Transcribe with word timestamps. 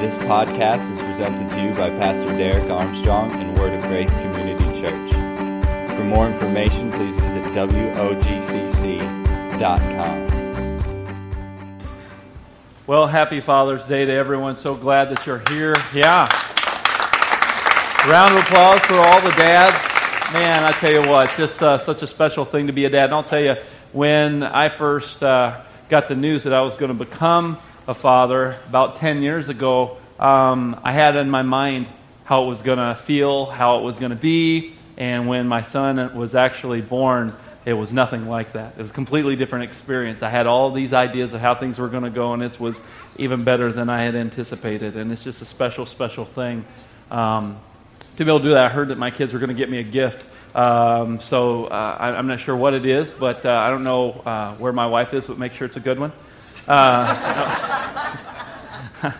This 0.00 0.18
podcast 0.18 0.92
is 0.92 0.98
presented 0.98 1.50
to 1.52 1.62
you 1.62 1.70
by 1.70 1.88
Pastor 1.88 2.36
Derek 2.36 2.68
Armstrong 2.70 3.30
and 3.32 3.58
Word 3.58 3.72
of 3.72 3.80
Grace 3.84 4.10
Community 4.10 4.78
Church. 4.78 5.10
For 5.96 6.04
more 6.04 6.28
information, 6.28 6.92
please 6.92 7.14
visit 7.14 7.42
WOGCC.com. 7.54 8.26
Well, 12.86 13.06
happy 13.06 13.40
Father's 13.40 13.86
Day 13.86 14.04
to 14.04 14.12
everyone. 14.12 14.58
So 14.58 14.74
glad 14.74 15.08
that 15.08 15.26
you're 15.26 15.42
here. 15.48 15.74
Yeah. 15.94 16.28
Round 18.06 18.36
of 18.36 18.42
applause 18.42 18.80
for 18.80 18.96
all 18.96 19.22
the 19.22 19.30
dads. 19.30 20.32
Man, 20.34 20.62
I 20.62 20.72
tell 20.72 20.92
you 20.92 21.08
what, 21.08 21.28
it's 21.28 21.38
just 21.38 21.62
uh, 21.62 21.78
such 21.78 22.02
a 22.02 22.06
special 22.06 22.44
thing 22.44 22.66
to 22.66 22.74
be 22.74 22.84
a 22.84 22.90
dad. 22.90 23.06
And 23.06 23.14
I'll 23.14 23.24
tell 23.24 23.40
you, 23.40 23.56
when 23.92 24.42
I 24.42 24.68
first 24.68 25.22
uh, 25.22 25.62
got 25.88 26.08
the 26.08 26.16
news 26.16 26.42
that 26.42 26.52
I 26.52 26.60
was 26.60 26.76
going 26.76 26.96
to 26.96 27.04
become 27.04 27.56
a 27.88 27.94
father 27.94 28.56
about 28.68 28.96
10 28.96 29.22
years 29.22 29.48
ago, 29.48 29.96
um, 30.18 30.80
I 30.82 30.92
had 30.92 31.16
in 31.16 31.30
my 31.30 31.42
mind 31.42 31.86
how 32.24 32.44
it 32.44 32.48
was 32.48 32.60
going 32.60 32.78
to 32.78 32.94
feel, 32.94 33.46
how 33.46 33.78
it 33.78 33.82
was 33.82 33.98
going 33.98 34.10
to 34.10 34.16
be. 34.16 34.72
And 34.96 35.28
when 35.28 35.46
my 35.46 35.62
son 35.62 36.16
was 36.16 36.34
actually 36.34 36.80
born, 36.80 37.32
it 37.64 37.74
was 37.74 37.92
nothing 37.92 38.28
like 38.28 38.52
that. 38.52 38.74
It 38.76 38.82
was 38.82 38.90
a 38.90 38.94
completely 38.94 39.36
different 39.36 39.64
experience. 39.64 40.22
I 40.22 40.30
had 40.30 40.46
all 40.46 40.72
these 40.72 40.92
ideas 40.92 41.32
of 41.32 41.40
how 41.40 41.54
things 41.54 41.78
were 41.78 41.88
going 41.88 42.04
to 42.04 42.10
go, 42.10 42.32
and 42.32 42.42
it 42.42 42.58
was 42.58 42.80
even 43.16 43.44
better 43.44 43.72
than 43.72 43.90
I 43.90 44.02
had 44.02 44.14
anticipated. 44.14 44.96
And 44.96 45.12
it's 45.12 45.22
just 45.22 45.42
a 45.42 45.44
special, 45.44 45.86
special 45.86 46.24
thing. 46.24 46.64
Um, 47.10 47.60
to 48.16 48.24
be 48.24 48.30
able 48.30 48.38
to 48.38 48.44
do 48.44 48.50
that, 48.50 48.66
I 48.66 48.68
heard 48.68 48.88
that 48.88 48.98
my 48.98 49.10
kids 49.10 49.32
were 49.32 49.38
going 49.38 49.48
to 49.48 49.54
get 49.54 49.70
me 49.70 49.78
a 49.78 49.84
gift. 49.84 50.26
Um, 50.54 51.20
so 51.20 51.66
uh, 51.66 51.96
I, 52.00 52.18
am 52.18 52.26
not 52.26 52.40
sure 52.40 52.56
what 52.56 52.72
it 52.72 52.86
is, 52.86 53.10
but 53.10 53.44
uh, 53.44 53.52
I 53.52 53.68
don't 53.68 53.84
know 53.84 54.12
uh, 54.12 54.54
where 54.54 54.72
my 54.72 54.86
wife 54.86 55.12
is, 55.12 55.26
but 55.26 55.38
make 55.38 55.52
sure 55.52 55.66
it's 55.66 55.76
a 55.76 55.80
good 55.80 56.00
one. 56.00 56.12
Uh, 56.68 58.12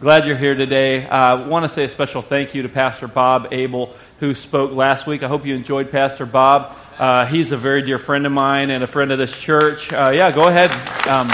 glad 0.00 0.24
you're 0.24 0.36
here 0.36 0.54
today. 0.54 1.04
I 1.08 1.34
want 1.34 1.64
to 1.64 1.68
say 1.68 1.84
a 1.84 1.88
special 1.88 2.22
thank 2.22 2.54
you 2.54 2.62
to 2.62 2.68
Pastor 2.68 3.08
Bob 3.08 3.48
Abel, 3.50 3.92
who 4.20 4.36
spoke 4.36 4.70
last 4.70 5.08
week. 5.08 5.24
I 5.24 5.28
hope 5.28 5.44
you 5.44 5.56
enjoyed 5.56 5.90
Pastor 5.90 6.26
Bob. 6.26 6.76
Uh, 6.98 7.26
he's 7.26 7.50
a 7.50 7.56
very 7.56 7.82
dear 7.82 7.98
friend 7.98 8.24
of 8.24 8.30
mine 8.30 8.70
and 8.70 8.84
a 8.84 8.86
friend 8.86 9.10
of 9.10 9.18
this 9.18 9.36
church. 9.36 9.92
Uh, 9.92 10.12
yeah, 10.14 10.30
go 10.30 10.46
ahead. 10.46 10.70
Um, 11.08 11.26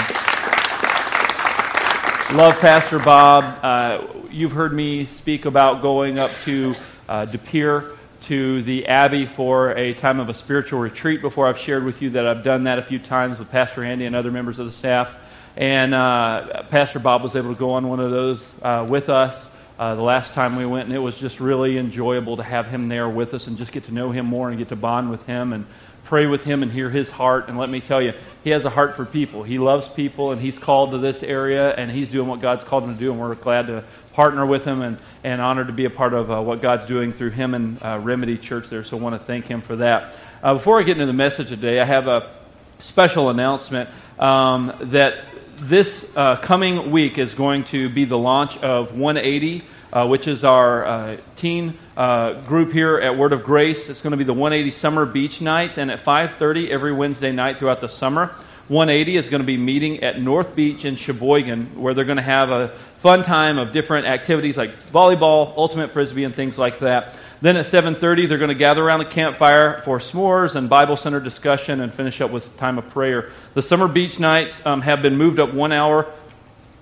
love 2.35 2.59
Pastor 2.59 2.97
Bob. 2.97 3.43
Uh, 3.63 4.07
you've 4.31 4.53
heard 4.53 4.73
me 4.73 5.05
speak 5.05 5.45
about 5.45 5.83
going 5.83 6.17
up 6.17 6.31
to 6.45 6.73
uh, 7.07 7.25
De 7.25 7.37
Pere 7.37 7.85
to 8.21 8.63
the 8.63 8.87
Abbey 8.87 9.27
for 9.27 9.77
a 9.77 9.93
time 9.93 10.19
of 10.19 10.29
a 10.29 10.33
spiritual 10.33 10.79
retreat 10.79 11.21
before. 11.21 11.45
I've 11.45 11.59
shared 11.59 11.83
with 11.83 12.01
you 12.01 12.09
that 12.11 12.25
I've 12.25 12.43
done 12.43 12.63
that 12.63 12.79
a 12.79 12.83
few 12.83 12.97
times 12.97 13.37
with 13.37 13.51
Pastor 13.51 13.83
Andy 13.83 14.07
and 14.07 14.15
other 14.15 14.31
members 14.31 14.57
of 14.57 14.65
the 14.65 14.71
staff. 14.71 15.15
And 15.55 15.93
uh, 15.93 16.63
Pastor 16.69 16.99
Bob 16.99 17.23
was 17.23 17.35
able 17.35 17.53
to 17.53 17.59
go 17.59 17.71
on 17.71 17.87
one 17.87 17.99
of 17.99 18.11
those 18.11 18.53
uh, 18.61 18.85
with 18.89 19.09
us 19.09 19.47
uh, 19.79 19.95
the 19.95 20.01
last 20.01 20.33
time 20.33 20.57
we 20.57 20.65
went, 20.65 20.87
and 20.87 20.95
it 20.95 20.99
was 20.99 21.17
just 21.17 21.39
really 21.39 21.77
enjoyable 21.77 22.35
to 22.35 22.43
have 22.43 22.67
him 22.67 22.89
there 22.89 23.07
with 23.07 23.33
us 23.33 23.47
and 23.47 23.57
just 23.57 23.71
get 23.71 23.85
to 23.85 23.93
know 23.93 24.11
him 24.11 24.25
more 24.25 24.49
and 24.49 24.57
get 24.57 24.67
to 24.67 24.75
bond 24.75 25.09
with 25.09 25.25
him 25.25 25.53
and 25.53 25.65
pray 26.03 26.25
with 26.25 26.43
him 26.43 26.63
and 26.63 26.71
hear 26.71 26.89
his 26.89 27.09
heart. 27.09 27.47
And 27.47 27.57
let 27.57 27.69
me 27.69 27.79
tell 27.79 28.01
you, 28.01 28.13
he 28.43 28.49
has 28.49 28.65
a 28.65 28.69
heart 28.69 28.97
for 28.97 29.05
people. 29.05 29.43
He 29.43 29.57
loves 29.57 29.87
people, 29.87 30.33
and 30.33 30.41
he's 30.41 30.59
called 30.59 30.91
to 30.91 30.97
this 30.97 31.23
area, 31.23 31.73
and 31.75 31.89
he's 31.89 32.09
doing 32.09 32.27
what 32.27 32.41
God's 32.41 32.65
called 32.65 32.83
him 32.83 32.93
to 32.93 32.99
do, 32.99 33.11
and 33.11 33.19
we're 33.21 33.35
glad 33.35 33.67
to 33.67 33.85
partner 34.11 34.45
with 34.45 34.65
him 34.65 34.81
and, 34.81 34.97
and 35.23 35.39
honored 35.39 35.67
to 35.67 35.73
be 35.73 35.85
a 35.85 35.89
part 35.89 36.13
of 36.13 36.29
uh, 36.29 36.41
what 36.41 36.61
God's 36.61 36.85
doing 36.85 37.13
through 37.13 37.29
him 37.29 37.53
and 37.53 37.81
uh, 37.81 38.01
Remedy 38.03 38.37
Church 38.37 38.67
there. 38.67 38.83
So 38.83 38.97
I 38.97 38.99
want 38.99 39.15
to 39.15 39.25
thank 39.25 39.45
him 39.45 39.61
for 39.61 39.77
that. 39.77 40.13
Uh, 40.43 40.55
before 40.55 40.77
I 40.77 40.83
get 40.83 40.93
into 40.93 41.05
the 41.05 41.13
message 41.13 41.47
today, 41.47 41.79
I 41.79 41.85
have 41.85 42.07
a 42.07 42.29
special 42.79 43.29
announcement 43.29 43.89
um, 44.19 44.73
that 44.81 45.23
this 45.61 46.11
uh, 46.15 46.37
coming 46.37 46.89
week 46.91 47.17
is 47.17 47.33
going 47.33 47.65
to 47.65 47.89
be 47.89 48.05
the 48.05 48.17
launch 48.17 48.57
of 48.59 48.97
180, 48.97 49.61
uh, 49.91 50.07
which 50.07 50.27
is 50.27 50.43
our 50.43 50.85
uh, 50.85 51.17
teen 51.35 51.77
uh, 51.97 52.33
group 52.41 52.71
here 52.71 52.97
at 52.97 53.17
Word 53.17 53.33
of 53.33 53.43
Grace. 53.43 53.89
It's 53.89 54.01
going 54.01 54.11
to 54.11 54.17
be 54.17 54.23
the 54.23 54.33
180 54.33 54.71
Summer 54.71 55.05
Beach 55.05 55.41
Nights, 55.41 55.77
and 55.77 55.91
at 55.91 56.03
5:30 56.03 56.69
every 56.69 56.93
Wednesday 56.93 57.31
night 57.31 57.59
throughout 57.59 57.81
the 57.81 57.89
summer. 57.89 58.27
180 58.69 59.17
is 59.17 59.29
going 59.29 59.41
to 59.41 59.47
be 59.47 59.57
meeting 59.57 60.03
at 60.03 60.21
North 60.21 60.55
Beach 60.55 60.85
in 60.85 60.95
Sheboygan, 60.95 61.81
where 61.81 61.93
they're 61.93 62.05
going 62.05 62.17
to 62.17 62.23
have 62.23 62.51
a 62.51 62.69
fun 62.99 63.23
time 63.23 63.57
of 63.57 63.71
different 63.71 64.05
activities 64.05 64.55
like 64.55 64.71
volleyball, 64.91 65.53
ultimate 65.57 65.91
frisbee, 65.91 66.23
and 66.23 66.33
things 66.33 66.57
like 66.57 66.79
that. 66.79 67.15
Then 67.41 67.55
at 67.55 67.65
7:30, 67.65 68.27
they're 68.27 68.37
going 68.37 68.49
to 68.49 68.55
gather 68.55 68.83
around 68.83 68.99
the 68.99 69.05
campfire 69.05 69.81
for 69.83 69.99
s'mores 69.99 70.55
and 70.55 70.69
Bible 70.69 70.97
center 70.97 71.19
discussion, 71.19 71.79
and 71.79 71.93
finish 71.93 72.19
up 72.21 72.31
with 72.31 72.55
time 72.57 72.77
of 72.77 72.89
prayer. 72.89 73.29
The 73.53 73.61
summer 73.61 73.87
beach 73.87 74.19
nights 74.19 74.65
um, 74.65 74.81
have 74.81 75.01
been 75.01 75.17
moved 75.17 75.39
up 75.39 75.53
one 75.53 75.71
hour 75.71 76.11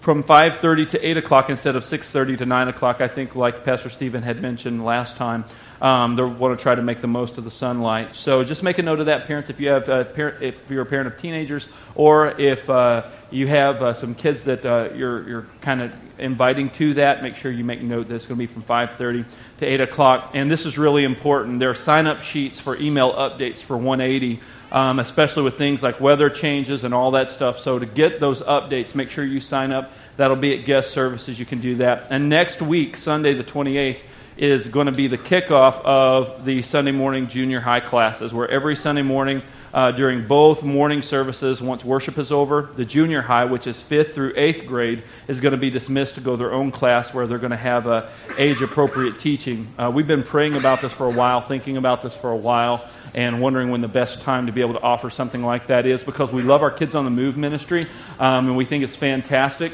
from 0.07 0.23
5.30 0.23 0.89
to 0.89 1.05
8 1.05 1.17
o'clock 1.17 1.49
instead 1.49 1.75
of 1.75 1.83
6.30 1.83 2.37
to 2.37 2.45
9 2.45 2.67
o'clock 2.69 3.01
i 3.01 3.09
think 3.09 3.35
like 3.35 3.65
pastor 3.65 3.89
stephen 3.89 4.23
had 4.23 4.41
mentioned 4.41 4.85
last 4.85 5.17
time 5.17 5.43
um, 5.81 6.15
they 6.15 6.23
want 6.23 6.57
to 6.57 6.61
try 6.61 6.75
to 6.75 6.81
make 6.81 7.01
the 7.01 7.07
most 7.07 7.37
of 7.37 7.43
the 7.43 7.51
sunlight 7.51 8.15
so 8.15 8.43
just 8.43 8.63
make 8.63 8.77
a 8.77 8.83
note 8.83 8.99
of 8.99 9.05
that 9.07 9.25
parents 9.25 9.49
if 9.49 9.59
you 9.59 9.69
have 9.69 9.87
a 9.89 10.05
parent, 10.05 10.41
if 10.41 10.55
you're 10.69 10.81
a 10.81 10.85
parent 10.85 11.07
of 11.07 11.17
teenagers 11.17 11.67
or 11.95 12.29
if 12.39 12.69
uh, 12.69 13.09
you 13.31 13.47
have 13.47 13.81
uh, 13.81 13.93
some 13.93 14.15
kids 14.15 14.43
that 14.43 14.65
uh, 14.65 14.89
you're, 14.95 15.27
you're 15.27 15.47
kind 15.61 15.81
of 15.81 15.93
inviting 16.17 16.69
to 16.69 16.93
that 16.95 17.21
make 17.21 17.35
sure 17.35 17.51
you 17.51 17.63
make 17.63 17.81
note 17.81 18.07
that 18.07 18.15
it's 18.15 18.25
going 18.25 18.39
to 18.39 18.47
be 18.47 18.51
from 18.51 18.63
5.30 18.63 19.25
to 19.59 19.65
8 19.65 19.81
o'clock 19.81 20.31
and 20.33 20.49
this 20.49 20.65
is 20.65 20.77
really 20.77 21.03
important 21.03 21.59
there 21.59 21.69
are 21.69 21.75
sign-up 21.75 22.21
sheets 22.21 22.59
for 22.59 22.75
email 22.77 23.13
updates 23.13 23.61
for 23.61 23.77
180 23.77 24.39
um, 24.71 24.99
especially 24.99 25.43
with 25.43 25.57
things 25.57 25.81
like 25.81 26.01
weather 26.01 26.29
changes 26.29 26.83
and 26.83 26.93
all 26.93 27.11
that 27.11 27.31
stuff. 27.31 27.59
So, 27.59 27.79
to 27.79 27.85
get 27.85 28.19
those 28.19 28.41
updates, 28.41 28.95
make 28.95 29.11
sure 29.11 29.23
you 29.23 29.39
sign 29.39 29.71
up. 29.71 29.91
That'll 30.17 30.35
be 30.35 30.57
at 30.57 30.65
guest 30.65 30.91
services. 30.91 31.39
You 31.39 31.45
can 31.45 31.59
do 31.59 31.75
that. 31.75 32.07
And 32.09 32.29
next 32.29 32.61
week, 32.61 32.97
Sunday 32.97 33.33
the 33.33 33.43
28th, 33.43 33.99
is 34.37 34.67
going 34.67 34.85
to 34.85 34.91
be 34.91 35.07
the 35.07 35.17
kickoff 35.17 35.81
of 35.83 36.45
the 36.45 36.61
Sunday 36.61 36.91
morning 36.91 37.27
junior 37.27 37.59
high 37.59 37.79
classes, 37.79 38.33
where 38.33 38.47
every 38.47 38.75
Sunday 38.75 39.01
morning 39.01 39.41
uh, 39.73 39.91
during 39.91 40.25
both 40.25 40.63
morning 40.63 41.01
services, 41.01 41.61
once 41.61 41.83
worship 41.83 42.17
is 42.17 42.31
over, 42.31 42.69
the 42.75 42.85
junior 42.85 43.21
high, 43.21 43.45
which 43.45 43.67
is 43.67 43.81
fifth 43.81 44.15
through 44.15 44.33
eighth 44.35 44.65
grade, 44.65 45.03
is 45.27 45.41
going 45.41 45.51
to 45.51 45.57
be 45.57 45.69
dismissed 45.69 46.15
to 46.15 46.21
go 46.21 46.35
their 46.35 46.53
own 46.53 46.71
class 46.71 47.13
where 47.13 47.27
they're 47.27 47.37
going 47.37 47.51
to 47.51 47.57
have 47.57 47.87
a 47.87 48.09
age 48.37 48.61
appropriate 48.61 49.19
teaching. 49.19 49.67
Uh, 49.77 49.91
we've 49.93 50.07
been 50.07 50.23
praying 50.23 50.55
about 50.55 50.81
this 50.81 50.93
for 50.93 51.07
a 51.07 51.13
while, 51.13 51.41
thinking 51.41 51.77
about 51.77 52.01
this 52.01 52.15
for 52.15 52.31
a 52.31 52.37
while, 52.37 52.87
and 53.13 53.41
wondering 53.41 53.69
when 53.69 53.81
the 53.81 53.87
best 53.87 54.21
time 54.21 54.45
to 54.45 54.51
be 54.51 54.61
able 54.61 54.73
to 54.73 54.81
offer 54.81 55.09
something 55.09 55.43
like 55.43 55.67
that 55.67 55.85
is 55.85 56.03
because 56.03 56.31
we 56.31 56.41
love 56.41 56.61
our 56.61 56.71
Kids 56.71 56.95
on 56.95 57.05
the 57.05 57.11
Move 57.11 57.37
ministry 57.37 57.87
um, 58.19 58.47
and 58.47 58.57
we 58.57 58.65
think 58.65 58.83
it's 58.83 58.95
fantastic. 58.95 59.73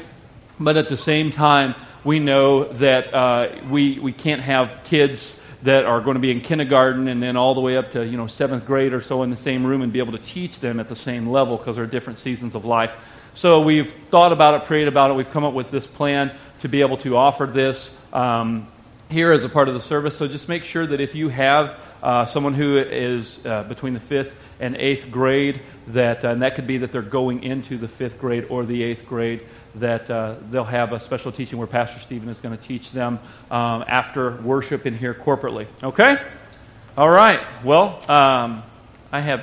But 0.58 0.76
at 0.76 0.88
the 0.88 0.96
same 0.96 1.32
time, 1.32 1.74
we 2.04 2.18
know 2.18 2.64
that 2.64 3.12
uh, 3.12 3.48
we, 3.68 3.98
we 3.98 4.12
can't 4.12 4.42
have 4.42 4.80
kids 4.84 5.40
that 5.62 5.86
are 5.86 6.02
going 6.02 6.14
to 6.14 6.20
be 6.20 6.30
in 6.30 6.42
kindergarten 6.42 7.08
and 7.08 7.22
then 7.22 7.36
all 7.38 7.54
the 7.54 7.60
way 7.60 7.76
up 7.76 7.92
to 7.92 8.06
you 8.06 8.18
know 8.18 8.26
seventh 8.26 8.66
grade 8.66 8.92
or 8.92 9.00
so 9.00 9.22
in 9.22 9.30
the 9.30 9.36
same 9.36 9.64
room 9.64 9.80
and 9.80 9.92
be 9.92 9.98
able 9.98 10.12
to 10.12 10.18
teach 10.18 10.60
them 10.60 10.78
at 10.78 10.88
the 10.88 10.96
same 10.96 11.26
level 11.26 11.56
because 11.56 11.76
they're 11.76 11.86
different 11.86 12.18
seasons 12.18 12.54
of 12.54 12.66
life. 12.66 12.92
So 13.32 13.62
we've 13.62 13.92
thought 14.10 14.32
about 14.32 14.54
it, 14.54 14.66
prayed 14.66 14.86
about 14.86 15.10
it. 15.10 15.14
We've 15.14 15.30
come 15.30 15.42
up 15.42 15.54
with 15.54 15.70
this 15.70 15.86
plan 15.86 16.30
to 16.60 16.68
be 16.68 16.82
able 16.82 16.98
to 16.98 17.16
offer 17.16 17.46
this 17.46 17.96
um, 18.12 18.68
here 19.08 19.32
as 19.32 19.42
a 19.42 19.48
part 19.48 19.68
of 19.68 19.74
the 19.74 19.80
service. 19.80 20.16
So 20.16 20.28
just 20.28 20.48
make 20.48 20.64
sure 20.64 20.86
that 20.86 21.00
if 21.00 21.14
you 21.14 21.30
have 21.30 21.80
uh, 22.02 22.26
someone 22.26 22.52
who 22.52 22.76
is 22.76 23.44
uh, 23.46 23.62
between 23.64 23.94
the 23.94 24.00
fifth 24.00 24.34
and 24.60 24.76
eighth 24.76 25.10
grade, 25.10 25.62
that 25.88 26.24
uh, 26.24 26.28
and 26.28 26.42
that 26.42 26.54
could 26.54 26.66
be 26.66 26.78
that 26.78 26.92
they're 26.92 27.02
going 27.02 27.42
into 27.42 27.78
the 27.78 27.88
fifth 27.88 28.18
grade 28.18 28.46
or 28.50 28.66
the 28.66 28.82
eighth 28.82 29.06
grade 29.06 29.40
that 29.76 30.08
uh, 30.10 30.36
they'll 30.50 30.64
have 30.64 30.92
a 30.92 31.00
special 31.00 31.32
teaching 31.32 31.58
where 31.58 31.66
Pastor 31.66 32.00
Stephen 32.00 32.28
is 32.28 32.40
going 32.40 32.56
to 32.56 32.62
teach 32.62 32.90
them 32.92 33.18
um, 33.50 33.84
after 33.88 34.36
worship 34.42 34.86
in 34.86 34.96
here 34.96 35.14
corporately. 35.14 35.66
Okay? 35.82 36.16
All 36.96 37.10
right. 37.10 37.40
Well, 37.64 38.00
um, 38.10 38.62
I 39.10 39.20
have 39.20 39.42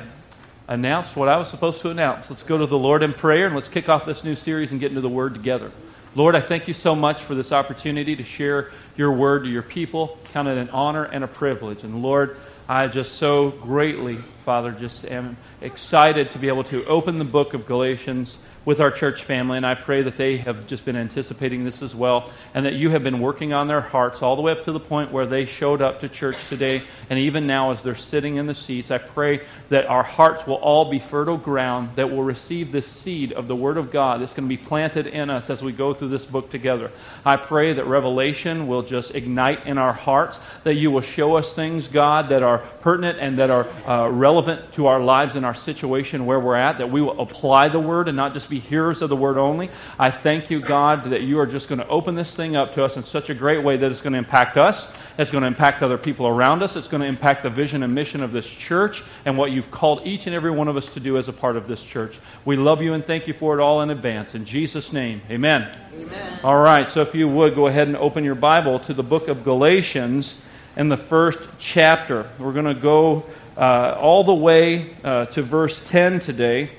announced 0.68 1.16
what 1.16 1.28
I 1.28 1.38
was 1.38 1.50
supposed 1.50 1.81
to 1.81 1.90
announce. 1.90 2.30
Let's 2.30 2.44
go 2.44 2.58
to 2.58 2.66
the 2.66 2.78
Lord 2.78 3.03
in 3.03 3.14
prayer 3.14 3.46
and 3.46 3.56
let's 3.56 3.69
kick 3.69 3.90
off 3.90 4.06
this 4.06 4.24
new 4.24 4.36
series 4.36 4.72
and 4.72 4.80
get 4.80 4.92
into 4.92 5.02
the 5.02 5.09
Word 5.09 5.34
together. 5.34 5.72
Lord, 6.14 6.36
I 6.36 6.42
thank 6.42 6.68
you 6.68 6.74
so 6.74 6.94
much 6.94 7.22
for 7.22 7.36
this 7.36 7.54
opportunity 7.54 8.18
to 8.18 8.24
share 8.25 8.72
your 8.98 9.13
word 9.13 9.45
to 9.45 9.50
your 9.50 9.62
people. 9.62 10.19
Count 10.33 10.50
it 10.50 10.57
an 10.57 10.69
honor 10.72 11.06
and 11.06 11.24
a 11.24 11.28
privilege. 11.28 11.86
And 11.86 12.01
Lord, 12.01 12.36
I 12.68 12.88
just 12.88 13.13
so 13.13 13.51
greatly, 13.51 14.18
Father, 14.44 14.74
just 14.74 15.06
am 15.06 15.38
excited 15.62 16.31
to 16.31 16.38
be 16.38 16.50
able 16.50 16.66
to 16.66 16.86
open 16.86 17.18
the 17.18 17.24
book 17.24 17.54
of 17.54 17.66
Galatians 17.66 18.38
with 18.63 18.80
our 18.80 18.92
church 18.92 19.24
family, 19.24 19.58
and 19.58 19.66
I 19.66 19.74
pray 19.74 20.04
that 20.04 20.18
they 20.18 20.38
have 20.38 20.68
just 20.68 20.86
been 20.86 20.96
anticipating 20.96 21.63
this 21.63 21.81
as 21.81 21.96
well, 21.96 22.30
and 22.54 22.66
that 22.66 22.74
you 22.74 22.92
have 22.92 23.04
been 23.04 23.19
working 23.19 23.54
on 23.54 23.68
their 23.68 23.81
hearts 23.81 24.22
all 24.22 24.36
the 24.36 24.42
way 24.44 24.52
up 24.52 24.63
to 24.66 24.72
the 24.72 24.80
point 24.80 25.12
where 25.12 25.25
they 25.25 25.46
showed 25.46 25.81
up 25.81 26.00
to 26.02 26.10
church 26.10 26.38
today, 26.48 26.84
and 27.10 27.18
even 27.18 27.48
now 27.48 27.72
as 27.72 27.81
they're 27.81 27.96
sitting 27.96 28.36
in 28.36 28.46
the 28.46 28.54
seats. 28.54 28.92
I 28.92 29.00
pray 29.00 29.42
that 29.69 29.88
our 29.88 30.04
hearts 30.04 30.46
will 30.46 30.56
all 30.56 30.92
be 30.92 31.00
fertile 31.00 31.38
ground 31.38 31.92
that 31.96 32.12
will 32.12 32.24
receive 32.24 32.72
this 32.72 32.86
seed 32.86 33.34
of 33.34 33.48
the 33.48 33.56
Word 33.56 33.78
of 33.78 33.92
God 33.92 34.22
that's 34.22 34.34
going 34.34 34.48
to 34.48 34.56
be 34.56 34.64
planted 34.64 35.07
in 35.07 35.31
us 35.31 35.50
as 35.50 35.64
we 35.64 35.72
go 35.72 35.94
through 35.94 36.10
this 36.10 36.25
book 36.25 36.52
together. 36.52 36.92
I 37.25 37.38
pray 37.38 37.74
that 37.74 37.86
revelation 37.86 38.68
will 38.68 38.84
just 38.84 39.16
ignite 39.16 39.66
in 39.66 39.80
our 39.80 39.94
hearts, 39.94 40.40
that 40.66 40.75
you 40.75 40.92
will 40.92 41.02
show 41.02 41.36
us 41.36 41.54
things, 41.54 41.88
God, 41.88 42.30
that 42.30 42.44
are 42.44 42.60
pertinent 42.81 43.18
and 43.19 43.40
that 43.40 43.50
are 43.50 43.68
uh, 43.88 44.07
relevant 44.10 44.74
to 44.74 44.86
our 44.86 45.00
lives 45.00 45.36
and 45.36 45.46
our 45.46 45.56
situation 45.56 46.28
where 46.28 46.40
we're 46.40 46.56
at, 46.56 46.78
that 46.78 46.92
we 46.92 47.02
will 47.02 47.19
apply 47.19 47.68
the 47.68 47.80
Word 47.80 48.07
and 48.07 48.16
not 48.16 48.34
just 48.34 48.50
be 48.51 48.59
hearers 48.59 49.01
of 49.01 49.09
the 49.09 49.15
word 49.15 49.39
only. 49.39 49.71
I 49.98 50.12
thank 50.12 50.51
you, 50.51 50.59
God, 50.59 51.06
that 51.06 51.21
you 51.21 51.39
are 51.39 51.48
just 51.48 51.68
going 51.68 51.80
to 51.80 51.88
open 51.88 52.13
this 52.13 52.36
thing 52.36 52.56
up 52.56 52.75
to 52.75 52.83
us 52.83 52.98
in 52.98 53.03
such 53.03 53.31
a 53.31 53.33
great 53.33 53.63
way 53.63 53.77
that 53.77 53.89
it's 53.89 54.01
going 54.01 54.13
to 54.13 54.19
impact 54.19 54.57
us, 54.57 54.92
it's 55.18 55.31
going 55.31 55.42
to 55.42 55.48
impact 55.48 55.81
other 55.81 55.98
people 55.98 56.27
around 56.27 56.62
us, 56.62 56.75
it's 56.75 56.88
going 56.88 57.01
to 57.01 57.07
impact 57.07 57.42
the 57.42 57.50
vision 57.50 57.81
and 57.81 57.95
mission 57.95 58.21
of 58.21 58.31
this 58.31 58.45
church 58.45 59.03
and 59.25 59.36
what 59.36 59.51
you've 59.51 59.71
called 59.71 60.06
each 60.06 60.27
and 60.27 60.36
every 60.36 60.51
one 60.51 60.68
of 60.68 60.77
us 60.77 60.88
to 60.89 61.00
do 61.00 61.18
as 61.18 61.27
a 61.27 61.33
part 61.33 61.56
of 61.56 61.68
this 61.68 61.81
church. 61.81 62.19
We 62.45 62.57
love 62.57 62.81
you 62.81 62.94
and 62.94 63.03
thank 63.03 63.27
you 63.27 63.33
for 63.33 63.57
it 63.57 63.62
all 63.62 63.81
in 63.81 63.89
advance. 63.89 64.36
In 64.36 64.45
Jesus' 64.45 64.94
name, 64.94 65.21
amen. 65.31 65.75
Amen. 65.95 66.39
All 66.44 66.62
right, 66.62 66.89
so 66.89 67.01
if 67.01 67.15
you 67.15 67.27
would 67.27 67.56
go 67.56 67.65
ahead 67.65 67.88
and 67.88 67.97
open 67.97 68.24
your 68.24 68.36
Bible 68.36 68.80
to 68.81 68.94
the 68.94 69.04
book 69.04 69.27
of 69.27 69.44
Galatians 69.44 70.36
in 70.75 70.89
the 70.89 70.97
first 70.97 71.39
chapter. 71.59 72.30
We're 72.39 72.54
going 72.54 72.65
to 72.65 72.74
go 72.74 73.25
uh, 73.57 73.97
all 74.00 74.24
the 74.24 74.33
way 74.33 74.95
uh, 75.04 75.25
to 75.27 75.42
verse 75.42 75.81
10 75.88 76.19
today. 76.19 76.69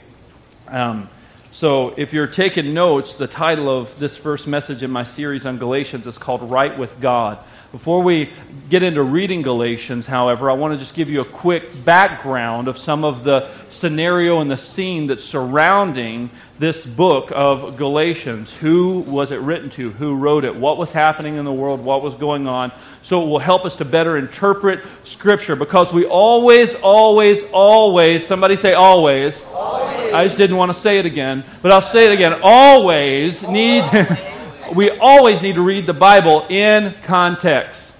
Um, 0.69 1.09
so, 1.55 1.93
if 1.99 2.15
you're 2.15 2.27
taking 2.27 2.73
notes, 2.73 3.17
the 3.17 3.27
title 3.27 3.69
of 3.69 3.99
this 3.99 4.17
first 4.17 4.47
message 4.47 4.83
in 4.83 4.91
my 4.91 5.05
series 5.05 5.45
on 5.45 5.59
Galatians 5.59 6.07
is 6.07 6.17
called 6.17 6.51
Right 6.51 6.79
with 6.79 6.99
God. 6.99 7.45
Before 7.73 8.03
we 8.03 8.29
get 8.69 8.83
into 8.83 9.03
reading 9.03 9.41
Galatians, 9.41 10.07
however, 10.07 10.51
I 10.51 10.53
want 10.53 10.75
to 10.75 10.79
just 10.79 10.95
give 10.95 11.09
you 11.09 11.23
a 11.23 11.25
quick 11.25 11.87
background 11.87 12.69
of 12.69 12.77
some 12.77 13.03
of 13.03 13.25
the 13.25 13.49
scenario 13.71 14.43
and 14.43 14.51
the 14.51 14.59
scene 14.59 15.07
that's 15.07 15.25
surrounding 15.25 16.29
this 16.59 16.85
book 16.85 17.33
of 17.35 17.79
Galatians. 17.79 18.55
Who 18.59 18.99
was 18.99 19.31
it 19.31 19.41
written 19.41 19.71
to? 19.71 19.89
Who 19.93 20.17
wrote 20.17 20.45
it? 20.45 20.55
What 20.55 20.77
was 20.77 20.93
happening 20.93 21.37
in 21.37 21.47
the 21.47 21.53
world? 21.53 21.83
What 21.83 22.03
was 22.03 22.15
going 22.15 22.47
on? 22.47 22.73
So 23.03 23.23
it 23.23 23.27
will 23.27 23.39
help 23.39 23.65
us 23.65 23.77
to 23.77 23.87
better 23.87 24.19
interpret 24.19 24.81
Scripture 25.05 25.57
because 25.57 25.95
we 25.95 26.05
always, 26.05 26.75
always, 26.75 27.43
always, 27.53 28.27
somebody 28.27 28.57
say 28.57 28.75
always. 28.75 29.43
always. 29.45 30.13
I 30.13 30.25
just 30.25 30.37
didn't 30.37 30.59
want 30.59 30.71
to 30.75 30.79
say 30.79 30.99
it 30.99 31.07
again, 31.07 31.43
but 31.63 31.73
I'll 31.73 31.81
say 31.81 32.05
it 32.05 32.13
again. 32.13 32.39
Always 32.43 33.43
need. 33.49 33.83
we 34.75 34.91
always 34.91 35.43
need 35.43 35.57
to 35.57 35.63
read 35.63 35.87
the 35.87 35.95
Bible 35.95 36.47
in 36.49 36.95
context. 37.05 37.93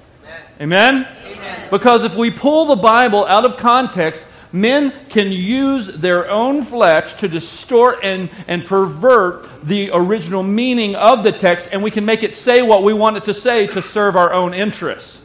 Amen? 0.61 1.07
Amen? 1.25 1.69
Because 1.71 2.05
if 2.05 2.15
we 2.15 2.31
pull 2.31 2.67
the 2.67 2.77
Bible 2.77 3.27
out 3.27 3.45
of 3.45 3.57
context, 3.57 4.27
men 4.53 4.93
can 5.09 5.33
use 5.33 5.87
their 5.87 6.31
own 6.31 6.63
flesh 6.63 7.15
to 7.15 7.29
distort 7.29 8.01
and, 8.03 8.31
and 8.47 8.65
pervert 8.65 9.49
the 9.65 9.91
original 9.93 10.43
meaning 10.43 10.95
of 10.95 11.25
the 11.25 11.33
text, 11.33 11.71
and 11.73 11.83
we 11.83 11.91
can 11.91 12.05
make 12.05 12.23
it 12.23 12.37
say 12.37 12.63
what 12.63 12.83
we 12.83 12.93
want 12.93 13.17
it 13.17 13.25
to 13.25 13.35
say 13.35 13.67
to 13.67 13.83
serve 13.83 14.17
our 14.17 14.33
own 14.33 14.55
interests. 14.55 15.23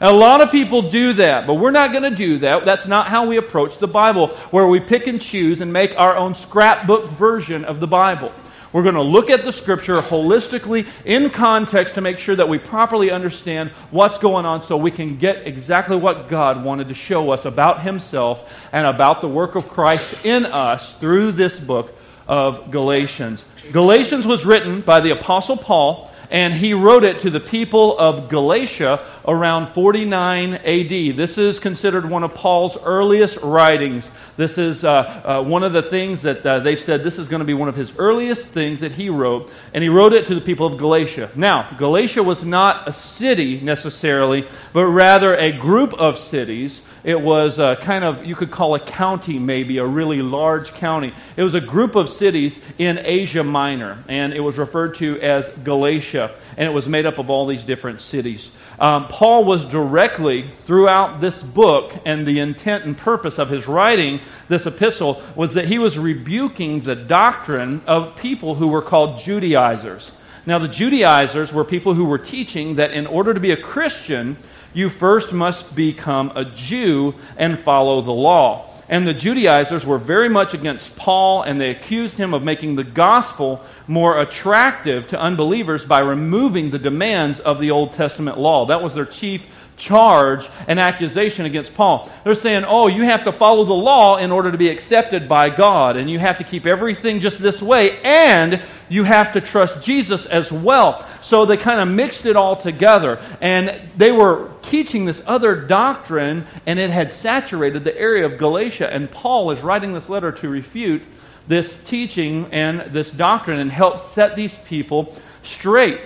And 0.00 0.08
a 0.08 0.16
lot 0.16 0.40
of 0.40 0.50
people 0.50 0.80
do 0.82 1.12
that, 1.14 1.46
but 1.46 1.54
we're 1.54 1.70
not 1.70 1.92
going 1.92 2.04
to 2.04 2.16
do 2.16 2.38
that. 2.38 2.64
That's 2.64 2.86
not 2.86 3.08
how 3.08 3.26
we 3.26 3.36
approach 3.36 3.76
the 3.76 3.86
Bible, 3.86 4.28
where 4.50 4.66
we 4.66 4.80
pick 4.80 5.06
and 5.06 5.20
choose 5.20 5.60
and 5.60 5.70
make 5.72 5.94
our 5.98 6.16
own 6.16 6.34
scrapbook 6.34 7.10
version 7.10 7.66
of 7.66 7.80
the 7.80 7.86
Bible. 7.86 8.32
We're 8.72 8.84
going 8.84 8.94
to 8.94 9.02
look 9.02 9.30
at 9.30 9.44
the 9.44 9.50
scripture 9.50 9.96
holistically 9.96 10.86
in 11.04 11.30
context 11.30 11.96
to 11.96 12.00
make 12.00 12.20
sure 12.20 12.36
that 12.36 12.48
we 12.48 12.58
properly 12.58 13.10
understand 13.10 13.70
what's 13.90 14.16
going 14.16 14.46
on 14.46 14.62
so 14.62 14.76
we 14.76 14.92
can 14.92 15.16
get 15.16 15.46
exactly 15.46 15.96
what 15.96 16.28
God 16.28 16.62
wanted 16.62 16.88
to 16.88 16.94
show 16.94 17.30
us 17.30 17.44
about 17.44 17.82
himself 17.82 18.52
and 18.72 18.86
about 18.86 19.22
the 19.22 19.28
work 19.28 19.56
of 19.56 19.68
Christ 19.68 20.14
in 20.24 20.46
us 20.46 20.94
through 20.98 21.32
this 21.32 21.58
book 21.58 21.92
of 22.28 22.70
Galatians. 22.70 23.44
Galatians 23.72 24.24
was 24.24 24.44
written 24.44 24.82
by 24.82 25.00
the 25.00 25.10
Apostle 25.10 25.56
Paul 25.56 26.09
and 26.30 26.54
he 26.54 26.72
wrote 26.72 27.02
it 27.02 27.20
to 27.20 27.30
the 27.30 27.40
people 27.40 27.98
of 27.98 28.28
Galatia 28.28 29.04
around 29.26 29.66
49 29.68 30.54
AD. 30.54 30.88
This 31.16 31.38
is 31.38 31.58
considered 31.58 32.08
one 32.08 32.22
of 32.22 32.34
Paul's 32.34 32.78
earliest 32.84 33.36
writings. 33.38 34.10
This 34.36 34.56
is 34.56 34.84
uh, 34.84 35.22
uh, 35.24 35.42
one 35.42 35.64
of 35.64 35.72
the 35.72 35.82
things 35.82 36.22
that 36.22 36.46
uh, 36.46 36.60
they've 36.60 36.80
said 36.80 37.02
this 37.02 37.18
is 37.18 37.28
going 37.28 37.40
to 37.40 37.44
be 37.44 37.54
one 37.54 37.68
of 37.68 37.74
his 37.74 37.92
earliest 37.98 38.48
things 38.48 38.80
that 38.80 38.92
he 38.92 39.10
wrote, 39.10 39.50
and 39.74 39.82
he 39.82 39.88
wrote 39.88 40.12
it 40.12 40.26
to 40.26 40.34
the 40.34 40.40
people 40.40 40.66
of 40.66 40.78
Galatia. 40.78 41.30
Now, 41.34 41.68
Galatia 41.76 42.22
was 42.22 42.44
not 42.44 42.88
a 42.88 42.92
city 42.92 43.60
necessarily, 43.60 44.46
but 44.72 44.86
rather 44.86 45.36
a 45.36 45.50
group 45.50 45.92
of 45.94 46.18
cities 46.18 46.82
it 47.02 47.20
was 47.20 47.58
a 47.58 47.76
kind 47.76 48.04
of, 48.04 48.24
you 48.24 48.34
could 48.34 48.50
call 48.50 48.74
a 48.74 48.80
county 48.80 49.38
maybe, 49.38 49.78
a 49.78 49.86
really 49.86 50.22
large 50.22 50.72
county. 50.74 51.12
It 51.36 51.42
was 51.42 51.54
a 51.54 51.60
group 51.60 51.94
of 51.94 52.08
cities 52.08 52.60
in 52.78 52.98
Asia 52.98 53.42
Minor, 53.42 54.02
and 54.08 54.32
it 54.32 54.40
was 54.40 54.58
referred 54.58 54.94
to 54.96 55.20
as 55.20 55.48
Galatia, 55.64 56.34
and 56.56 56.66
it 56.68 56.72
was 56.72 56.88
made 56.88 57.06
up 57.06 57.18
of 57.18 57.30
all 57.30 57.46
these 57.46 57.64
different 57.64 58.00
cities. 58.00 58.50
Um, 58.78 59.08
Paul 59.08 59.44
was 59.44 59.64
directly 59.64 60.50
throughout 60.64 61.20
this 61.20 61.42
book, 61.42 61.92
and 62.06 62.26
the 62.26 62.38
intent 62.38 62.84
and 62.84 62.96
purpose 62.96 63.38
of 63.38 63.50
his 63.50 63.68
writing 63.68 64.20
this 64.48 64.64
epistle 64.64 65.22
was 65.36 65.54
that 65.54 65.68
he 65.68 65.78
was 65.78 65.98
rebuking 65.98 66.80
the 66.80 66.96
doctrine 66.96 67.82
of 67.86 68.16
people 68.16 68.54
who 68.54 68.68
were 68.68 68.82
called 68.82 69.18
Judaizers. 69.18 70.12
Now, 70.46 70.58
the 70.58 70.68
Judaizers 70.68 71.52
were 71.52 71.64
people 71.64 71.92
who 71.92 72.06
were 72.06 72.18
teaching 72.18 72.76
that 72.76 72.92
in 72.92 73.06
order 73.06 73.34
to 73.34 73.40
be 73.40 73.50
a 73.50 73.56
Christian, 73.56 74.38
you 74.72 74.88
first 74.88 75.32
must 75.32 75.74
become 75.74 76.32
a 76.34 76.44
Jew 76.44 77.14
and 77.36 77.58
follow 77.58 78.00
the 78.00 78.12
law. 78.12 78.66
And 78.88 79.06
the 79.06 79.14
Judaizers 79.14 79.86
were 79.86 79.98
very 79.98 80.28
much 80.28 80.52
against 80.52 80.96
Paul, 80.96 81.42
and 81.42 81.60
they 81.60 81.70
accused 81.70 82.18
him 82.18 82.34
of 82.34 82.42
making 82.42 82.74
the 82.74 82.82
gospel 82.82 83.64
more 83.86 84.18
attractive 84.18 85.06
to 85.08 85.20
unbelievers 85.20 85.84
by 85.84 86.00
removing 86.00 86.70
the 86.70 86.78
demands 86.78 87.38
of 87.38 87.60
the 87.60 87.70
Old 87.70 87.92
Testament 87.92 88.36
law. 88.38 88.66
That 88.66 88.82
was 88.82 88.94
their 88.94 89.04
chief 89.04 89.46
charge 89.80 90.48
and 90.68 90.78
accusation 90.78 91.46
against 91.46 91.74
Paul. 91.74 92.08
They're 92.22 92.34
saying, 92.34 92.64
oh, 92.64 92.86
you 92.86 93.02
have 93.04 93.24
to 93.24 93.32
follow 93.32 93.64
the 93.64 93.72
law 93.72 94.18
in 94.18 94.30
order 94.30 94.52
to 94.52 94.58
be 94.58 94.68
accepted 94.68 95.28
by 95.28 95.50
God, 95.50 95.96
and 95.96 96.08
you 96.08 96.20
have 96.20 96.38
to 96.38 96.44
keep 96.44 96.66
everything 96.66 97.18
just 97.18 97.40
this 97.40 97.60
way, 97.60 98.00
and 98.02 98.62
you 98.88 99.04
have 99.04 99.32
to 99.32 99.40
trust 99.40 99.82
Jesus 99.82 100.26
as 100.26 100.52
well. 100.52 101.04
So 101.22 101.46
they 101.46 101.56
kind 101.56 101.80
of 101.80 101.88
mixed 101.88 102.26
it 102.26 102.36
all 102.36 102.56
together. 102.56 103.20
And 103.40 103.80
they 103.96 104.12
were 104.12 104.50
teaching 104.62 105.06
this 105.06 105.22
other 105.26 105.54
doctrine, 105.56 106.46
and 106.66 106.78
it 106.78 106.90
had 106.90 107.12
saturated 107.12 107.84
the 107.84 107.98
area 107.98 108.26
of 108.26 108.36
Galatia. 108.36 108.92
And 108.92 109.10
Paul 109.10 109.50
is 109.50 109.60
writing 109.60 109.94
this 109.94 110.08
letter 110.08 110.30
to 110.32 110.48
refute 110.48 111.02
this 111.48 111.82
teaching 111.82 112.46
and 112.52 112.92
this 112.92 113.10
doctrine 113.10 113.58
and 113.58 113.72
help 113.72 113.98
set 113.98 114.36
these 114.36 114.54
people 114.66 115.16
straight. 115.42 116.00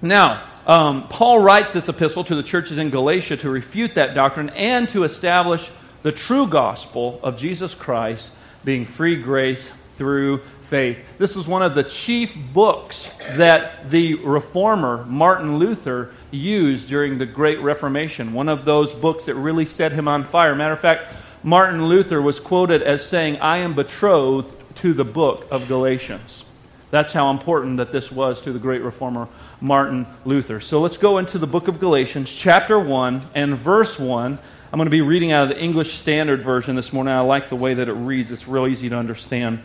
Now, 0.00 0.46
um, 0.68 1.08
Paul 1.08 1.40
writes 1.40 1.72
this 1.72 1.88
epistle 1.88 2.22
to 2.24 2.36
the 2.36 2.42
churches 2.42 2.78
in 2.78 2.90
Galatia 2.90 3.38
to 3.38 3.50
refute 3.50 3.94
that 3.96 4.14
doctrine 4.14 4.50
and 4.50 4.88
to 4.90 5.04
establish 5.04 5.70
the 6.02 6.12
true 6.12 6.46
gospel 6.46 7.18
of 7.22 7.36
Jesus 7.36 7.74
Christ 7.74 8.30
being 8.64 8.84
free 8.84 9.16
grace 9.20 9.72
through 9.96 10.42
faith. 10.68 10.98
This 11.16 11.36
is 11.36 11.48
one 11.48 11.62
of 11.62 11.74
the 11.74 11.82
chief 11.82 12.36
books 12.52 13.10
that 13.36 13.90
the 13.90 14.16
reformer 14.16 15.04
Martin 15.06 15.58
Luther 15.58 16.12
used 16.30 16.88
during 16.88 17.16
the 17.16 17.26
Great 17.26 17.60
Reformation. 17.60 18.34
One 18.34 18.48
of 18.48 18.64
those 18.64 18.92
books 18.92 19.24
that 19.24 19.34
really 19.34 19.64
set 19.64 19.92
him 19.92 20.06
on 20.06 20.22
fire. 20.22 20.54
Matter 20.54 20.74
of 20.74 20.80
fact, 20.80 21.06
Martin 21.42 21.86
Luther 21.86 22.20
was 22.20 22.38
quoted 22.38 22.82
as 22.82 23.04
saying, 23.04 23.38
I 23.38 23.58
am 23.58 23.74
betrothed 23.74 24.54
to 24.76 24.92
the 24.92 25.04
book 25.04 25.46
of 25.50 25.66
Galatians. 25.66 26.44
That's 26.90 27.12
how 27.12 27.30
important 27.30 27.78
that 27.78 27.92
this 27.92 28.12
was 28.12 28.40
to 28.42 28.52
the 28.52 28.58
great 28.58 28.82
reformer 28.82 29.28
Martin 29.60 30.06
Luther. 30.24 30.60
So 30.60 30.80
let's 30.80 30.96
go 30.96 31.18
into 31.18 31.38
the 31.38 31.46
book 31.46 31.68
of 31.68 31.80
Galatians, 31.80 32.30
chapter 32.30 32.78
1 32.78 33.22
and 33.34 33.56
verse 33.56 33.98
1. 33.98 34.38
I'm 34.70 34.76
going 34.76 34.86
to 34.86 34.90
be 34.90 35.00
reading 35.00 35.32
out 35.32 35.44
of 35.44 35.48
the 35.48 35.62
English 35.62 35.98
Standard 35.98 36.42
Version 36.42 36.76
this 36.76 36.92
morning. 36.92 37.12
I 37.12 37.20
like 37.20 37.48
the 37.48 37.56
way 37.56 37.74
that 37.74 37.88
it 37.88 37.94
reads, 37.94 38.30
it's 38.30 38.46
real 38.46 38.66
easy 38.66 38.88
to 38.88 38.96
understand 38.96 39.60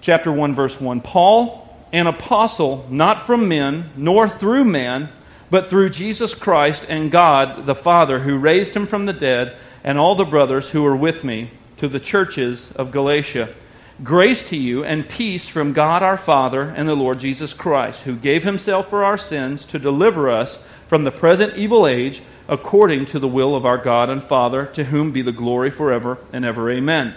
chapter 0.00 0.32
1, 0.32 0.54
verse 0.54 0.80
1. 0.80 1.00
Paul, 1.00 1.68
an 1.92 2.06
apostle, 2.06 2.86
not 2.90 3.26
from 3.26 3.48
men, 3.48 3.90
nor 3.96 4.28
through 4.28 4.64
man, 4.64 5.10
but 5.50 5.68
through 5.68 5.90
Jesus 5.90 6.34
Christ 6.34 6.86
and 6.88 7.10
God 7.10 7.66
the 7.66 7.74
Father, 7.74 8.20
who 8.20 8.38
raised 8.38 8.74
him 8.74 8.86
from 8.86 9.06
the 9.06 9.12
dead, 9.12 9.56
and 9.84 9.98
all 9.98 10.14
the 10.14 10.24
brothers 10.24 10.70
who 10.70 10.84
are 10.86 10.96
with 10.96 11.24
me, 11.24 11.50
to 11.78 11.88
the 11.88 12.00
churches 12.00 12.72
of 12.72 12.92
Galatia. 12.92 13.54
Grace 14.02 14.48
to 14.48 14.56
you 14.56 14.82
and 14.82 15.06
peace 15.06 15.46
from 15.46 15.74
God 15.74 16.02
our 16.02 16.16
Father 16.16 16.62
and 16.62 16.88
the 16.88 16.94
Lord 16.94 17.20
Jesus 17.20 17.52
Christ, 17.52 18.02
who 18.04 18.16
gave 18.16 18.42
himself 18.44 18.88
for 18.88 19.04
our 19.04 19.18
sins 19.18 19.66
to 19.66 19.78
deliver 19.78 20.30
us 20.30 20.64
from 20.86 21.04
the 21.04 21.10
present 21.10 21.54
evil 21.56 21.86
age, 21.86 22.22
according 22.48 23.04
to 23.06 23.18
the 23.18 23.28
will 23.28 23.54
of 23.54 23.66
our 23.66 23.76
God 23.76 24.08
and 24.08 24.22
Father, 24.22 24.64
to 24.66 24.84
whom 24.84 25.12
be 25.12 25.20
the 25.20 25.32
glory 25.32 25.70
forever 25.70 26.16
and 26.32 26.46
ever. 26.46 26.70
Amen. 26.70 27.14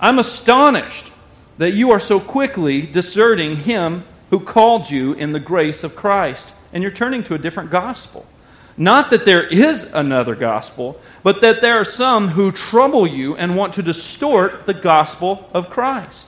I'm 0.00 0.18
astonished 0.18 1.12
that 1.58 1.72
you 1.72 1.90
are 1.90 2.00
so 2.00 2.18
quickly 2.18 2.80
deserting 2.82 3.56
him 3.56 4.04
who 4.30 4.40
called 4.40 4.90
you 4.90 5.12
in 5.12 5.32
the 5.32 5.40
grace 5.40 5.84
of 5.84 5.96
Christ, 5.96 6.54
and 6.72 6.82
you're 6.82 6.92
turning 6.92 7.24
to 7.24 7.34
a 7.34 7.38
different 7.38 7.70
gospel. 7.70 8.24
Not 8.78 9.10
that 9.10 9.24
there 9.24 9.44
is 9.44 9.84
another 9.84 10.34
gospel, 10.34 11.00
but 11.22 11.40
that 11.40 11.62
there 11.62 11.80
are 11.80 11.84
some 11.84 12.28
who 12.28 12.52
trouble 12.52 13.06
you 13.06 13.34
and 13.36 13.56
want 13.56 13.74
to 13.74 13.82
distort 13.82 14.66
the 14.66 14.74
gospel 14.74 15.48
of 15.54 15.70
Christ. 15.70 16.26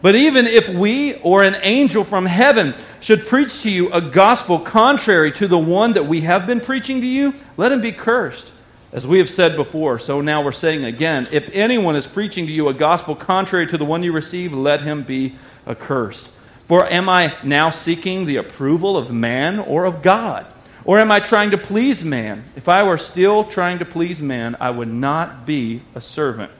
But 0.00 0.16
even 0.16 0.46
if 0.46 0.68
we 0.68 1.14
or 1.16 1.44
an 1.44 1.56
angel 1.62 2.02
from 2.02 2.26
heaven 2.26 2.74
should 3.00 3.26
preach 3.26 3.62
to 3.62 3.70
you 3.70 3.92
a 3.92 4.00
gospel 4.00 4.58
contrary 4.58 5.30
to 5.32 5.46
the 5.46 5.58
one 5.58 5.92
that 5.92 6.06
we 6.06 6.22
have 6.22 6.46
been 6.46 6.60
preaching 6.60 7.00
to 7.00 7.06
you, 7.06 7.34
let 7.56 7.72
him 7.72 7.80
be 7.80 7.92
cursed. 7.92 8.52
As 8.92 9.06
we 9.06 9.18
have 9.18 9.30
said 9.30 9.54
before, 9.56 9.98
so 9.98 10.20
now 10.20 10.42
we're 10.42 10.52
saying 10.52 10.84
again 10.84 11.28
if 11.30 11.48
anyone 11.52 11.96
is 11.96 12.06
preaching 12.06 12.46
to 12.46 12.52
you 12.52 12.68
a 12.68 12.74
gospel 12.74 13.14
contrary 13.14 13.66
to 13.68 13.78
the 13.78 13.84
one 13.84 14.02
you 14.02 14.12
received, 14.12 14.54
let 14.54 14.82
him 14.82 15.02
be 15.02 15.36
accursed. 15.66 16.28
For 16.68 16.86
am 16.86 17.08
I 17.08 17.36
now 17.44 17.70
seeking 17.70 18.24
the 18.24 18.36
approval 18.36 18.96
of 18.96 19.10
man 19.10 19.58
or 19.58 19.84
of 19.84 20.02
God? 20.02 20.46
Or 20.84 20.98
am 20.98 21.12
I 21.12 21.20
trying 21.20 21.52
to 21.52 21.58
please 21.58 22.04
man? 22.04 22.42
If 22.56 22.68
I 22.68 22.82
were 22.82 22.98
still 22.98 23.44
trying 23.44 23.78
to 23.78 23.84
please 23.84 24.20
man, 24.20 24.56
I 24.58 24.70
would 24.70 24.92
not 24.92 25.46
be 25.46 25.82
a 25.94 26.00
servant 26.00 26.50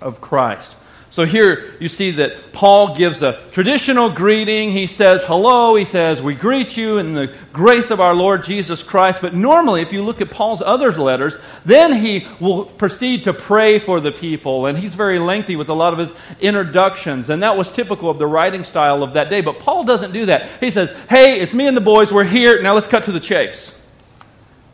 of 0.00 0.20
Christ. 0.20 0.76
So 1.14 1.24
here 1.24 1.76
you 1.78 1.88
see 1.88 2.10
that 2.10 2.52
Paul 2.52 2.96
gives 2.96 3.22
a 3.22 3.40
traditional 3.52 4.10
greeting. 4.10 4.72
He 4.72 4.88
says, 4.88 5.22
Hello. 5.22 5.76
He 5.76 5.84
says, 5.84 6.20
We 6.20 6.34
greet 6.34 6.76
you 6.76 6.98
in 6.98 7.14
the 7.14 7.32
grace 7.52 7.92
of 7.92 8.00
our 8.00 8.12
Lord 8.12 8.42
Jesus 8.42 8.82
Christ. 8.82 9.20
But 9.20 9.32
normally, 9.32 9.80
if 9.80 9.92
you 9.92 10.02
look 10.02 10.20
at 10.20 10.32
Paul's 10.32 10.60
other 10.60 10.90
letters, 10.90 11.38
then 11.64 11.92
he 11.92 12.26
will 12.40 12.64
proceed 12.64 13.22
to 13.22 13.32
pray 13.32 13.78
for 13.78 14.00
the 14.00 14.10
people. 14.10 14.66
And 14.66 14.76
he's 14.76 14.96
very 14.96 15.20
lengthy 15.20 15.54
with 15.54 15.68
a 15.68 15.72
lot 15.72 15.92
of 15.92 16.00
his 16.00 16.12
introductions. 16.40 17.30
And 17.30 17.44
that 17.44 17.56
was 17.56 17.70
typical 17.70 18.10
of 18.10 18.18
the 18.18 18.26
writing 18.26 18.64
style 18.64 19.04
of 19.04 19.12
that 19.12 19.30
day. 19.30 19.40
But 19.40 19.60
Paul 19.60 19.84
doesn't 19.84 20.10
do 20.10 20.26
that. 20.26 20.48
He 20.58 20.72
says, 20.72 20.90
Hey, 21.08 21.38
it's 21.38 21.54
me 21.54 21.68
and 21.68 21.76
the 21.76 21.80
boys. 21.80 22.12
We're 22.12 22.24
here. 22.24 22.60
Now 22.60 22.74
let's 22.74 22.88
cut 22.88 23.04
to 23.04 23.12
the 23.12 23.20
chase. 23.20 23.80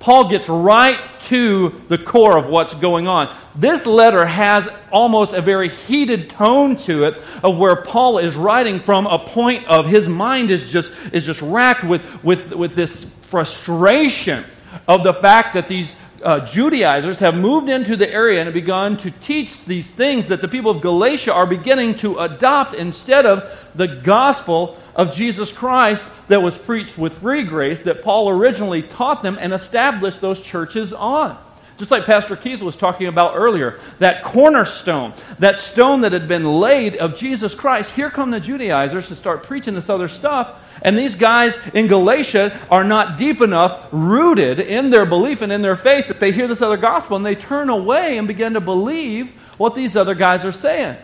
Paul 0.01 0.31
gets 0.31 0.49
right 0.49 0.99
to 1.25 1.83
the 1.89 1.99
core 1.99 2.39
of 2.39 2.47
what's 2.47 2.73
going 2.73 3.07
on. 3.07 3.37
This 3.55 3.85
letter 3.85 4.25
has 4.25 4.67
almost 4.91 5.35
a 5.35 5.43
very 5.43 5.69
heated 5.69 6.31
tone 6.31 6.77
to 6.79 7.05
it 7.05 7.23
of 7.43 7.59
where 7.59 7.77
Paul 7.77 8.17
is 8.17 8.35
writing 8.35 8.81
from 8.81 9.07
a 9.07 9.19
point 9.19 9.67
of 9.67 9.87
his 9.87 10.09
mind 10.09 10.51
is 10.51 10.73
just, 10.73 10.91
is 11.13 11.27
just 11.27 11.43
racked 11.43 11.85
with, 11.85 12.03
with, 12.25 12.53
with 12.55 12.75
this 12.75 13.05
frustration 13.21 14.45
of 14.89 15.05
the 15.05 15.13
fact 15.13 15.53
that 15.53 15.69
these 15.69 15.97
uh, 16.23 16.41
Judaizers 16.41 17.19
have 17.21 17.35
moved 17.35 17.69
into 17.69 17.97
the 17.97 18.13
area 18.13 18.43
and 18.43 18.53
begun 18.53 18.97
to 18.99 19.11
teach 19.11 19.65
these 19.65 19.91
things 19.91 20.27
that 20.27 20.41
the 20.41 20.49
people 20.49 20.71
of 20.71 20.83
Galatia 20.83 21.33
are 21.33 21.47
beginning 21.47 21.95
to 21.97 22.19
adopt 22.19 22.75
instead 22.75 23.27
of 23.27 23.71
the 23.75 23.89
gospel 23.89 24.77
of 24.95 25.15
Jesus 25.15 25.51
Christ 25.51 26.07
that 26.29 26.43
was 26.43 26.57
preached 26.57 26.99
with 26.99 27.19
free 27.19 27.43
grace 27.43 27.83
that 27.83 28.03
Paul 28.03 28.29
originally 28.29 28.83
taught 28.83 29.23
them 29.23 29.39
and 29.41 29.53
established 29.53 30.21
those 30.21 30.41
churches 30.41 30.93
on. 30.93 31.39
Just 31.81 31.91
like 31.91 32.05
Pastor 32.05 32.37
Keith 32.37 32.61
was 32.61 32.77
talking 32.77 33.07
about 33.07 33.33
earlier, 33.35 33.81
that 34.01 34.23
cornerstone, 34.23 35.15
that 35.39 35.61
stone 35.61 36.03
that 36.03 36.13
had 36.13 36.29
been 36.29 36.45
laid 36.45 36.97
of 36.97 37.15
Jesus 37.15 37.55
Christ, 37.55 37.93
here 37.93 38.11
come 38.11 38.31
the 38.31 38.39
Judaizers 38.39 39.09
to 39.09 39.17
start 39.17 39.45
preaching 39.45 39.73
this 39.73 39.89
other 39.89 40.07
stuff. 40.07 40.63
And 40.83 40.99
these 40.99 41.15
guys 41.15 41.59
in 41.69 41.87
Galatia 41.87 42.61
are 42.71 42.85
not 42.85 43.17
deep 43.17 43.41
enough 43.41 43.89
rooted 43.93 44.61
in 44.61 44.91
their 44.91 45.07
belief 45.07 45.41
and 45.41 45.51
in 45.51 45.63
their 45.63 45.75
faith 45.75 46.09
that 46.09 46.21
they 46.21 46.33
hear 46.33 46.47
this 46.47 46.61
other 46.61 46.77
gospel 46.77 47.17
and 47.17 47.25
they 47.25 47.35
turn 47.35 47.71
away 47.71 48.19
and 48.19 48.29
begin 48.29 48.53
to 48.53 48.61
believe 48.61 49.31
what 49.57 49.75
these 49.75 49.97
other 49.97 50.15
guys 50.15 50.45
are 50.45 50.53
saying 50.53 50.99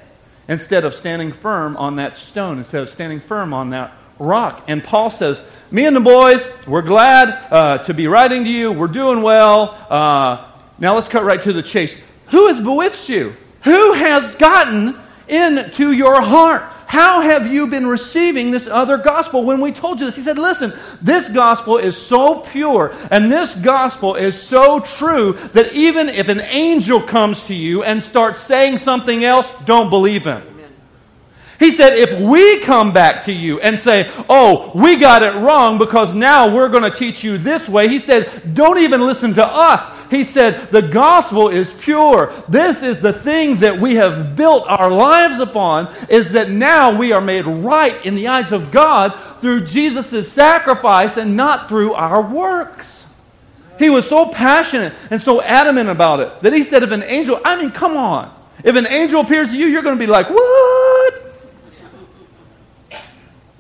instead 0.47 0.85
of 0.85 0.93
standing 0.93 1.33
firm 1.33 1.75
on 1.79 1.97
that 1.97 2.19
stone, 2.19 2.59
instead 2.59 2.83
of 2.83 2.91
standing 2.91 3.21
firm 3.21 3.55
on 3.55 3.71
that 3.71 3.97
rock. 4.19 4.63
And 4.69 4.85
Paul 4.85 5.11
says, 5.11 5.41
Me 5.71 5.87
and 5.87 5.97
the 5.97 6.01
boys, 6.01 6.47
we're 6.67 6.83
glad 6.83 7.31
uh, 7.51 7.79
to 7.85 7.95
be 7.95 8.09
writing 8.09 8.45
to 8.45 8.51
you. 8.51 8.73
We're 8.73 8.89
doing 8.89 9.23
well. 9.23 9.71
Uh, 9.89 10.53
now 10.79 10.95
let's 10.95 11.09
cut 11.09 11.25
right 11.25 11.43
to 11.43 11.53
the 11.53 11.63
chase. 11.63 12.01
Who 12.29 12.49
has 12.49 12.61
bewitched 12.61 13.09
you? 13.09 13.37
Who 13.63 13.93
has 13.95 14.35
gotten 14.37 14.97
into 15.29 15.93
your 15.93 16.21
heart? 16.21 16.63
How 16.87 17.21
have 17.21 17.53
you 17.53 17.67
been 17.67 17.87
receiving 17.87 18.53
this 18.53 18.69
other 18.69 18.97
gospel? 18.97 19.43
When 19.43 19.61
we 19.61 19.73
told 19.73 19.99
you 19.99 20.07
this, 20.07 20.15
he 20.15 20.23
said, 20.23 20.39
Listen, 20.39 20.73
this 21.03 21.29
gospel 21.29 21.79
is 21.79 21.97
so 21.97 22.41
pure 22.41 22.95
and 23.11 23.31
this 23.31 23.55
gospel 23.57 24.15
is 24.15 24.41
so 24.41 24.81
true 24.81 25.33
that 25.53 25.73
even 25.73 26.09
if 26.09 26.29
an 26.29 26.41
angel 26.41 27.01
comes 27.01 27.43
to 27.45 27.55
you 27.55 27.83
and 27.83 28.01
starts 28.01 28.41
saying 28.41 28.79
something 28.79 29.25
else, 29.25 29.51
don't 29.65 29.91
believe 29.91 30.25
him. 30.25 30.56
He 31.59 31.71
said, 31.71 31.95
if 31.95 32.21
we 32.21 32.61
come 32.61 32.93
back 32.93 33.25
to 33.25 33.33
you 33.33 33.59
and 33.61 33.79
say, 33.79 34.11
oh, 34.29 34.73
we 34.75 34.97
got 34.97 35.23
it 35.23 35.35
wrong 35.41 35.79
because 35.79 36.15
now 36.15 36.55
we're 36.55 36.69
going 36.69 36.83
to 36.83 36.91
teach 36.91 37.25
you 37.25 37.39
this 37.39 37.67
way, 37.67 37.89
he 37.89 37.99
said, 37.99 38.55
don't 38.55 38.79
even 38.79 39.01
listen 39.01 39.33
to 39.35 39.47
us. 39.47 39.91
He 40.11 40.23
said, 40.23 40.71
the 40.71 40.83
gospel 40.83 41.49
is 41.49 41.73
pure. 41.73 42.33
This 42.49 42.83
is 42.83 43.01
the 43.01 43.13
thing 43.13 43.61
that 43.61 43.81
we 43.81 43.95
have 43.95 44.37
built 44.37 44.65
our 44.69 44.91
lives 44.91 45.41
upon, 45.41 45.89
is 46.11 46.33
that 46.33 46.51
now 46.51 46.97
we 46.97 47.13
are 47.13 47.23
made 47.23 47.47
right 47.47 48.05
in 48.05 48.15
the 48.15 48.29
eyes 48.29 48.53
of 48.53 48.71
God 48.71 49.19
through 49.41 49.65
Jesus' 49.65 50.31
sacrifice 50.31 51.17
and 51.17 51.37
not 51.37 51.69
through 51.69 51.95
our 51.95 52.21
works. 52.21 53.05
He 53.79 53.91
was 53.91 54.09
so 54.09 54.31
passionate 54.31 54.93
and 55.11 55.21
so 55.21 55.41
adamant 55.43 55.89
about 55.89 56.21
it 56.21 56.41
that 56.41 56.53
he 56.53 56.63
said, 56.63 56.83
if 56.83 56.91
an 56.91 57.03
angel, 57.03 57.41
I 57.45 57.57
mean, 57.57 57.71
come 57.71 57.97
on. 57.97 58.35
If 58.65 58.75
an 58.77 58.87
angel 58.87 59.21
appears 59.21 59.49
to 59.49 59.59
you, 59.59 59.67
you're 59.67 59.83
going 59.83 59.97
to 59.97 60.01
be 60.01 60.11
like, 60.11 60.31
what? 60.31 60.86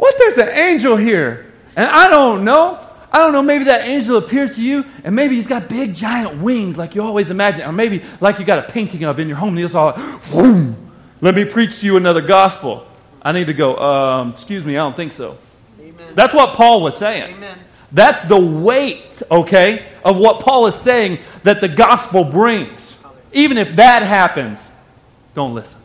What? 0.06 0.18
There's 0.18 0.38
an 0.38 0.56
angel 0.56 0.96
here. 0.96 1.52
And 1.74 1.90
I 1.90 2.08
don't 2.08 2.44
know. 2.44 2.78
I 3.10 3.18
don't 3.18 3.32
know. 3.32 3.42
Maybe 3.42 3.64
that 3.64 3.88
angel 3.88 4.18
appears 4.18 4.54
to 4.54 4.62
you, 4.62 4.84
and 5.02 5.16
maybe 5.16 5.34
he's 5.34 5.48
got 5.48 5.68
big 5.68 5.94
giant 5.94 6.40
wings 6.40 6.78
like 6.78 6.94
you 6.94 7.02
always 7.02 7.28
imagine. 7.28 7.62
Or 7.62 7.72
maybe 7.72 8.04
like 8.20 8.38
you 8.38 8.44
got 8.44 8.60
a 8.60 8.70
painting 8.70 9.02
of 9.02 9.18
in 9.18 9.26
your 9.26 9.36
home, 9.36 9.48
and 9.50 9.58
he's 9.58 9.74
all 9.74 9.94
like, 10.32 10.76
let 11.20 11.34
me 11.34 11.44
preach 11.44 11.80
to 11.80 11.86
you 11.86 11.96
another 11.96 12.20
gospel. 12.20 12.86
I 13.20 13.32
need 13.32 13.48
to 13.48 13.52
go, 13.52 13.76
um, 13.78 14.30
excuse 14.30 14.64
me, 14.64 14.76
I 14.76 14.84
don't 14.84 14.94
think 14.94 15.10
so. 15.10 15.38
Amen. 15.80 16.14
That's 16.14 16.32
what 16.32 16.54
Paul 16.54 16.82
was 16.82 16.96
saying. 16.96 17.34
Amen. 17.34 17.58
That's 17.90 18.22
the 18.22 18.38
weight, 18.38 19.22
okay, 19.28 19.88
of 20.04 20.18
what 20.18 20.38
Paul 20.38 20.68
is 20.68 20.76
saying 20.76 21.18
that 21.42 21.60
the 21.60 21.68
gospel 21.68 22.22
brings. 22.22 22.96
Even 23.32 23.58
if 23.58 23.74
that 23.74 24.04
happens, 24.04 24.70
don't 25.34 25.52
listen 25.52 25.80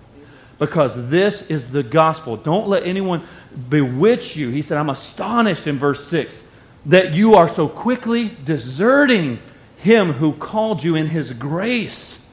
because 0.61 1.09
this 1.09 1.49
is 1.49 1.71
the 1.71 1.81
gospel. 1.81 2.37
Don't 2.37 2.67
let 2.67 2.83
anyone 2.83 3.23
bewitch 3.69 4.35
you. 4.35 4.49
He 4.49 4.61
said, 4.61 4.77
I'm 4.77 4.91
astonished 4.91 5.65
in 5.65 5.79
verse 5.79 6.05
6 6.07 6.39
that 6.85 7.15
you 7.15 7.33
are 7.33 7.49
so 7.49 7.67
quickly 7.67 8.29
deserting 8.45 9.39
him 9.77 10.13
who 10.13 10.33
called 10.33 10.83
you 10.83 10.95
in 10.95 11.07
his 11.07 11.33
grace. 11.33 12.23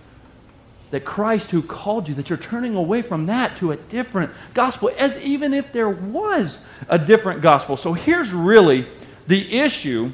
That 0.91 1.07
Christ 1.07 1.53
who 1.53 1.63
called 1.63 2.07
you, 2.07 2.15
that 2.17 2.29
you're 2.29 2.37
turning 2.37 2.77
away 2.77 3.01
from 3.01 3.25
that 3.27 3.57
to 3.59 3.73
a 3.73 3.77
different 3.77 4.31
gospel, 4.53 4.91
as 4.99 5.17
even 5.21 5.55
if 5.55 5.73
there 5.73 5.89
was 5.89 6.59
a 6.91 6.99
different 6.99 7.41
gospel. 7.41 7.79
So 7.79 7.95
here's 7.95 8.31
really 8.31 8.85
the 9.27 9.59
issue 9.59 10.13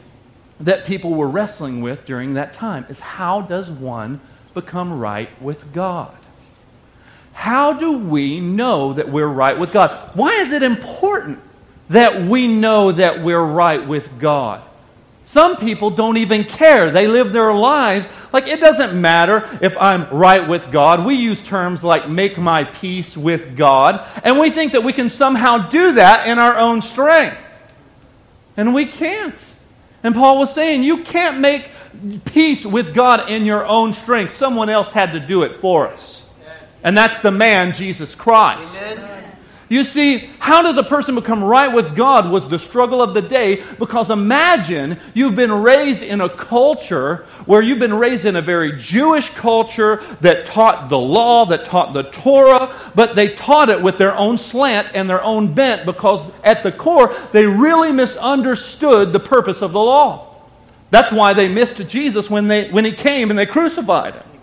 that 0.61 0.85
people 0.85 1.15
were 1.15 1.29
wrestling 1.29 1.83
with 1.83 2.07
during 2.07 2.35
that 2.35 2.53
time 2.53 2.87
is 2.89 3.01
how 3.01 3.41
does 3.41 3.73
one 3.73 4.21
become 4.55 5.01
right 5.01 5.43
with 5.43 5.73
God? 5.73 6.17
How 7.35 7.75
do 7.75 7.99
we 7.99 8.41
know 8.41 8.95
that 8.95 9.11
we're 9.11 9.29
right 9.29 9.59
with 9.59 9.73
God? 9.73 9.91
Why 10.15 10.31
is 10.35 10.53
it 10.53 10.63
important 10.63 11.41
that 11.91 12.23
we 12.23 12.49
know 12.49 12.93
that 12.93 13.23
we're 13.23 13.45
right 13.45 13.87
with 13.87 14.19
God? 14.19 14.63
Some 15.27 15.57
people 15.57 15.91
don't 15.91 16.17
even 16.17 16.45
care. 16.45 16.91
They 16.91 17.07
live 17.07 17.33
their 17.33 17.53
lives 17.53 18.09
like 18.33 18.47
it 18.47 18.61
doesn't 18.61 18.99
matter 18.99 19.59
if 19.61 19.77
I'm 19.77 20.09
right 20.11 20.47
with 20.47 20.71
God. 20.71 21.05
We 21.05 21.17
use 21.17 21.43
terms 21.43 21.83
like 21.83 22.09
make 22.09 22.39
my 22.39 22.65
peace 22.65 23.17
with 23.17 23.57
God, 23.57 24.07
and 24.23 24.39
we 24.39 24.51
think 24.51 24.73
that 24.73 24.85
we 24.85 24.93
can 24.93 25.11
somehow 25.11 25.69
do 25.69 25.93
that 25.93 26.29
in 26.29 26.39
our 26.39 26.57
own 26.57 26.83
strength. 26.83 27.39
And 28.57 28.73
we 28.73 28.87
can't. 28.87 29.35
And 30.03 30.15
Paul 30.15 30.39
was 30.39 30.55
saying, 30.55 30.85
you 30.85 31.03
can't 31.03 31.41
make 31.41 31.69
peace 32.27 32.65
with 32.65 32.95
God 32.95 33.29
in 33.29 33.45
your 33.45 33.67
own 33.67 33.93
strength. 33.93 34.33
Someone 34.33 34.69
else 34.69 34.93
had 34.93 35.13
to 35.15 35.21
do 35.21 35.43
it 35.43 35.61
for 35.61 35.89
us 35.89 36.24
and 36.85 36.97
that's 36.97 37.19
the 37.21 37.31
man, 37.31 37.73
Jesus 37.73 38.15
Christ. 38.15 38.73
Amen. 38.77 39.15
You 39.71 39.83
see, 39.83 40.31
how 40.39 40.61
does 40.61 40.77
a 40.77 40.83
person 40.83 41.15
become 41.15 41.43
right 41.43 41.73
with 41.73 41.97
God 41.97 42.31
was 42.31 42.47
the 42.49 42.59
struggle 42.59 43.01
of 43.01 43.15
the 43.15 43.23
day 43.23 43.65
because 43.79 44.11
imagine 44.11 44.99
you've 45.15 45.35
been 45.35 45.51
raised 45.51 46.03
in 46.03 46.21
a 46.21 46.29
culture 46.29 47.27
where 47.47 47.63
you've 47.63 47.79
been 47.79 47.95
raised 47.95 48.27
in 48.27 48.37
a 48.37 48.43
very 48.43 48.77
Jewish 48.77 49.31
culture 49.31 50.03
that 50.21 50.45
taught 50.45 50.91
the 50.91 50.99
law, 50.99 51.47
that 51.47 51.65
taught 51.65 51.95
the 51.95 52.03
Torah, 52.03 52.73
but 52.95 53.17
they 53.17 53.35
taught 53.35 53.71
it 53.71 53.81
with 53.81 53.97
their 53.97 54.15
own 54.15 54.37
slant 54.37 54.91
and 54.95 55.09
their 55.09 55.25
own 55.25 55.55
bent 55.55 55.87
because 55.87 56.31
at 56.45 56.63
the 56.63 56.71
core 56.71 57.15
they 57.33 57.47
really 57.47 57.91
misunderstood 57.91 59.15
the 59.15 59.21
purpose 59.21 59.63
of 59.63 59.73
the 59.73 59.81
law. 59.81 60.37
That's 60.91 61.11
why 61.11 61.33
they 61.33 61.49
missed 61.49 61.89
Jesus 61.89 62.29
when, 62.29 62.49
they, 62.49 62.71
when 62.71 62.85
he 62.85 62.93
came 62.93 63.31
and 63.31 63.39
they 63.39 63.47
crucified 63.47 64.15
him 64.15 64.34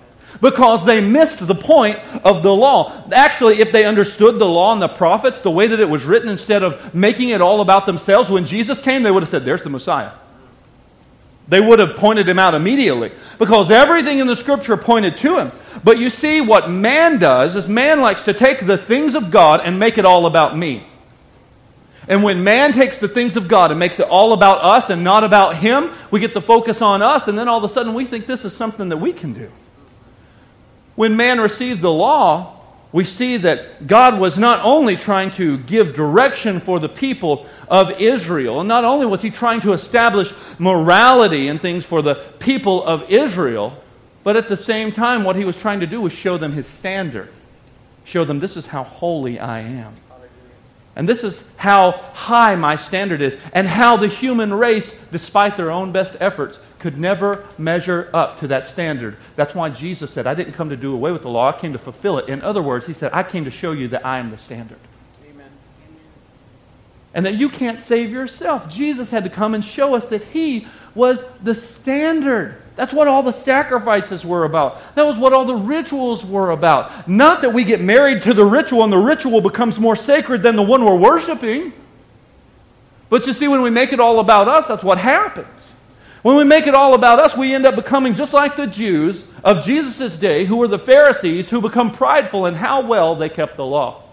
because 0.41 0.83
they 0.83 0.99
missed 0.99 1.45
the 1.45 1.55
point 1.55 1.99
of 2.25 2.43
the 2.43 2.53
law. 2.53 3.03
Actually, 3.11 3.59
if 3.59 3.71
they 3.71 3.85
understood 3.85 4.39
the 4.39 4.47
law 4.47 4.73
and 4.73 4.81
the 4.81 4.87
prophets 4.87 5.41
the 5.41 5.51
way 5.51 5.67
that 5.67 5.79
it 5.79 5.89
was 5.89 6.03
written, 6.03 6.27
instead 6.27 6.63
of 6.63 6.93
making 6.93 7.29
it 7.29 7.41
all 7.41 7.61
about 7.61 7.85
themselves, 7.85 8.29
when 8.29 8.45
Jesus 8.45 8.79
came, 8.79 9.03
they 9.03 9.11
would 9.11 9.23
have 9.23 9.29
said, 9.29 9.45
There's 9.45 9.63
the 9.63 9.69
Messiah. 9.69 10.11
They 11.47 11.59
would 11.59 11.79
have 11.79 11.97
pointed 11.97 12.29
him 12.29 12.39
out 12.39 12.53
immediately 12.53 13.11
because 13.37 13.71
everything 13.71 14.19
in 14.19 14.27
the 14.27 14.35
scripture 14.35 14.77
pointed 14.77 15.17
to 15.17 15.37
him. 15.37 15.51
But 15.83 15.97
you 15.97 16.09
see, 16.09 16.39
what 16.39 16.69
man 16.69 17.19
does 17.19 17.55
is 17.55 17.67
man 17.67 17.99
likes 17.99 18.23
to 18.23 18.33
take 18.33 18.65
the 18.65 18.77
things 18.77 19.15
of 19.15 19.31
God 19.31 19.61
and 19.61 19.77
make 19.77 19.97
it 19.97 20.05
all 20.05 20.27
about 20.27 20.57
me. 20.57 20.87
And 22.07 22.23
when 22.23 22.43
man 22.43 22.73
takes 22.73 22.97
the 22.97 23.07
things 23.07 23.35
of 23.35 23.47
God 23.47 23.69
and 23.69 23.79
makes 23.79 23.99
it 23.99 24.07
all 24.07 24.33
about 24.33 24.63
us 24.63 24.89
and 24.89 25.03
not 25.03 25.23
about 25.23 25.57
him, 25.57 25.91
we 26.09 26.19
get 26.19 26.33
the 26.33 26.41
focus 26.41 26.81
on 26.81 27.01
us, 27.01 27.27
and 27.27 27.37
then 27.37 27.47
all 27.47 27.57
of 27.57 27.69
a 27.69 27.73
sudden 27.73 27.93
we 27.93 28.05
think 28.05 28.25
this 28.25 28.43
is 28.43 28.55
something 28.55 28.89
that 28.89 28.97
we 28.97 29.13
can 29.13 29.33
do. 29.33 29.51
When 31.01 31.17
man 31.17 31.41
received 31.41 31.81
the 31.81 31.91
law, 31.91 32.61
we 32.91 33.05
see 33.05 33.37
that 33.37 33.87
God 33.87 34.19
was 34.19 34.37
not 34.37 34.63
only 34.63 34.95
trying 34.95 35.31
to 35.31 35.57
give 35.57 35.95
direction 35.95 36.59
for 36.59 36.79
the 36.79 36.89
people 36.89 37.47
of 37.67 37.89
Israel, 37.99 38.59
and 38.59 38.67
not 38.67 38.85
only 38.85 39.07
was 39.07 39.23
he 39.23 39.31
trying 39.31 39.61
to 39.61 39.73
establish 39.73 40.31
morality 40.59 41.47
and 41.47 41.59
things 41.59 41.85
for 41.85 42.03
the 42.03 42.13
people 42.37 42.83
of 42.83 43.09
Israel, 43.09 43.75
but 44.23 44.37
at 44.37 44.47
the 44.47 44.55
same 44.55 44.91
time, 44.91 45.23
what 45.23 45.35
he 45.35 45.43
was 45.43 45.57
trying 45.57 45.79
to 45.79 45.87
do 45.87 46.01
was 46.01 46.13
show 46.13 46.37
them 46.37 46.51
his 46.51 46.67
standard. 46.67 47.29
Show 48.03 48.23
them 48.23 48.39
this 48.39 48.55
is 48.55 48.67
how 48.67 48.83
holy 48.83 49.39
I 49.39 49.61
am. 49.61 49.95
And 50.95 51.09
this 51.09 51.23
is 51.23 51.49
how 51.57 51.93
high 52.13 52.53
my 52.53 52.75
standard 52.75 53.23
is, 53.23 53.35
and 53.53 53.67
how 53.67 53.97
the 53.97 54.07
human 54.07 54.53
race, 54.53 54.95
despite 55.11 55.57
their 55.57 55.71
own 55.71 55.93
best 55.93 56.15
efforts, 56.19 56.59
could 56.81 56.97
never 56.97 57.47
measure 57.57 58.09
up 58.11 58.39
to 58.39 58.47
that 58.47 58.67
standard. 58.67 59.15
That's 59.35 59.53
why 59.53 59.69
Jesus 59.69 60.11
said, 60.11 60.25
I 60.25 60.33
didn't 60.33 60.53
come 60.53 60.69
to 60.69 60.75
do 60.75 60.93
away 60.93 61.11
with 61.11 61.21
the 61.21 61.29
law, 61.29 61.49
I 61.49 61.57
came 61.57 61.73
to 61.73 61.79
fulfill 61.79 62.17
it. 62.17 62.27
In 62.27 62.41
other 62.41 62.61
words, 62.61 62.87
he 62.87 62.93
said, 62.93 63.11
I 63.13 63.21
came 63.23 63.45
to 63.45 63.51
show 63.51 63.71
you 63.71 63.87
that 63.89 64.05
I 64.05 64.17
am 64.17 64.31
the 64.31 64.37
standard. 64.37 64.79
Amen. 65.29 65.49
And 67.13 67.25
that 67.25 67.35
you 67.35 67.49
can't 67.49 67.79
save 67.79 68.09
yourself. 68.09 68.67
Jesus 68.67 69.11
had 69.11 69.23
to 69.23 69.29
come 69.29 69.53
and 69.53 69.63
show 69.63 69.93
us 69.93 70.07
that 70.07 70.23
he 70.23 70.67
was 70.95 71.23
the 71.43 71.53
standard. 71.53 72.61
That's 72.75 72.93
what 72.93 73.07
all 73.07 73.21
the 73.21 73.31
sacrifices 73.31 74.25
were 74.25 74.45
about. 74.45 74.81
That 74.95 75.05
was 75.05 75.17
what 75.17 75.33
all 75.33 75.45
the 75.45 75.55
rituals 75.55 76.25
were 76.25 76.49
about. 76.49 77.07
Not 77.07 77.43
that 77.43 77.53
we 77.53 77.63
get 77.63 77.79
married 77.79 78.23
to 78.23 78.33
the 78.33 78.45
ritual 78.45 78.83
and 78.83 78.91
the 78.91 78.97
ritual 78.97 79.39
becomes 79.39 79.79
more 79.79 79.95
sacred 79.95 80.41
than 80.41 80.55
the 80.55 80.63
one 80.63 80.83
we're 80.83 80.97
worshiping. 80.97 81.73
But 83.09 83.27
you 83.27 83.33
see, 83.33 83.47
when 83.47 83.61
we 83.61 83.69
make 83.69 83.93
it 83.93 83.99
all 83.99 84.19
about 84.19 84.47
us, 84.47 84.67
that's 84.67 84.83
what 84.83 84.97
happens. 84.97 85.70
When 86.21 86.35
we 86.35 86.43
make 86.43 86.67
it 86.67 86.75
all 86.75 86.93
about 86.93 87.19
us, 87.19 87.35
we 87.35 87.53
end 87.53 87.65
up 87.65 87.75
becoming 87.75 88.13
just 88.13 88.33
like 88.33 88.55
the 88.55 88.67
Jews 88.67 89.25
of 89.43 89.65
Jesus' 89.65 90.15
day, 90.15 90.45
who 90.45 90.57
were 90.57 90.67
the 90.67 90.77
Pharisees, 90.77 91.49
who 91.49 91.61
become 91.61 91.91
prideful 91.91 92.45
in 92.45 92.53
how 92.53 92.81
well 92.81 93.15
they 93.15 93.29
kept 93.29 93.57
the 93.57 93.65
law. 93.65 94.03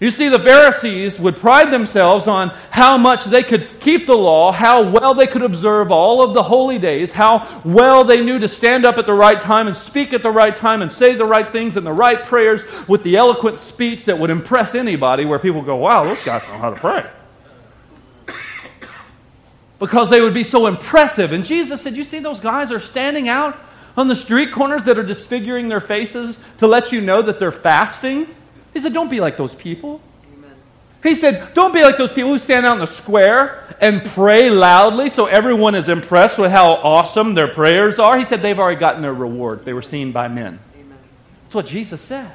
You 0.00 0.12
see, 0.12 0.28
the 0.28 0.38
Pharisees 0.38 1.18
would 1.18 1.34
pride 1.34 1.72
themselves 1.72 2.28
on 2.28 2.50
how 2.70 2.96
much 2.96 3.24
they 3.24 3.42
could 3.42 3.66
keep 3.80 4.06
the 4.06 4.16
law, 4.16 4.52
how 4.52 4.88
well 4.88 5.12
they 5.12 5.26
could 5.26 5.42
observe 5.42 5.90
all 5.90 6.22
of 6.22 6.34
the 6.34 6.42
holy 6.44 6.78
days, 6.78 7.10
how 7.10 7.60
well 7.64 8.04
they 8.04 8.24
knew 8.24 8.38
to 8.38 8.46
stand 8.46 8.84
up 8.84 8.98
at 8.98 9.06
the 9.06 9.14
right 9.14 9.40
time 9.40 9.66
and 9.66 9.76
speak 9.76 10.12
at 10.12 10.22
the 10.22 10.30
right 10.30 10.56
time 10.56 10.82
and 10.82 10.92
say 10.92 11.16
the 11.16 11.26
right 11.26 11.50
things 11.50 11.76
and 11.76 11.84
the 11.84 11.92
right 11.92 12.22
prayers 12.22 12.64
with 12.86 13.02
the 13.02 13.16
eloquent 13.16 13.58
speech 13.58 14.04
that 14.04 14.16
would 14.16 14.30
impress 14.30 14.76
anybody, 14.76 15.24
where 15.24 15.40
people 15.40 15.62
go, 15.62 15.74
wow, 15.74 16.04
those 16.04 16.22
guys 16.22 16.42
know 16.42 16.58
how 16.58 16.70
to 16.70 16.78
pray. 16.78 17.04
Because 19.78 20.10
they 20.10 20.20
would 20.20 20.34
be 20.34 20.44
so 20.44 20.66
impressive. 20.66 21.32
And 21.32 21.44
Jesus 21.44 21.82
said, 21.82 21.96
You 21.96 22.04
see, 22.04 22.18
those 22.18 22.40
guys 22.40 22.72
are 22.72 22.80
standing 22.80 23.28
out 23.28 23.58
on 23.96 24.08
the 24.08 24.16
street 24.16 24.52
corners 24.52 24.84
that 24.84 24.98
are 24.98 25.04
disfiguring 25.04 25.68
their 25.68 25.80
faces 25.80 26.38
to 26.58 26.66
let 26.66 26.92
you 26.92 27.00
know 27.00 27.22
that 27.22 27.38
they're 27.38 27.52
fasting. 27.52 28.26
He 28.72 28.80
said, 28.80 28.92
Don't 28.92 29.10
be 29.10 29.20
like 29.20 29.36
those 29.36 29.54
people. 29.54 30.00
Amen. 30.32 30.54
He 31.02 31.14
said, 31.14 31.54
Don't 31.54 31.72
be 31.72 31.82
like 31.82 31.96
those 31.96 32.12
people 32.12 32.30
who 32.30 32.38
stand 32.38 32.66
out 32.66 32.74
in 32.74 32.80
the 32.80 32.86
square 32.86 33.64
and 33.80 34.04
pray 34.04 34.50
loudly 34.50 35.10
so 35.10 35.26
everyone 35.26 35.74
is 35.74 35.88
impressed 35.88 36.38
with 36.38 36.50
how 36.50 36.74
awesome 36.74 37.34
their 37.34 37.48
prayers 37.48 37.98
are. 37.98 38.18
He 38.18 38.24
said, 38.24 38.42
They've 38.42 38.58
already 38.58 38.80
gotten 38.80 39.02
their 39.02 39.14
reward. 39.14 39.64
They 39.64 39.72
were 39.72 39.82
seen 39.82 40.10
by 40.10 40.28
men. 40.28 40.58
Amen. 40.76 40.98
That's 41.44 41.54
what 41.54 41.66
Jesus 41.66 42.00
said. 42.00 42.32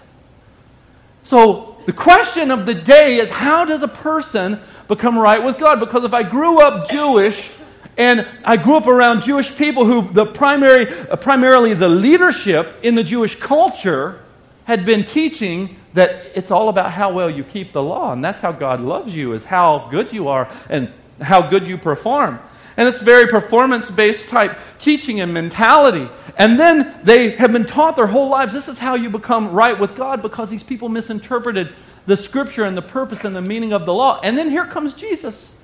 So 1.23 1.77
the 1.85 1.93
question 1.93 2.51
of 2.51 2.65
the 2.65 2.73
day 2.73 3.17
is 3.17 3.29
how 3.29 3.65
does 3.65 3.83
a 3.83 3.87
person 3.87 4.59
become 4.87 5.17
right 5.17 5.43
with 5.43 5.59
God? 5.59 5.79
Because 5.79 6.03
if 6.03 6.13
I 6.13 6.23
grew 6.23 6.61
up 6.61 6.89
Jewish, 6.89 7.49
and 7.97 8.27
I 8.43 8.57
grew 8.57 8.75
up 8.75 8.87
around 8.87 9.21
Jewish 9.21 9.55
people 9.55 9.85
who 9.85 10.01
the 10.13 10.25
primary, 10.25 10.87
uh, 10.87 11.15
primarily 11.15 11.73
the 11.73 11.89
leadership 11.89 12.75
in 12.81 12.95
the 12.95 13.03
Jewish 13.03 13.35
culture 13.35 14.19
had 14.65 14.85
been 14.85 15.03
teaching 15.03 15.75
that 15.93 16.25
it's 16.35 16.49
all 16.49 16.69
about 16.69 16.91
how 16.91 17.13
well 17.13 17.29
you 17.29 17.43
keep 17.43 17.71
the 17.71 17.83
law, 17.83 18.13
and 18.13 18.23
that's 18.23 18.41
how 18.41 18.51
God 18.51 18.81
loves 18.81 19.15
you, 19.15 19.33
is 19.33 19.45
how 19.45 19.87
good 19.91 20.11
you 20.11 20.27
are 20.27 20.49
and 20.69 20.91
how 21.21 21.41
good 21.47 21.63
you 21.63 21.77
perform. 21.77 22.39
And 22.77 22.87
it's 22.87 23.01
very 23.01 23.27
performance 23.27 23.91
based 23.91 24.29
type 24.29 24.57
teaching 24.79 25.21
and 25.21 25.31
mentality. 25.31 26.09
And 26.37 26.59
then 26.59 26.99
they 27.03 27.31
have 27.31 27.51
been 27.51 27.65
taught 27.65 27.95
their 27.95 28.07
whole 28.07 28.29
lives 28.29 28.51
this 28.51 28.67
is 28.67 28.79
how 28.79 28.95
you 28.95 29.11
become 29.11 29.51
right 29.51 29.77
with 29.77 29.95
God 29.95 30.23
because 30.23 30.49
these 30.49 30.63
people 30.63 30.89
misinterpreted 30.89 31.73
the 32.05 32.17
scripture 32.17 32.63
and 32.63 32.75
the 32.75 32.81
purpose 32.81 33.23
and 33.23 33.35
the 33.35 33.41
meaning 33.41 33.73
of 33.73 33.85
the 33.85 33.93
law. 33.93 34.19
And 34.23 34.37
then 34.37 34.49
here 34.49 34.65
comes 34.65 34.93
Jesus. 34.93 35.57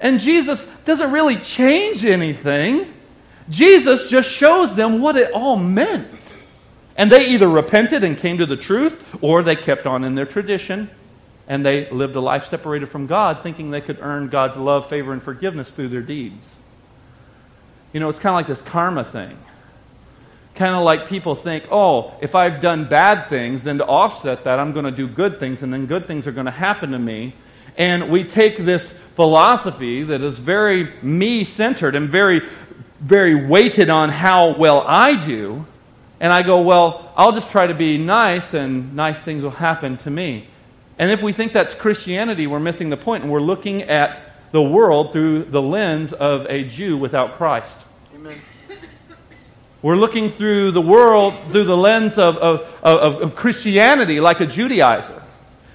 And 0.00 0.18
Jesus 0.18 0.64
doesn't 0.84 1.12
really 1.12 1.36
change 1.36 2.04
anything, 2.04 2.92
Jesus 3.48 4.08
just 4.08 4.30
shows 4.30 4.74
them 4.74 5.00
what 5.00 5.16
it 5.16 5.32
all 5.32 5.56
meant. 5.56 6.10
And 6.96 7.10
they 7.10 7.28
either 7.28 7.48
repented 7.48 8.04
and 8.04 8.16
came 8.16 8.38
to 8.38 8.46
the 8.46 8.56
truth, 8.56 9.04
or 9.20 9.42
they 9.42 9.56
kept 9.56 9.86
on 9.86 10.04
in 10.04 10.14
their 10.14 10.26
tradition 10.26 10.88
and 11.46 11.64
they 11.64 11.88
lived 11.90 12.16
a 12.16 12.20
life 12.20 12.46
separated 12.46 12.88
from 12.88 13.06
God, 13.06 13.42
thinking 13.42 13.70
they 13.70 13.80
could 13.80 13.98
earn 14.00 14.28
God's 14.28 14.56
love, 14.56 14.88
favor, 14.88 15.12
and 15.12 15.22
forgiveness 15.22 15.72
through 15.72 15.88
their 15.88 16.02
deeds. 16.02 16.46
You 17.92 18.00
know, 18.00 18.08
it's 18.08 18.18
kind 18.18 18.32
of 18.32 18.36
like 18.36 18.46
this 18.46 18.62
karma 18.62 19.04
thing. 19.04 19.38
Kind 20.54 20.74
of 20.74 20.84
like 20.84 21.08
people 21.08 21.34
think, 21.34 21.64
oh, 21.70 22.14
if 22.20 22.34
I've 22.34 22.60
done 22.60 22.88
bad 22.88 23.28
things, 23.28 23.64
then 23.64 23.78
to 23.78 23.86
offset 23.86 24.44
that, 24.44 24.60
I'm 24.60 24.72
going 24.72 24.84
to 24.84 24.92
do 24.92 25.08
good 25.08 25.40
things, 25.40 25.62
and 25.62 25.72
then 25.72 25.86
good 25.86 26.06
things 26.06 26.26
are 26.26 26.32
going 26.32 26.46
to 26.46 26.52
happen 26.52 26.92
to 26.92 26.98
me. 26.98 27.34
And 27.76 28.08
we 28.08 28.22
take 28.24 28.56
this 28.56 28.94
philosophy 29.16 30.04
that 30.04 30.20
is 30.20 30.38
very 30.38 30.92
me 31.02 31.44
centered 31.44 31.96
and 31.96 32.08
very, 32.08 32.42
very 33.00 33.34
weighted 33.34 33.90
on 33.90 34.10
how 34.10 34.56
well 34.56 34.84
I 34.86 35.16
do 35.16 35.66
and 36.20 36.32
I 36.32 36.42
go, 36.42 36.62
well, 36.62 37.12
I'll 37.16 37.32
just 37.32 37.50
try 37.50 37.66
to 37.66 37.74
be 37.74 37.98
nice 37.98 38.54
and 38.54 38.94
nice 38.94 39.20
things 39.20 39.42
will 39.42 39.50
happen 39.50 39.98
to 39.98 40.10
me. 40.10 40.48
And 40.98 41.10
if 41.10 41.22
we 41.22 41.32
think 41.32 41.52
that's 41.52 41.74
Christianity, 41.74 42.46
we're 42.46 42.60
missing 42.60 42.88
the 42.88 42.96
point 42.96 43.24
and 43.24 43.32
we're 43.32 43.40
looking 43.40 43.82
at 43.82 44.22
the 44.52 44.62
world 44.62 45.12
through 45.12 45.44
the 45.44 45.60
lens 45.60 46.12
of 46.12 46.46
a 46.48 46.64
Jew 46.64 46.96
without 46.96 47.34
Christ. 47.34 47.76
Amen. 48.14 48.38
We're 49.84 49.96
looking 49.96 50.30
through 50.30 50.70
the 50.70 50.80
world 50.80 51.34
through 51.50 51.64
the 51.64 51.76
lens 51.76 52.16
of, 52.16 52.38
of, 52.38 52.62
of, 52.82 53.20
of 53.20 53.36
Christianity 53.36 54.18
like 54.18 54.40
a 54.40 54.46
Judaizer. 54.46 55.22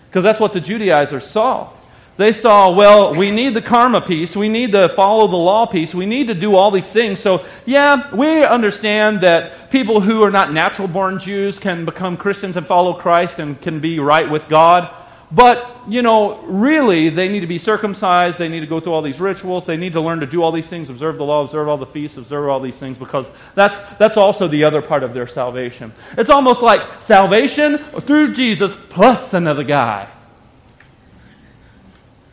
Because 0.08 0.24
that's 0.24 0.40
what 0.40 0.52
the 0.52 0.60
Judaizers 0.60 1.28
saw. 1.28 1.72
They 2.18 2.34
saw, 2.34 2.74
well, 2.74 3.14
we 3.14 3.30
need 3.30 3.54
the 3.54 3.62
karma 3.62 4.02
piece. 4.02 4.36
We 4.36 4.50
need 4.50 4.72
to 4.72 4.90
follow 4.90 5.28
the 5.28 5.38
law 5.38 5.68
piece. 5.68 5.94
We 5.94 6.08
need 6.08 6.26
to 6.30 6.34
do 6.34 6.56
all 6.56 6.72
these 6.72 6.92
things. 6.92 7.20
So, 7.20 7.46
yeah, 7.68 8.10
we 8.12 8.44
understand 8.44 9.22
that 9.22 9.70
people 9.70 10.02
who 10.02 10.24
are 10.24 10.32
not 10.32 10.52
natural 10.52 10.88
born 10.88 11.20
Jews 11.20 11.60
can 11.60 11.86
become 11.86 12.18
Christians 12.18 12.58
and 12.58 12.66
follow 12.66 12.96
Christ 12.96 13.38
and 13.38 13.62
can 13.62 13.80
be 13.80 14.00
right 14.00 14.28
with 14.28 14.50
God. 14.50 14.92
But, 15.32 15.84
you 15.88 16.02
know, 16.02 16.40
really, 16.40 17.10
they 17.10 17.30
need 17.30 17.42
to 17.42 17.48
be 17.48 17.60
circumcised. 17.60 18.40
They 18.40 18.50
need 18.50 18.62
to 18.62 18.66
go 18.66 18.80
through 18.80 18.94
all 18.94 19.04
these 19.04 19.20
rituals. 19.20 19.64
They 19.64 19.78
need 19.78 19.94
to 19.94 20.02
learn 20.02 20.22
to 20.22 20.26
do 20.26 20.42
all 20.42 20.52
these 20.52 20.68
things, 20.68 20.90
observe 20.90 21.18
the 21.18 21.26
law, 21.26 21.44
observe 21.44 21.68
all 21.68 21.78
the 21.78 21.86
feasts, 21.86 22.18
observe 22.18 22.50
all 22.50 22.60
these 22.60 22.80
things, 22.80 22.98
because 22.98 23.30
that's, 23.54 23.78
that's 23.98 24.18
also 24.18 24.48
the 24.48 24.64
other 24.64 24.82
part 24.82 25.04
of 25.04 25.14
their 25.14 25.28
salvation. 25.28 25.94
It's 26.18 26.32
almost 26.32 26.64
like 26.64 27.04
salvation 27.04 27.78
through 27.78 28.34
Jesus 28.34 28.76
plus 28.90 29.36
another 29.36 29.64
guy. 29.64 30.10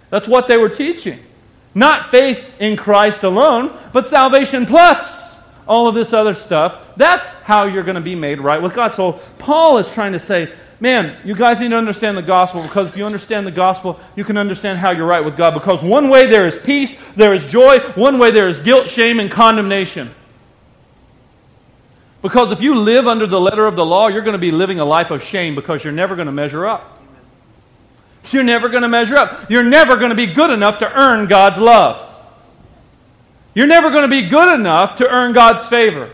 That's 0.08 0.28
what 0.28 0.48
they 0.48 0.56
were 0.56 0.70
teaching. 0.70 1.18
Not 1.74 2.10
faith 2.10 2.42
in 2.58 2.78
Christ 2.78 3.22
alone, 3.22 3.76
but 3.92 4.06
salvation 4.06 4.64
plus 4.64 5.36
all 5.68 5.88
of 5.88 5.94
this 5.94 6.14
other 6.14 6.32
stuff. 6.32 6.82
That's 6.96 7.30
how 7.42 7.64
you're 7.64 7.82
going 7.82 7.96
to 7.96 8.00
be 8.00 8.14
made 8.14 8.40
right 8.40 8.62
with 8.62 8.72
God. 8.72 8.94
So 8.94 9.20
Paul 9.38 9.76
is 9.76 9.92
trying 9.92 10.12
to 10.12 10.20
say, 10.20 10.50
man, 10.80 11.16
you 11.24 11.34
guys 11.34 11.58
need 11.60 11.70
to 11.70 11.76
understand 11.76 12.16
the 12.16 12.22
gospel 12.22 12.62
because 12.62 12.88
if 12.88 12.96
you 12.96 13.06
understand 13.06 13.46
the 13.46 13.52
gospel, 13.52 13.98
you 14.14 14.24
can 14.24 14.36
understand 14.36 14.78
how 14.78 14.90
you're 14.90 15.06
right 15.06 15.24
with 15.24 15.36
God. 15.36 15.54
Because 15.54 15.82
one 15.82 16.08
way 16.08 16.26
there 16.26 16.46
is 16.46 16.56
peace, 16.56 16.96
there 17.16 17.34
is 17.34 17.44
joy, 17.46 17.80
one 17.94 18.18
way 18.18 18.30
there 18.30 18.48
is 18.48 18.58
guilt, 18.58 18.88
shame, 18.88 19.20
and 19.20 19.30
condemnation. 19.30 20.14
Because 22.22 22.50
if 22.50 22.60
you 22.60 22.74
live 22.74 23.06
under 23.06 23.26
the 23.26 23.40
letter 23.40 23.66
of 23.66 23.76
the 23.76 23.86
law, 23.86 24.08
you're 24.08 24.22
going 24.22 24.32
to 24.32 24.38
be 24.38 24.50
living 24.50 24.80
a 24.80 24.84
life 24.84 25.10
of 25.10 25.22
shame 25.22 25.54
because 25.54 25.84
you're 25.84 25.92
never 25.92 26.16
going 26.16 26.26
to 26.26 26.32
measure 26.32 26.66
up. 26.66 27.00
You're 28.32 28.42
never 28.42 28.68
going 28.68 28.82
to 28.82 28.88
measure 28.88 29.16
up. 29.16 29.48
You're 29.48 29.62
never 29.62 29.96
going 29.96 30.10
to 30.10 30.16
be 30.16 30.26
good 30.26 30.50
enough 30.50 30.80
to 30.80 30.92
earn 30.92 31.28
God's 31.28 31.58
love. 31.58 32.02
You're 33.54 33.68
never 33.68 33.90
going 33.90 34.02
to 34.02 34.08
be 34.08 34.28
good 34.28 34.58
enough 34.58 34.96
to 34.96 35.08
earn 35.08 35.32
God's 35.32 35.66
favor. 35.68 36.10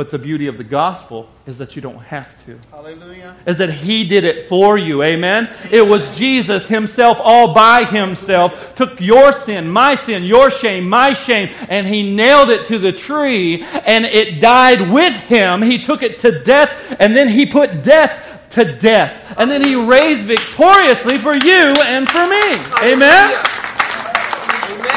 But 0.00 0.10
the 0.10 0.18
beauty 0.18 0.46
of 0.46 0.56
the 0.56 0.64
gospel 0.64 1.28
is 1.44 1.58
that 1.58 1.76
you 1.76 1.82
don't 1.82 1.98
have 1.98 2.34
to. 2.46 2.58
Hallelujah. 2.70 3.36
Is 3.44 3.58
that 3.58 3.70
He 3.70 4.08
did 4.08 4.24
it 4.24 4.48
for 4.48 4.78
you. 4.78 5.02
Amen? 5.02 5.44
Amen? 5.44 5.68
It 5.70 5.86
was 5.86 6.16
Jesus 6.16 6.66
Himself, 6.68 7.18
all 7.20 7.52
by 7.52 7.84
Himself, 7.84 8.74
took 8.76 8.98
your 8.98 9.30
sin, 9.34 9.68
my 9.68 9.96
sin, 9.96 10.22
your 10.22 10.50
shame, 10.50 10.88
my 10.88 11.12
shame, 11.12 11.50
and 11.68 11.86
He 11.86 12.14
nailed 12.14 12.48
it 12.48 12.66
to 12.68 12.78
the 12.78 12.92
tree, 12.92 13.62
and 13.62 14.06
it 14.06 14.40
died 14.40 14.90
with 14.90 15.12
Him. 15.12 15.60
He 15.60 15.76
took 15.76 16.02
it 16.02 16.18
to 16.20 16.42
death, 16.42 16.96
and 16.98 17.14
then 17.14 17.28
He 17.28 17.44
put 17.44 17.82
death 17.82 18.48
to 18.52 18.64
death. 18.78 19.34
And 19.36 19.50
then 19.50 19.62
he 19.62 19.74
raised 19.74 20.24
victoriously 20.24 21.18
for 21.18 21.34
you 21.34 21.74
and 21.84 22.08
for 22.08 22.26
me. 22.26 22.54
Amen? 22.90 23.34
Amen. 23.34 23.42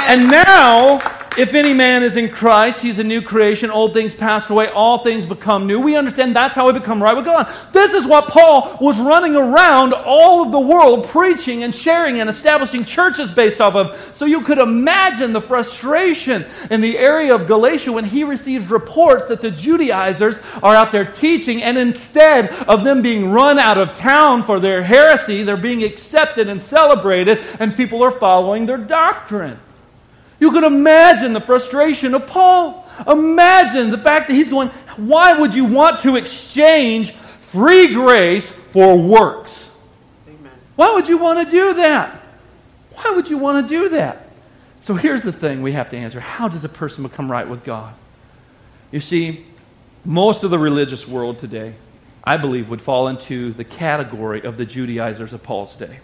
And 0.08 0.32
now 0.32 1.00
if 1.38 1.54
any 1.54 1.74
man 1.74 2.04
is 2.04 2.16
in 2.16 2.30
Christ, 2.30 2.82
he's 2.82 3.00
a 3.00 3.04
new 3.04 3.22
creation. 3.22 3.72
Old 3.72 3.94
things 3.94 4.14
pass 4.14 4.50
away, 4.50 4.68
all 4.68 5.00
things 5.00 5.26
become 5.26 5.66
new. 5.66 5.80
We 5.80 5.96
understand 5.96 6.36
that's 6.36 6.56
how 6.56 6.68
we 6.68 6.74
become 6.74 7.02
right 7.02 7.16
with 7.16 7.26
God. 7.26 7.52
This 7.72 7.94
is 7.94 8.06
what 8.06 8.28
Paul 8.28 8.78
was 8.80 9.00
running 9.00 9.36
around 9.36 9.94
all 9.94 10.44
of 10.44 10.52
the 10.52 10.60
world 10.60 11.08
preaching 11.08 11.64
and 11.64 11.74
sharing 11.74 12.20
and 12.20 12.30
establishing 12.30 12.86
churches 12.86 13.32
based 13.32 13.62
off 13.62 13.76
of. 13.76 14.12
So 14.16 14.26
you 14.26 14.42
could 14.42 14.60
imagine 14.60 15.34
the 15.34 15.42
frustration 15.42 16.46
in 16.70 16.82
the 16.82 16.98
area 16.98 17.34
of 17.34 17.48
Galatia 17.48 17.92
when 17.92 18.06
he 18.06 18.24
receives 18.24 18.70
reports 18.70 19.28
that 19.28 19.42
the 19.42 19.52
Judaizers 19.52 20.38
are 20.62 20.76
out 20.76 20.92
there 20.92 21.06
teaching, 21.06 21.64
and 21.64 21.78
instead 21.78 22.50
of 22.68 22.84
them 22.84 23.02
being 23.02 23.32
run 23.32 23.58
out 23.58 23.78
of 23.78 23.96
town 23.96 24.44
for 24.44 24.60
their 24.60 24.84
heresy, 24.84 25.44
they're 25.44 25.58
being 25.58 25.84
accepted 25.84 26.48
and 26.48 26.62
celebrated, 26.62 27.40
and 27.60 27.76
people 27.76 28.04
are 28.04 28.12
following 28.12 28.66
their 28.66 28.78
doctrine. 28.78 29.60
You 30.40 30.52
could 30.52 30.64
imagine 30.64 31.34
the 31.34 31.42
frustration 31.42 32.14
of 32.14 32.28
Paul. 32.28 32.88
Imagine 33.08 33.92
the 33.92 33.98
fact 33.98 34.28
that 34.28 34.34
he's 34.34 34.50
going, 34.50 34.70
why 34.98 35.38
would 35.38 35.54
you 35.54 35.66
want 35.66 36.02
to 36.02 36.16
exchange 36.16 37.14
free 37.14 37.94
grace 37.94 38.50
for 38.50 38.98
works? 38.98 39.70
Amen. 40.28 40.52
Why 40.76 40.94
would 40.94 41.08
you 41.08 41.18
want 41.18 41.48
to 41.48 41.52
do 41.52 41.74
that? 41.76 42.22
Why 42.94 43.12
would 43.12 43.30
you 43.30 43.38
want 43.38 43.68
to 43.68 43.70
do 43.74 43.90
that? 43.90 44.30
So 44.82 44.96
here's 44.96 45.24
the 45.24 45.32
thing 45.32 45.62
we 45.62 45.72
have 45.72 45.90
to 45.92 45.98
answer 45.98 46.20
How 46.20 46.48
does 46.48 46.64
a 46.64 46.70
person 46.70 47.04
become 47.04 47.32
right 47.32 47.48
with 47.48 47.64
God? 47.64 47.96
You 48.92 49.00
see, 49.00 49.46
most 50.06 50.44
of 50.44 50.52
the 50.52 50.60
religious 50.60 51.08
world 51.08 51.40
today, 51.40 51.74
I 52.24 52.38
believe, 52.38 52.70
would 52.70 52.82
fall 52.82 53.08
into 53.08 53.54
the 53.54 53.64
category 53.64 54.42
of 54.42 54.58
the 54.58 54.66
Judaizers 54.66 55.34
of 55.34 55.42
Paul's 55.42 55.76
day 55.76 56.00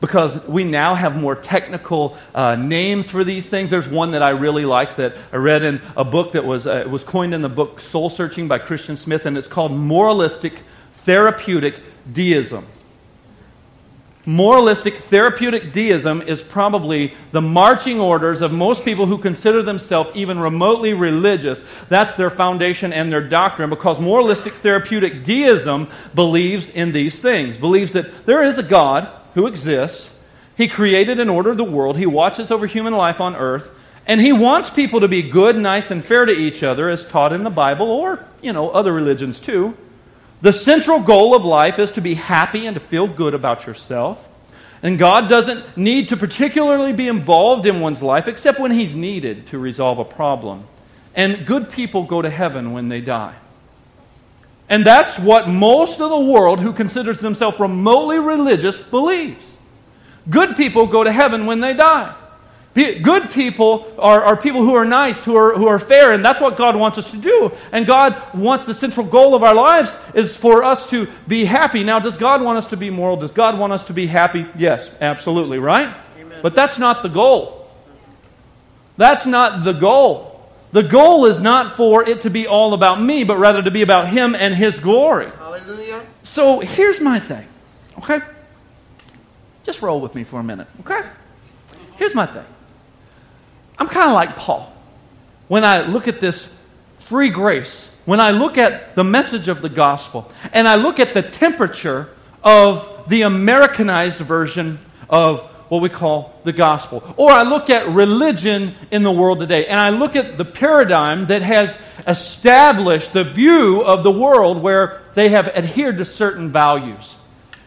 because 0.00 0.46
we 0.46 0.64
now 0.64 0.94
have 0.94 1.20
more 1.20 1.34
technical 1.34 2.16
uh, 2.34 2.54
names 2.54 3.10
for 3.10 3.24
these 3.24 3.48
things. 3.48 3.70
There's 3.70 3.88
one 3.88 4.12
that 4.12 4.22
I 4.22 4.30
really 4.30 4.64
like 4.64 4.96
that 4.96 5.16
I 5.32 5.36
read 5.36 5.62
in 5.62 5.80
a 5.96 6.04
book 6.04 6.32
that 6.32 6.44
was, 6.44 6.66
uh, 6.66 6.86
was 6.88 7.02
coined 7.02 7.34
in 7.34 7.42
the 7.42 7.48
book 7.48 7.80
Soul 7.80 8.08
Searching 8.10 8.46
by 8.46 8.58
Christian 8.58 8.96
Smith, 8.96 9.26
and 9.26 9.36
it's 9.36 9.48
called 9.48 9.72
Moralistic 9.72 10.62
Therapeutic 10.92 11.80
Deism. 12.12 12.66
Moralistic 14.28 14.98
therapeutic 15.04 15.72
deism 15.72 16.20
is 16.20 16.42
probably 16.42 17.14
the 17.32 17.40
marching 17.40 17.98
orders 17.98 18.42
of 18.42 18.52
most 18.52 18.84
people 18.84 19.06
who 19.06 19.16
consider 19.16 19.62
themselves 19.62 20.10
even 20.14 20.38
remotely 20.38 20.92
religious. 20.92 21.64
That's 21.88 22.12
their 22.12 22.28
foundation 22.28 22.92
and 22.92 23.10
their 23.10 23.26
doctrine 23.26 23.70
because 23.70 23.98
moralistic 23.98 24.52
therapeutic 24.52 25.24
deism 25.24 25.88
believes 26.14 26.68
in 26.68 26.92
these 26.92 27.22
things, 27.22 27.56
believes 27.56 27.92
that 27.92 28.26
there 28.26 28.42
is 28.42 28.58
a 28.58 28.62
God 28.62 29.10
who 29.38 29.46
exists. 29.46 30.10
He 30.56 30.66
created 30.66 31.20
and 31.20 31.30
ordered 31.30 31.58
the 31.58 31.64
world. 31.64 31.96
He 31.96 32.06
watches 32.06 32.50
over 32.50 32.66
human 32.66 32.92
life 32.92 33.20
on 33.20 33.36
earth. 33.36 33.70
And 34.04 34.20
he 34.20 34.32
wants 34.32 34.68
people 34.68 34.98
to 34.98 35.06
be 35.06 35.22
good, 35.22 35.54
nice, 35.54 35.92
and 35.92 36.04
fair 36.04 36.24
to 36.24 36.32
each 36.32 36.64
other, 36.64 36.88
as 36.88 37.06
taught 37.06 37.32
in 37.32 37.44
the 37.44 37.50
Bible 37.50 37.88
or, 37.88 38.24
you 38.42 38.52
know, 38.52 38.70
other 38.70 38.92
religions 38.92 39.38
too. 39.38 39.76
The 40.42 40.52
central 40.52 40.98
goal 40.98 41.36
of 41.36 41.44
life 41.44 41.78
is 41.78 41.92
to 41.92 42.00
be 42.00 42.14
happy 42.14 42.66
and 42.66 42.74
to 42.74 42.80
feel 42.80 43.06
good 43.06 43.32
about 43.32 43.64
yourself. 43.64 44.28
And 44.82 44.98
God 44.98 45.28
doesn't 45.28 45.76
need 45.76 46.08
to 46.08 46.16
particularly 46.16 46.92
be 46.92 47.06
involved 47.06 47.64
in 47.64 47.78
one's 47.78 48.02
life 48.02 48.26
except 48.26 48.58
when 48.58 48.72
He's 48.72 48.94
needed 48.94 49.46
to 49.48 49.58
resolve 49.58 50.00
a 50.00 50.04
problem. 50.04 50.66
And 51.14 51.46
good 51.46 51.70
people 51.70 52.02
go 52.02 52.22
to 52.22 52.30
heaven 52.30 52.72
when 52.72 52.88
they 52.88 53.00
die. 53.00 53.36
And 54.68 54.84
that's 54.84 55.18
what 55.18 55.48
most 55.48 56.00
of 56.00 56.10
the 56.10 56.20
world 56.20 56.60
who 56.60 56.72
considers 56.72 57.20
themselves 57.20 57.58
remotely 57.58 58.18
religious 58.18 58.82
believes. 58.82 59.56
Good 60.28 60.56
people 60.56 60.86
go 60.86 61.04
to 61.04 61.12
heaven 61.12 61.46
when 61.46 61.60
they 61.60 61.72
die. 61.72 62.14
Good 62.74 63.30
people 63.30 63.92
are, 63.98 64.22
are 64.22 64.36
people 64.36 64.62
who 64.62 64.74
are 64.74 64.84
nice, 64.84 65.24
who 65.24 65.34
are, 65.34 65.54
who 65.54 65.66
are 65.66 65.80
fair, 65.80 66.12
and 66.12 66.24
that's 66.24 66.40
what 66.40 66.56
God 66.56 66.76
wants 66.76 66.96
us 66.96 67.10
to 67.10 67.16
do. 67.16 67.50
And 67.72 67.86
God 67.86 68.22
wants 68.34 68.66
the 68.66 68.74
central 68.74 69.04
goal 69.04 69.34
of 69.34 69.42
our 69.42 69.54
lives 69.54 69.96
is 70.14 70.36
for 70.36 70.62
us 70.62 70.88
to 70.90 71.08
be 71.26 71.44
happy. 71.44 71.82
Now, 71.82 71.98
does 71.98 72.16
God 72.16 72.40
want 72.40 72.58
us 72.58 72.66
to 72.66 72.76
be 72.76 72.88
moral? 72.88 73.16
Does 73.16 73.32
God 73.32 73.58
want 73.58 73.72
us 73.72 73.84
to 73.86 73.92
be 73.92 74.06
happy? 74.06 74.46
Yes, 74.56 74.90
absolutely, 75.00 75.58
right? 75.58 75.92
Amen. 76.20 76.38
But 76.40 76.54
that's 76.54 76.78
not 76.78 77.02
the 77.02 77.08
goal. 77.08 77.68
That's 78.96 79.26
not 79.26 79.64
the 79.64 79.72
goal. 79.72 80.37
The 80.72 80.82
goal 80.82 81.24
is 81.24 81.40
not 81.40 81.76
for 81.76 82.06
it 82.06 82.22
to 82.22 82.30
be 82.30 82.46
all 82.46 82.74
about 82.74 83.00
me, 83.00 83.24
but 83.24 83.38
rather 83.38 83.62
to 83.62 83.70
be 83.70 83.82
about 83.82 84.08
Him 84.08 84.34
and 84.34 84.54
His 84.54 84.78
glory. 84.78 85.30
Hallelujah. 85.30 86.04
So 86.24 86.60
here's 86.60 87.00
my 87.00 87.18
thing, 87.18 87.46
okay? 87.98 88.20
Just 89.64 89.80
roll 89.80 90.00
with 90.00 90.14
me 90.14 90.24
for 90.24 90.40
a 90.40 90.42
minute, 90.42 90.68
okay? 90.80 91.08
Here's 91.96 92.14
my 92.14 92.26
thing. 92.26 92.44
I'm 93.78 93.88
kind 93.88 94.08
of 94.08 94.14
like 94.14 94.36
Paul. 94.36 94.72
When 95.48 95.64
I 95.64 95.86
look 95.86 96.06
at 96.08 96.20
this 96.20 96.54
free 97.00 97.30
grace, 97.30 97.96
when 98.04 98.20
I 98.20 98.32
look 98.32 98.58
at 98.58 98.94
the 98.94 99.04
message 99.04 99.48
of 99.48 99.62
the 99.62 99.68
gospel, 99.68 100.30
and 100.52 100.68
I 100.68 100.74
look 100.74 101.00
at 101.00 101.14
the 101.14 101.22
temperature 101.22 102.10
of 102.44 103.08
the 103.08 103.22
Americanized 103.22 104.18
version 104.18 104.78
of 105.08 105.47
what 105.68 105.82
we 105.82 105.88
call 105.88 106.34
the 106.44 106.52
gospel. 106.52 107.02
Or 107.16 107.30
I 107.30 107.42
look 107.42 107.70
at 107.70 107.88
religion 107.88 108.74
in 108.90 109.02
the 109.02 109.12
world 109.12 109.40
today, 109.40 109.66
and 109.66 109.78
I 109.78 109.90
look 109.90 110.16
at 110.16 110.38
the 110.38 110.44
paradigm 110.44 111.26
that 111.26 111.42
has 111.42 111.80
established 112.06 113.12
the 113.12 113.24
view 113.24 113.82
of 113.82 114.02
the 114.02 114.10
world 114.10 114.62
where 114.62 115.02
they 115.14 115.28
have 115.30 115.48
adhered 115.48 115.98
to 115.98 116.04
certain 116.04 116.50
values. 116.50 117.16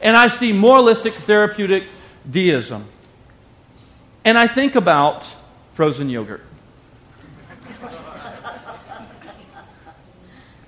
And 0.02 0.18
I 0.18 0.28
see 0.28 0.52
moralistic 0.52 1.14
therapeutic 1.14 1.84
deism. 2.30 2.86
And 4.26 4.38
I 4.38 4.48
think 4.48 4.76
about 4.76 5.26
frozen 5.74 6.10
yogurt. 6.10 6.44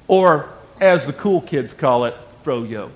or, 0.08 0.50
as 0.80 1.06
the 1.06 1.13
cool 1.13 1.41
kids 1.41 1.74
call 1.74 2.06
it, 2.06 2.15
fro 2.43 2.63
froyo. 2.63 2.91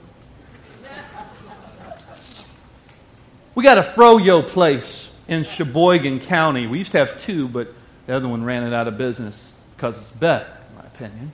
We 3.57 3.63
got 3.63 3.79
a 3.79 3.81
froyo 3.81 4.47
place 4.47 5.09
in 5.27 5.43
Sheboygan 5.43 6.19
County. 6.19 6.67
We 6.67 6.77
used 6.77 6.91
to 6.91 6.99
have 6.99 7.17
two, 7.17 7.47
but 7.47 7.73
the 8.05 8.13
other 8.13 8.27
one 8.27 8.43
ran 8.43 8.61
it 8.61 8.71
out 8.71 8.87
of 8.87 8.99
business 8.99 9.51
because 9.75 9.97
it's 9.97 10.11
better, 10.11 10.45
in 10.69 10.75
my 10.75 10.83
opinion. 10.83 11.31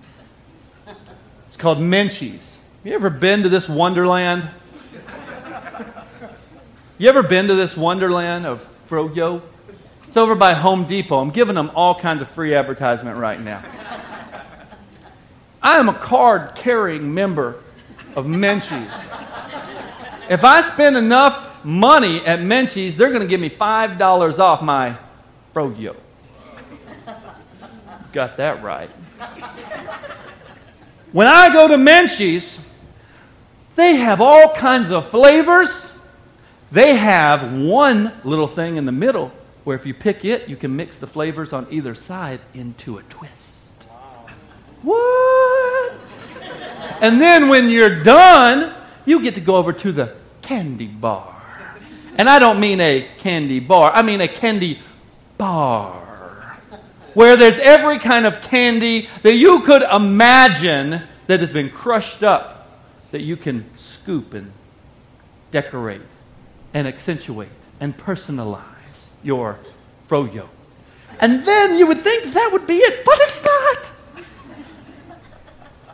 It's 1.49 1.57
called 1.57 1.79
Menchie's. 1.79 2.61
You 2.85 2.93
ever 2.93 3.09
been 3.09 3.43
to 3.43 3.49
this 3.49 3.67
wonderland? 3.67 4.49
You 6.97 7.09
ever 7.09 7.23
been 7.23 7.49
to 7.49 7.55
this 7.55 7.75
wonderland 7.75 8.45
of 8.45 8.65
froyo? 8.87 9.41
It's 10.07 10.15
over 10.15 10.35
by 10.35 10.53
Home 10.53 10.87
Depot. 10.87 11.19
I'm 11.19 11.31
giving 11.31 11.55
them 11.55 11.71
all 11.75 11.93
kinds 11.93 12.21
of 12.21 12.29
free 12.29 12.55
advertisement 12.55 13.17
right 13.17 13.41
now. 13.41 13.61
I 15.61 15.77
am 15.77 15.89
a 15.89 15.93
card 15.93 16.55
carrying 16.55 17.13
member 17.13 17.61
of 18.15 18.27
Menchie's. 18.27 19.07
If 20.29 20.45
I 20.45 20.61
spend 20.61 20.95
enough 20.95 21.49
money 21.63 22.25
at 22.25 22.39
Menchie's, 22.39 22.97
they're 22.97 23.09
going 23.09 23.21
to 23.21 23.27
give 23.27 23.39
me 23.39 23.49
$5 23.49 24.39
off 24.39 24.61
my 24.61 24.97
froyo. 25.53 25.95
Got 28.11 28.37
that 28.37 28.63
right. 28.63 28.89
When 31.11 31.27
I 31.27 31.51
go 31.53 31.67
to 31.67 31.75
Menchie's, 31.75 32.67
they 33.75 33.95
have 33.95 34.21
all 34.21 34.53
kinds 34.53 34.91
of 34.91 35.09
flavors. 35.09 35.91
They 36.71 36.95
have 36.95 37.53
one 37.53 38.11
little 38.23 38.47
thing 38.47 38.77
in 38.77 38.85
the 38.85 38.91
middle 38.91 39.31
where 39.63 39.75
if 39.75 39.85
you 39.85 39.93
pick 39.93 40.25
it, 40.25 40.49
you 40.49 40.55
can 40.55 40.75
mix 40.75 40.97
the 40.97 41.07
flavors 41.07 41.53
on 41.53 41.67
either 41.71 41.95
side 41.95 42.39
into 42.53 42.97
a 42.97 43.03
twist. 43.03 43.71
Wow. 43.89 44.25
What? 44.81 45.93
And 47.01 47.19
then 47.19 47.47
when 47.47 47.69
you're 47.69 48.03
done, 48.03 48.73
you 49.05 49.21
get 49.21 49.35
to 49.35 49.41
go 49.41 49.55
over 49.55 49.73
to 49.73 49.91
the 49.91 50.15
candy 50.41 50.87
bar. 50.87 51.42
And 52.17 52.29
I 52.29 52.39
don't 52.39 52.59
mean 52.59 52.79
a 52.79 53.07
candy 53.17 53.59
bar, 53.59 53.91
I 53.91 54.01
mean 54.01 54.21
a 54.21 54.27
candy 54.27 54.79
bar. 55.37 56.01
Where 57.13 57.35
there's 57.35 57.59
every 57.59 57.99
kind 57.99 58.25
of 58.25 58.41
candy 58.41 59.07
that 59.21 59.35
you 59.35 59.61
could 59.61 59.83
imagine 59.83 61.03
that 61.27 61.39
has 61.39 61.51
been 61.51 61.69
crushed 61.69 62.23
up 62.23 62.81
that 63.11 63.21
you 63.21 63.37
can 63.37 63.65
scoop 63.77 64.33
and 64.33 64.51
decorate 65.51 66.01
and 66.73 66.87
accentuate 66.87 67.49
and 67.79 67.95
personalize 67.95 69.07
your 69.21 69.59
froyo. 70.09 70.47
And 71.19 71.45
then 71.45 71.75
you 71.77 71.85
would 71.85 72.01
think 72.01 72.33
that 72.33 72.49
would 72.51 72.65
be 72.65 72.77
it, 72.77 73.05
but 73.05 73.17
it's 73.21 73.43
not. 73.43 73.91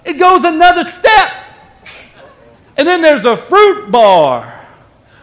It 0.05 0.13
goes 0.13 0.45
another 0.45 0.83
step. 0.85 1.31
And 2.77 2.87
then 2.87 3.01
there's 3.01 3.25
a 3.25 3.35
fruit 3.35 3.91
bar 3.91 4.58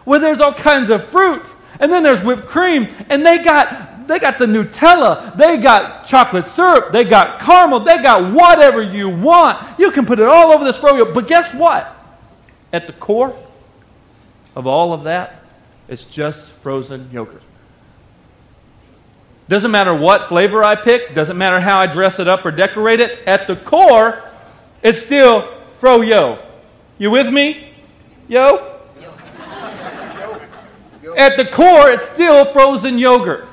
where 0.07 0.19
there's 0.19 0.41
all 0.41 0.55
kinds 0.55 0.89
of 0.89 1.07
fruit. 1.11 1.45
And 1.79 1.93
then 1.93 2.03
there's 2.03 2.23
whipped 2.23 2.47
cream. 2.47 2.89
And 3.11 3.27
they 3.27 3.45
got, 3.45 4.09
they 4.09 4.19
got 4.19 4.39
the 4.39 4.47
Nutella. 4.47 5.37
They 5.37 5.59
got 5.59 6.07
chocolate 6.07 6.47
syrup. 6.47 6.91
They 6.93 7.05
got 7.05 7.39
caramel. 7.39 7.81
They 7.81 8.01
got 8.01 8.33
whatever 8.33 8.81
you 8.81 9.11
want. 9.11 9.79
You 9.79 9.91
can 9.91 10.07
put 10.07 10.19
it 10.19 10.27
all 10.27 10.53
over 10.53 10.65
this 10.65 10.79
froyo. 10.79 11.13
But 11.13 11.29
guess 11.29 11.53
what? 11.53 11.93
at 12.77 12.87
the 12.87 12.93
core 12.93 13.37
of 14.55 14.67
all 14.67 14.93
of 14.93 15.05
that, 15.05 15.43
it's 15.89 16.05
just 16.05 16.51
frozen 16.51 17.11
yogurt. 17.13 17.43
Doesn't 19.49 19.71
matter 19.71 19.95
what 19.95 20.29
flavor 20.29 20.63
I 20.65 20.75
pick, 20.75 21.15
doesn't 21.15 21.39
matter 21.39 21.61
how 21.61 21.79
I 21.79 21.87
dress 21.87 22.19
it 22.19 22.27
up 22.27 22.45
or 22.45 22.51
decorate 22.51 23.01
it, 23.01 23.21
at 23.27 23.47
the 23.47 23.57
core, 23.57 24.23
it's 24.83 24.99
still 25.03 25.53
froyo. 25.81 26.43
You 26.99 27.11
with 27.11 27.33
me? 27.33 27.69
Yo? 28.29 28.76
At 31.17 31.39
the 31.39 31.47
core, 31.47 31.91
it's 31.91 32.09
still 32.11 32.45
frozen 32.45 32.99
yogurt. 32.99 33.49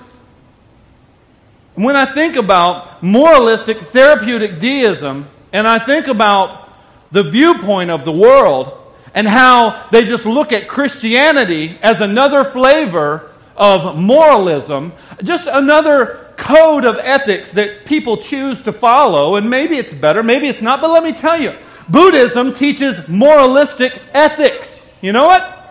When 1.76 1.96
I 1.96 2.06
think 2.06 2.36
about 2.36 3.02
moralistic 3.02 3.78
therapeutic 3.78 4.60
deism, 4.60 5.30
and 5.54 5.68
I 5.68 5.80
think 5.80 6.08
about 6.08 6.70
the 7.12 7.24
viewpoint 7.24 7.90
of 7.90 8.06
the 8.06 8.12
world 8.12 8.78
and 9.14 9.28
how 9.28 9.88
they 9.92 10.04
just 10.04 10.26
look 10.26 10.52
at 10.52 10.68
Christianity 10.68 11.78
as 11.82 12.02
another 12.02 12.44
flavor 12.44 13.32
of 13.56 13.98
moralism, 13.98 14.92
just 15.24 15.48
another 15.48 16.32
code 16.36 16.84
of 16.84 16.98
ethics 16.98 17.54
that 17.54 17.86
people 17.86 18.18
choose 18.18 18.60
to 18.62 18.74
follow, 18.74 19.36
and 19.36 19.50
maybe 19.50 19.78
it's 19.78 19.94
better, 19.94 20.22
maybe 20.22 20.48
it's 20.48 20.62
not, 20.62 20.82
but 20.82 20.92
let 20.92 21.04
me 21.04 21.14
tell 21.14 21.40
you 21.40 21.56
Buddhism 21.88 22.54
teaches 22.54 23.08
moralistic 23.08 24.02
ethics. 24.14 24.82
You 25.02 25.12
know 25.14 25.26
what? 25.26 25.63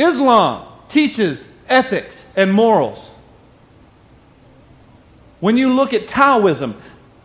Islam 0.00 0.66
teaches 0.88 1.46
ethics 1.68 2.24
and 2.34 2.52
morals. 2.52 3.10
When 5.40 5.56
you 5.56 5.72
look 5.72 5.94
at 5.94 6.08
Taoism, 6.08 6.80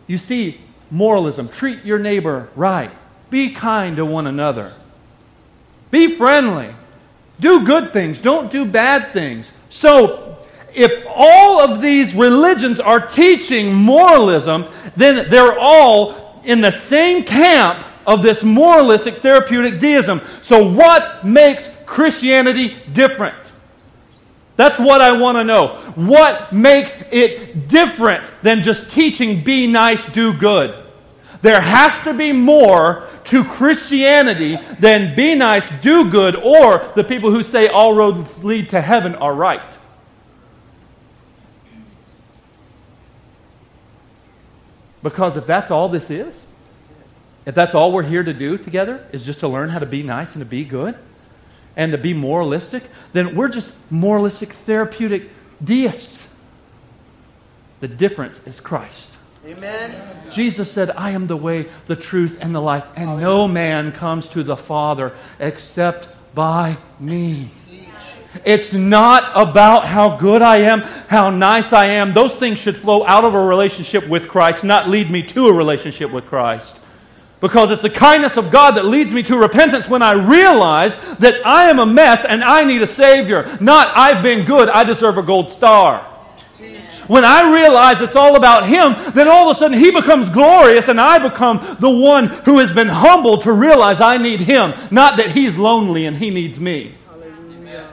you 0.06 0.18
see 0.18 0.60
moralism. 0.90 1.48
Treat 1.48 1.84
your 1.84 1.98
neighbor 1.98 2.48
right. 2.54 2.90
Be 3.30 3.50
kind 3.50 3.96
to 3.96 4.04
one 4.04 4.26
another. 4.26 4.72
Be 5.90 6.14
friendly. 6.16 6.74
Do 7.40 7.64
good 7.64 7.92
things. 7.92 8.20
Don't 8.20 8.50
do 8.50 8.64
bad 8.64 9.12
things. 9.12 9.52
So, 9.68 10.38
if 10.74 11.06
all 11.08 11.60
of 11.60 11.82
these 11.82 12.14
religions 12.14 12.80
are 12.80 13.00
teaching 13.00 13.74
moralism, 13.74 14.66
then 14.96 15.28
they're 15.28 15.58
all 15.58 16.40
in 16.44 16.60
the 16.60 16.70
same 16.70 17.24
camp 17.24 17.84
of 18.06 18.22
this 18.22 18.44
moralistic 18.44 19.16
therapeutic 19.16 19.80
deism. 19.80 20.20
So, 20.40 20.70
what 20.70 21.26
makes 21.26 21.68
Christianity 21.86 22.76
different? 22.92 23.36
That's 24.56 24.78
what 24.78 25.00
I 25.00 25.18
want 25.20 25.36
to 25.38 25.44
know. 25.44 25.68
What 25.94 26.52
makes 26.52 26.92
it 27.10 27.68
different 27.68 28.24
than 28.42 28.62
just 28.62 28.90
teaching 28.90 29.44
be 29.44 29.66
nice, 29.66 30.04
do 30.12 30.32
good? 30.32 30.84
There 31.42 31.60
has 31.60 32.02
to 32.04 32.14
be 32.14 32.32
more 32.32 33.06
to 33.24 33.44
Christianity 33.44 34.56
than 34.80 35.14
be 35.14 35.34
nice, 35.34 35.68
do 35.80 36.10
good, 36.10 36.34
or 36.36 36.90
the 36.96 37.04
people 37.04 37.30
who 37.30 37.42
say 37.42 37.68
all 37.68 37.94
roads 37.94 38.42
lead 38.42 38.70
to 38.70 38.80
heaven 38.80 39.14
are 39.14 39.34
right. 39.34 39.60
Because 45.02 45.36
if 45.36 45.46
that's 45.46 45.70
all 45.70 45.88
this 45.88 46.10
is, 46.10 46.40
if 47.44 47.54
that's 47.54 47.74
all 47.74 47.92
we're 47.92 48.02
here 48.02 48.24
to 48.24 48.32
do 48.32 48.58
together, 48.58 49.06
is 49.12 49.24
just 49.24 49.38
to 49.40 49.48
learn 49.48 49.68
how 49.68 49.78
to 49.78 49.86
be 49.86 50.02
nice 50.02 50.34
and 50.34 50.40
to 50.40 50.46
be 50.46 50.64
good, 50.64 50.96
and 51.76 51.92
to 51.92 51.98
be 51.98 52.14
moralistic, 52.14 52.84
then 53.12 53.36
we're 53.36 53.48
just 53.48 53.74
moralistic, 53.90 54.52
therapeutic 54.52 55.30
deists. 55.62 56.34
The 57.80 57.88
difference 57.88 58.40
is 58.46 58.58
Christ. 58.60 59.10
Amen. 59.46 59.94
Jesus 60.30 60.72
said, 60.72 60.90
I 60.90 61.10
am 61.10 61.28
the 61.28 61.36
way, 61.36 61.68
the 61.86 61.94
truth, 61.94 62.38
and 62.40 62.54
the 62.54 62.60
life, 62.60 62.86
and 62.96 63.20
no 63.20 63.46
man 63.46 63.92
comes 63.92 64.28
to 64.30 64.42
the 64.42 64.56
Father 64.56 65.12
except 65.38 66.08
by 66.34 66.78
me. 66.98 67.50
It's 68.44 68.72
not 68.72 69.30
about 69.34 69.86
how 69.86 70.16
good 70.16 70.42
I 70.42 70.58
am, 70.58 70.80
how 71.08 71.30
nice 71.30 71.72
I 71.72 71.86
am. 71.86 72.12
Those 72.12 72.34
things 72.34 72.58
should 72.58 72.76
flow 72.76 73.06
out 73.06 73.24
of 73.24 73.34
a 73.34 73.44
relationship 73.44 74.08
with 74.08 74.28
Christ, 74.28 74.64
not 74.64 74.88
lead 74.88 75.10
me 75.10 75.22
to 75.22 75.46
a 75.46 75.52
relationship 75.52 76.10
with 76.10 76.26
Christ. 76.26 76.78
Because 77.46 77.70
it's 77.70 77.82
the 77.82 77.90
kindness 77.90 78.36
of 78.36 78.50
God 78.50 78.72
that 78.72 78.86
leads 78.86 79.12
me 79.12 79.22
to 79.22 79.38
repentance 79.38 79.88
when 79.88 80.02
I 80.02 80.14
realize 80.14 80.96
that 81.18 81.46
I 81.46 81.70
am 81.70 81.78
a 81.78 81.86
mess 81.86 82.24
and 82.24 82.42
I 82.42 82.64
need 82.64 82.82
a 82.82 82.88
Savior. 82.88 83.56
Not, 83.60 83.96
I've 83.96 84.20
been 84.20 84.44
good, 84.44 84.68
I 84.68 84.82
deserve 84.82 85.16
a 85.16 85.22
gold 85.22 85.50
star. 85.50 86.04
When 87.06 87.24
I 87.24 87.54
realize 87.54 88.00
it's 88.00 88.16
all 88.16 88.34
about 88.34 88.66
Him, 88.66 88.96
then 89.14 89.28
all 89.28 89.48
of 89.48 89.56
a 89.56 89.60
sudden 89.60 89.78
He 89.78 89.92
becomes 89.92 90.28
glorious 90.28 90.88
and 90.88 91.00
I 91.00 91.20
become 91.20 91.76
the 91.78 91.88
one 91.88 92.26
who 92.26 92.58
has 92.58 92.72
been 92.72 92.88
humbled 92.88 93.44
to 93.44 93.52
realize 93.52 94.00
I 94.00 94.18
need 94.18 94.40
Him, 94.40 94.74
not 94.90 95.16
that 95.18 95.30
He's 95.30 95.56
lonely 95.56 96.06
and 96.06 96.16
He 96.16 96.30
needs 96.30 96.58
me. 96.58 96.96
Hallelujah. 97.06 97.86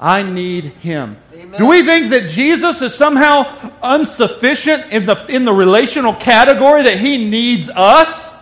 I 0.00 0.24
need 0.24 0.64
Him. 0.64 1.16
Amen. 1.32 1.60
Do 1.60 1.68
we 1.68 1.84
think 1.84 2.10
that 2.10 2.28
Jesus 2.28 2.82
is 2.82 2.92
somehow 2.92 3.70
insufficient 3.84 4.90
in 4.90 5.06
the, 5.06 5.26
in 5.26 5.44
the 5.44 5.52
relational 5.52 6.12
category 6.12 6.82
that 6.82 6.98
He 6.98 7.24
needs 7.24 7.70
us? 7.70 8.33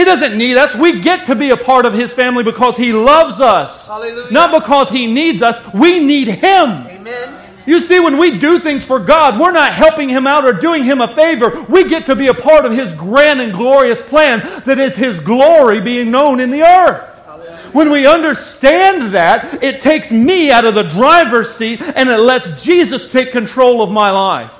He 0.00 0.06
doesn't 0.06 0.38
need 0.38 0.56
us. 0.56 0.74
We 0.74 1.02
get 1.02 1.26
to 1.26 1.34
be 1.34 1.50
a 1.50 1.58
part 1.58 1.84
of 1.84 1.92
His 1.92 2.10
family 2.10 2.42
because 2.42 2.74
He 2.74 2.94
loves 2.94 3.38
us, 3.38 3.86
Hallelujah. 3.86 4.32
not 4.32 4.62
because 4.62 4.88
He 4.88 5.06
needs 5.06 5.42
us. 5.42 5.62
We 5.74 5.98
need 6.02 6.28
Him. 6.28 6.86
Amen. 6.86 7.38
You 7.66 7.80
see, 7.80 8.00
when 8.00 8.16
we 8.16 8.38
do 8.38 8.58
things 8.58 8.82
for 8.82 8.98
God, 8.98 9.38
we're 9.38 9.52
not 9.52 9.74
helping 9.74 10.08
Him 10.08 10.26
out 10.26 10.46
or 10.46 10.54
doing 10.54 10.84
Him 10.84 11.02
a 11.02 11.14
favor. 11.14 11.66
We 11.68 11.86
get 11.86 12.06
to 12.06 12.16
be 12.16 12.28
a 12.28 12.34
part 12.34 12.64
of 12.64 12.72
His 12.72 12.94
grand 12.94 13.42
and 13.42 13.52
glorious 13.52 14.00
plan 14.00 14.62
that 14.64 14.78
is 14.78 14.96
His 14.96 15.20
glory 15.20 15.82
being 15.82 16.10
known 16.10 16.40
in 16.40 16.50
the 16.50 16.62
earth. 16.62 17.06
When 17.74 17.90
we 17.90 18.06
understand 18.06 19.12
that, 19.12 19.62
it 19.62 19.82
takes 19.82 20.10
me 20.10 20.50
out 20.50 20.64
of 20.64 20.74
the 20.74 20.84
driver's 20.84 21.54
seat 21.54 21.82
and 21.82 22.08
it 22.08 22.16
lets 22.16 22.64
Jesus 22.64 23.12
take 23.12 23.32
control 23.32 23.82
of 23.82 23.90
my 23.90 24.10
life. 24.10 24.54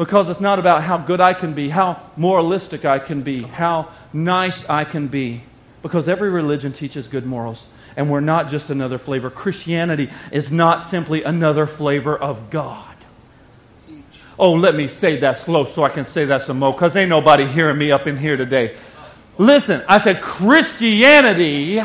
Because 0.00 0.30
it's 0.30 0.40
not 0.40 0.58
about 0.58 0.82
how 0.82 0.96
good 0.96 1.20
I 1.20 1.34
can 1.34 1.52
be, 1.52 1.68
how 1.68 2.00
moralistic 2.16 2.86
I 2.86 2.98
can 2.98 3.20
be, 3.20 3.42
how 3.42 3.90
nice 4.14 4.66
I 4.66 4.84
can 4.84 5.08
be. 5.08 5.42
Because 5.82 6.08
every 6.08 6.30
religion 6.30 6.72
teaches 6.72 7.06
good 7.06 7.26
morals. 7.26 7.66
And 7.98 8.10
we're 8.10 8.20
not 8.20 8.48
just 8.48 8.70
another 8.70 8.96
flavor. 8.96 9.28
Christianity 9.28 10.08
is 10.32 10.50
not 10.50 10.84
simply 10.84 11.22
another 11.22 11.66
flavor 11.66 12.16
of 12.16 12.48
God. 12.48 12.96
Oh, 14.38 14.54
let 14.54 14.74
me 14.74 14.88
say 14.88 15.18
that 15.18 15.36
slow 15.36 15.66
so 15.66 15.84
I 15.84 15.90
can 15.90 16.06
say 16.06 16.24
that 16.24 16.40
some 16.40 16.60
more, 16.60 16.72
because 16.72 16.96
ain't 16.96 17.10
nobody 17.10 17.44
hearing 17.44 17.76
me 17.76 17.92
up 17.92 18.06
in 18.06 18.16
here 18.16 18.38
today. 18.38 18.78
Listen, 19.36 19.82
I 19.86 19.98
said 19.98 20.22
Christianity 20.22 21.78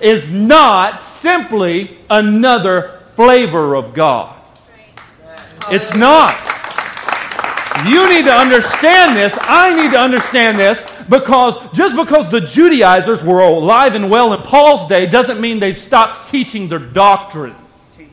is 0.00 0.32
not 0.32 1.02
simply 1.02 1.98
another 2.08 3.02
flavor 3.16 3.74
of 3.74 3.92
God. 3.92 4.34
It's 5.70 5.94
not. 5.94 6.59
You 7.88 8.08
need 8.08 8.24
to 8.24 8.32
understand 8.32 9.16
this. 9.16 9.36
I 9.40 9.70
need 9.74 9.92
to 9.92 9.98
understand 9.98 10.58
this 10.58 10.84
because 11.08 11.56
just 11.72 11.96
because 11.96 12.30
the 12.30 12.40
Judaizers 12.40 13.24
were 13.24 13.40
alive 13.40 13.94
and 13.94 14.10
well 14.10 14.32
in 14.32 14.42
Paul's 14.42 14.88
day 14.88 15.06
doesn't 15.06 15.40
mean 15.40 15.60
they've 15.60 15.78
stopped 15.78 16.28
teaching 16.28 16.68
their 16.68 16.78
doctrine. 16.78 17.54
Teach. 17.96 18.08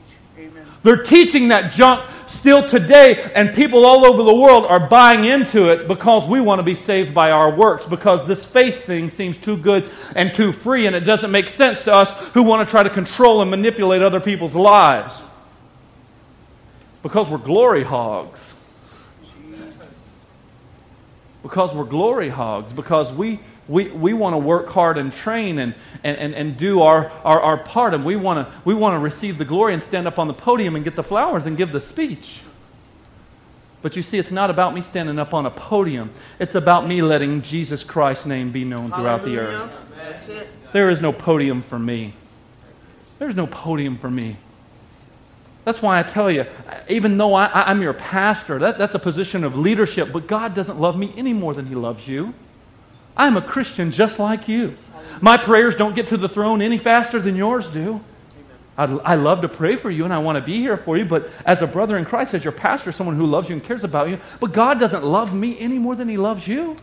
They're 0.84 1.04
teaching 1.04 1.50
that 1.50 1.74
junk 1.74 2.02
still 2.28 2.68
today, 2.68 3.32
and 3.36 3.54
people 3.56 3.86
all 3.86 4.06
over 4.06 4.24
the 4.24 4.34
world 4.34 4.66
are 4.66 4.88
buying 4.88 5.26
into 5.26 5.72
it 5.72 5.88
because 5.88 6.28
we 6.28 6.40
want 6.40 6.60
to 6.60 6.64
be 6.64 6.76
saved 6.76 7.14
by 7.14 7.32
our 7.32 7.52
works, 7.52 7.86
because 7.86 8.28
this 8.28 8.46
faith 8.46 8.86
thing 8.86 9.10
seems 9.10 9.38
too 9.38 9.58
good 9.58 9.90
and 10.16 10.34
too 10.34 10.52
free, 10.52 10.86
and 10.88 10.96
it 10.96 11.02
doesn't 11.02 11.32
make 11.32 11.50
sense 11.50 11.84
to 11.84 11.94
us 11.94 12.12
who 12.30 12.44
want 12.44 12.66
to 12.66 12.72
try 12.72 12.84
to 12.84 12.90
control 12.90 13.42
and 13.42 13.50
manipulate 13.50 14.02
other 14.02 14.20
people's 14.20 14.56
lives. 14.56 15.22
Because 17.02 17.30
we're 17.30 17.38
glory 17.38 17.84
hogs. 17.84 18.54
Because 21.48 21.74
we're 21.74 21.86
glory 21.86 22.30
hogs. 22.30 22.74
Because 22.74 23.12
we 23.12 23.40
we, 23.68 23.88
we 23.90 24.14
want 24.14 24.34
to 24.34 24.38
work 24.38 24.70
hard 24.70 24.98
and 24.98 25.12
train 25.12 25.60
and, 25.60 25.76
and, 26.04 26.18
and, 26.18 26.34
and 26.34 26.58
do 26.58 26.82
our, 26.82 27.12
our, 27.24 27.42
our 27.42 27.58
part, 27.58 27.94
and 27.94 28.06
we 28.06 28.16
want, 28.16 28.48
to, 28.48 28.54
we 28.64 28.74
want 28.74 28.96
to 28.96 29.00
receive 29.00 29.38
the 29.38 29.46
glory 29.46 29.74
and 29.74 29.84
stand 29.84 30.08
up 30.08 30.18
on 30.18 30.28
the 30.28 30.34
podium 30.34 30.76
and 30.76 30.86
get 30.86 30.96
the 30.96 31.04
flowers 31.04 31.46
and 31.46 31.58
give 31.58 31.72
the 31.72 31.82
speech. 31.82 32.42
But 33.82 33.96
you 33.96 34.04
see, 34.04 34.18
it's 34.18 34.32
not 34.32 34.50
about 34.50 34.74
me 34.74 34.82
standing 34.82 35.20
up 35.20 35.34
on 35.34 35.46
a 35.46 35.52
podium, 35.52 36.12
it's 36.40 36.56
about 36.56 36.88
me 36.88 37.02
letting 37.02 37.42
Jesus 37.42 37.84
Christ's 37.84 38.26
name 38.26 38.52
be 38.52 38.64
known 38.64 38.92
throughout 38.92 39.24
the 39.24 39.38
earth. 39.38 39.72
That's 39.96 40.30
it. 40.30 40.48
There 40.74 40.90
is 40.90 41.02
no 41.02 41.12
podium 41.12 41.62
for 41.62 41.80
me. 41.80 42.14
There's 43.20 43.36
no 43.36 43.48
podium 43.48 43.98
for 43.98 44.10
me. 44.10 44.38
That's 45.68 45.82
why 45.82 46.00
I 46.00 46.04
tell 46.04 46.32
you, 46.32 46.46
even 46.88 47.18
though 47.18 47.34
I, 47.34 47.52
I'm 47.54 47.82
your 47.82 47.92
pastor, 47.92 48.58
that, 48.60 48.78
that's 48.78 48.96
a 48.96 49.00
position 49.00 49.44
of 49.44 49.58
leadership, 49.58 50.14
but 50.14 50.26
God 50.26 50.56
doesn't 50.56 50.80
love 50.80 50.98
me 50.98 51.14
any 51.18 51.34
more 51.34 51.54
than 51.54 51.66
He 51.66 51.76
loves 51.76 52.08
you. 52.08 52.34
I'm 53.18 53.36
a 53.36 53.42
Christian 53.42 53.92
just 53.92 54.18
like 54.18 54.48
you. 54.48 54.78
My 55.20 55.36
prayers 55.36 55.76
don't 55.76 55.94
get 55.94 56.08
to 56.08 56.16
the 56.16 56.30
throne 56.30 56.62
any 56.62 56.78
faster 56.78 57.20
than 57.20 57.36
yours 57.36 57.68
do. 57.68 58.00
I'd, 58.78 58.92
I 59.02 59.16
love 59.16 59.42
to 59.42 59.50
pray 59.50 59.76
for 59.76 59.92
you 59.92 60.06
and 60.06 60.14
I 60.14 60.20
want 60.20 60.38
to 60.38 60.42
be 60.42 60.62
here 60.62 60.78
for 60.78 60.96
you, 60.96 61.04
but 61.04 61.30
as 61.46 61.62
a 61.62 61.68
brother 61.68 61.98
in 61.98 62.06
Christ, 62.06 62.34
as 62.34 62.46
your 62.46 62.54
pastor, 62.54 62.94
someone 62.94 63.18
who 63.18 63.26
loves 63.26 63.50
you 63.50 63.56
and 63.58 63.62
cares 63.62 63.84
about 63.84 64.08
you, 64.08 64.22
but 64.40 64.54
God 64.54 64.80
doesn't 64.80 65.04
love 65.04 65.34
me 65.34 65.60
any 65.60 65.78
more 65.78 65.98
than 65.98 66.08
He 66.08 66.16
loves 66.16 66.48
you. 66.48 66.78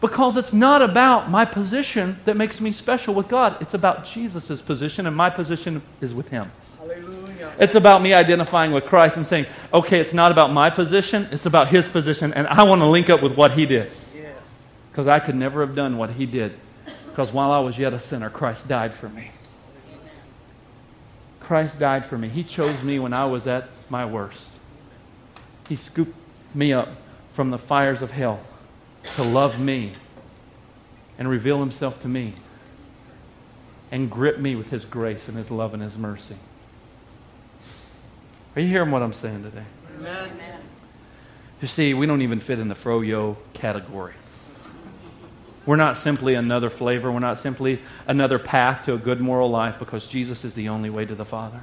Because 0.00 0.36
it's 0.36 0.52
not 0.52 0.82
about 0.82 1.30
my 1.30 1.44
position 1.44 2.18
that 2.26 2.36
makes 2.36 2.60
me 2.60 2.70
special 2.70 3.14
with 3.14 3.28
God. 3.28 3.56
It's 3.60 3.74
about 3.74 4.04
Jesus' 4.04 4.60
position, 4.60 5.06
and 5.06 5.16
my 5.16 5.30
position 5.30 5.80
is 6.00 6.12
with 6.12 6.28
Him. 6.28 6.50
Hallelujah. 6.78 7.52
It's 7.58 7.74
about 7.74 8.02
me 8.02 8.12
identifying 8.12 8.72
with 8.72 8.84
Christ 8.84 9.16
and 9.16 9.26
saying, 9.26 9.46
okay, 9.72 9.98
it's 9.98 10.12
not 10.12 10.32
about 10.32 10.52
my 10.52 10.68
position, 10.68 11.28
it's 11.32 11.46
about 11.46 11.68
His 11.68 11.88
position, 11.88 12.34
and 12.34 12.46
I 12.46 12.62
want 12.64 12.82
to 12.82 12.86
link 12.86 13.08
up 13.08 13.22
with 13.22 13.36
what 13.36 13.52
He 13.52 13.64
did. 13.64 13.90
Yes. 14.14 14.68
Because 14.90 15.08
I 15.08 15.18
could 15.18 15.34
never 15.34 15.64
have 15.64 15.74
done 15.74 15.96
what 15.96 16.10
He 16.10 16.26
did. 16.26 16.52
Because 17.08 17.32
while 17.32 17.50
I 17.50 17.60
was 17.60 17.78
yet 17.78 17.94
a 17.94 17.98
sinner, 17.98 18.28
Christ 18.28 18.68
died 18.68 18.92
for 18.92 19.08
me. 19.08 19.30
Christ 21.40 21.78
died 21.78 22.04
for 22.04 22.18
me. 22.18 22.28
He 22.28 22.44
chose 22.44 22.82
me 22.82 22.98
when 22.98 23.14
I 23.14 23.24
was 23.24 23.46
at 23.46 23.68
my 23.88 24.04
worst. 24.04 24.50
He 25.68 25.76
scooped 25.76 26.14
me 26.54 26.72
up 26.72 26.88
from 27.32 27.50
the 27.50 27.58
fires 27.58 28.02
of 28.02 28.10
hell 28.10 28.40
to 29.14 29.22
love 29.22 29.58
me 29.58 29.94
and 31.18 31.28
reveal 31.28 31.60
himself 31.60 32.00
to 32.00 32.08
me 32.08 32.34
and 33.90 34.10
grip 34.10 34.38
me 34.38 34.56
with 34.56 34.70
his 34.70 34.84
grace 34.84 35.28
and 35.28 35.36
his 35.36 35.50
love 35.50 35.72
and 35.72 35.82
his 35.82 35.96
mercy. 35.96 36.36
Are 38.54 38.60
you 38.60 38.68
hearing 38.68 38.90
what 38.90 39.02
I'm 39.02 39.12
saying 39.12 39.42
today? 39.42 39.64
Amen. 39.98 40.60
You 41.60 41.68
see, 41.68 41.94
we 41.94 42.06
don't 42.06 42.22
even 42.22 42.40
fit 42.40 42.58
in 42.58 42.68
the 42.68 42.74
froyo 42.74 43.36
category. 43.54 44.14
We're 45.64 45.76
not 45.76 45.96
simply 45.96 46.34
another 46.34 46.70
flavor. 46.70 47.10
We're 47.10 47.18
not 47.18 47.38
simply 47.38 47.80
another 48.06 48.38
path 48.38 48.84
to 48.84 48.94
a 48.94 48.98
good 48.98 49.20
moral 49.20 49.50
life 49.50 49.78
because 49.78 50.06
Jesus 50.06 50.44
is 50.44 50.54
the 50.54 50.68
only 50.68 50.90
way 50.90 51.04
to 51.04 51.14
the 51.14 51.24
Father. 51.24 51.60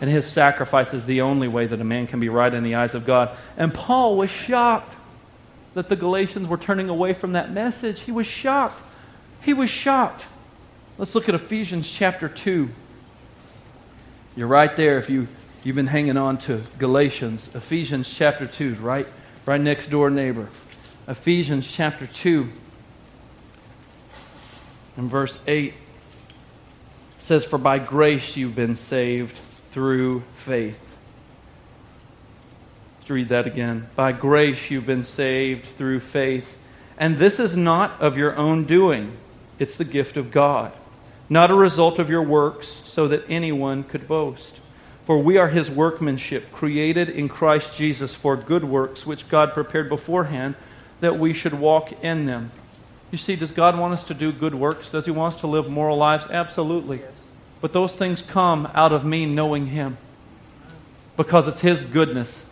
And 0.00 0.08
his 0.08 0.26
sacrifice 0.26 0.94
is 0.94 1.06
the 1.06 1.20
only 1.20 1.48
way 1.48 1.66
that 1.66 1.80
a 1.80 1.84
man 1.84 2.06
can 2.06 2.18
be 2.18 2.28
right 2.28 2.52
in 2.52 2.62
the 2.62 2.76
eyes 2.76 2.94
of 2.94 3.04
God. 3.04 3.36
And 3.56 3.72
Paul 3.72 4.16
was 4.16 4.30
shocked 4.30 4.94
that 5.74 5.88
the 5.88 5.96
Galatians 5.96 6.48
were 6.48 6.56
turning 6.56 6.88
away 6.88 7.12
from 7.12 7.32
that 7.32 7.50
message. 7.50 8.00
He 8.00 8.12
was 8.12 8.26
shocked. 8.26 8.80
He 9.40 9.54
was 9.54 9.70
shocked. 9.70 10.24
Let's 10.98 11.14
look 11.14 11.28
at 11.28 11.34
Ephesians 11.34 11.90
chapter 11.90 12.28
2. 12.28 12.68
You're 14.36 14.48
right 14.48 14.74
there 14.76 14.98
if 14.98 15.08
you, 15.10 15.28
you've 15.64 15.76
been 15.76 15.86
hanging 15.86 16.16
on 16.16 16.38
to 16.38 16.62
Galatians. 16.78 17.54
Ephesians 17.54 18.12
chapter 18.12 18.46
2, 18.46 18.74
right, 18.76 19.06
right 19.46 19.60
next 19.60 19.88
door 19.88 20.10
neighbor. 20.10 20.48
Ephesians 21.08 21.70
chapter 21.70 22.06
2 22.06 22.48
and 24.96 25.10
verse 25.10 25.38
8 25.46 25.74
says, 27.18 27.44
For 27.44 27.58
by 27.58 27.78
grace 27.78 28.36
you've 28.36 28.54
been 28.54 28.76
saved 28.76 29.38
through 29.72 30.22
faith. 30.36 30.91
Let's 33.02 33.10
read 33.10 33.30
that 33.30 33.48
again. 33.48 33.88
By 33.96 34.12
grace 34.12 34.70
you've 34.70 34.86
been 34.86 35.02
saved 35.02 35.66
through 35.66 35.98
faith. 35.98 36.56
And 36.96 37.18
this 37.18 37.40
is 37.40 37.56
not 37.56 38.00
of 38.00 38.16
your 38.16 38.36
own 38.36 38.62
doing, 38.62 39.16
it's 39.58 39.74
the 39.74 39.84
gift 39.84 40.16
of 40.16 40.30
God, 40.30 40.70
not 41.28 41.50
a 41.50 41.54
result 41.56 41.98
of 41.98 42.08
your 42.08 42.22
works, 42.22 42.68
so 42.68 43.08
that 43.08 43.24
anyone 43.28 43.82
could 43.82 44.06
boast. 44.06 44.60
For 45.04 45.18
we 45.18 45.36
are 45.36 45.48
his 45.48 45.68
workmanship, 45.68 46.52
created 46.52 47.08
in 47.08 47.28
Christ 47.28 47.76
Jesus 47.76 48.14
for 48.14 48.36
good 48.36 48.62
works, 48.62 49.04
which 49.04 49.28
God 49.28 49.52
prepared 49.52 49.88
beforehand 49.88 50.54
that 51.00 51.18
we 51.18 51.34
should 51.34 51.54
walk 51.54 52.04
in 52.04 52.26
them. 52.26 52.52
You 53.10 53.18
see, 53.18 53.34
does 53.34 53.50
God 53.50 53.76
want 53.76 53.94
us 53.94 54.04
to 54.04 54.14
do 54.14 54.30
good 54.30 54.54
works? 54.54 54.90
Does 54.90 55.06
He 55.06 55.10
want 55.10 55.34
us 55.34 55.40
to 55.40 55.48
live 55.48 55.68
moral 55.68 55.96
lives? 55.96 56.28
Absolutely. 56.30 57.00
Yes. 57.00 57.30
But 57.60 57.72
those 57.72 57.96
things 57.96 58.22
come 58.22 58.68
out 58.74 58.92
of 58.92 59.04
me 59.04 59.26
knowing 59.26 59.66
Him. 59.66 59.98
Because 61.16 61.48
it's 61.48 61.62
His 61.62 61.82
goodness. 61.82 62.44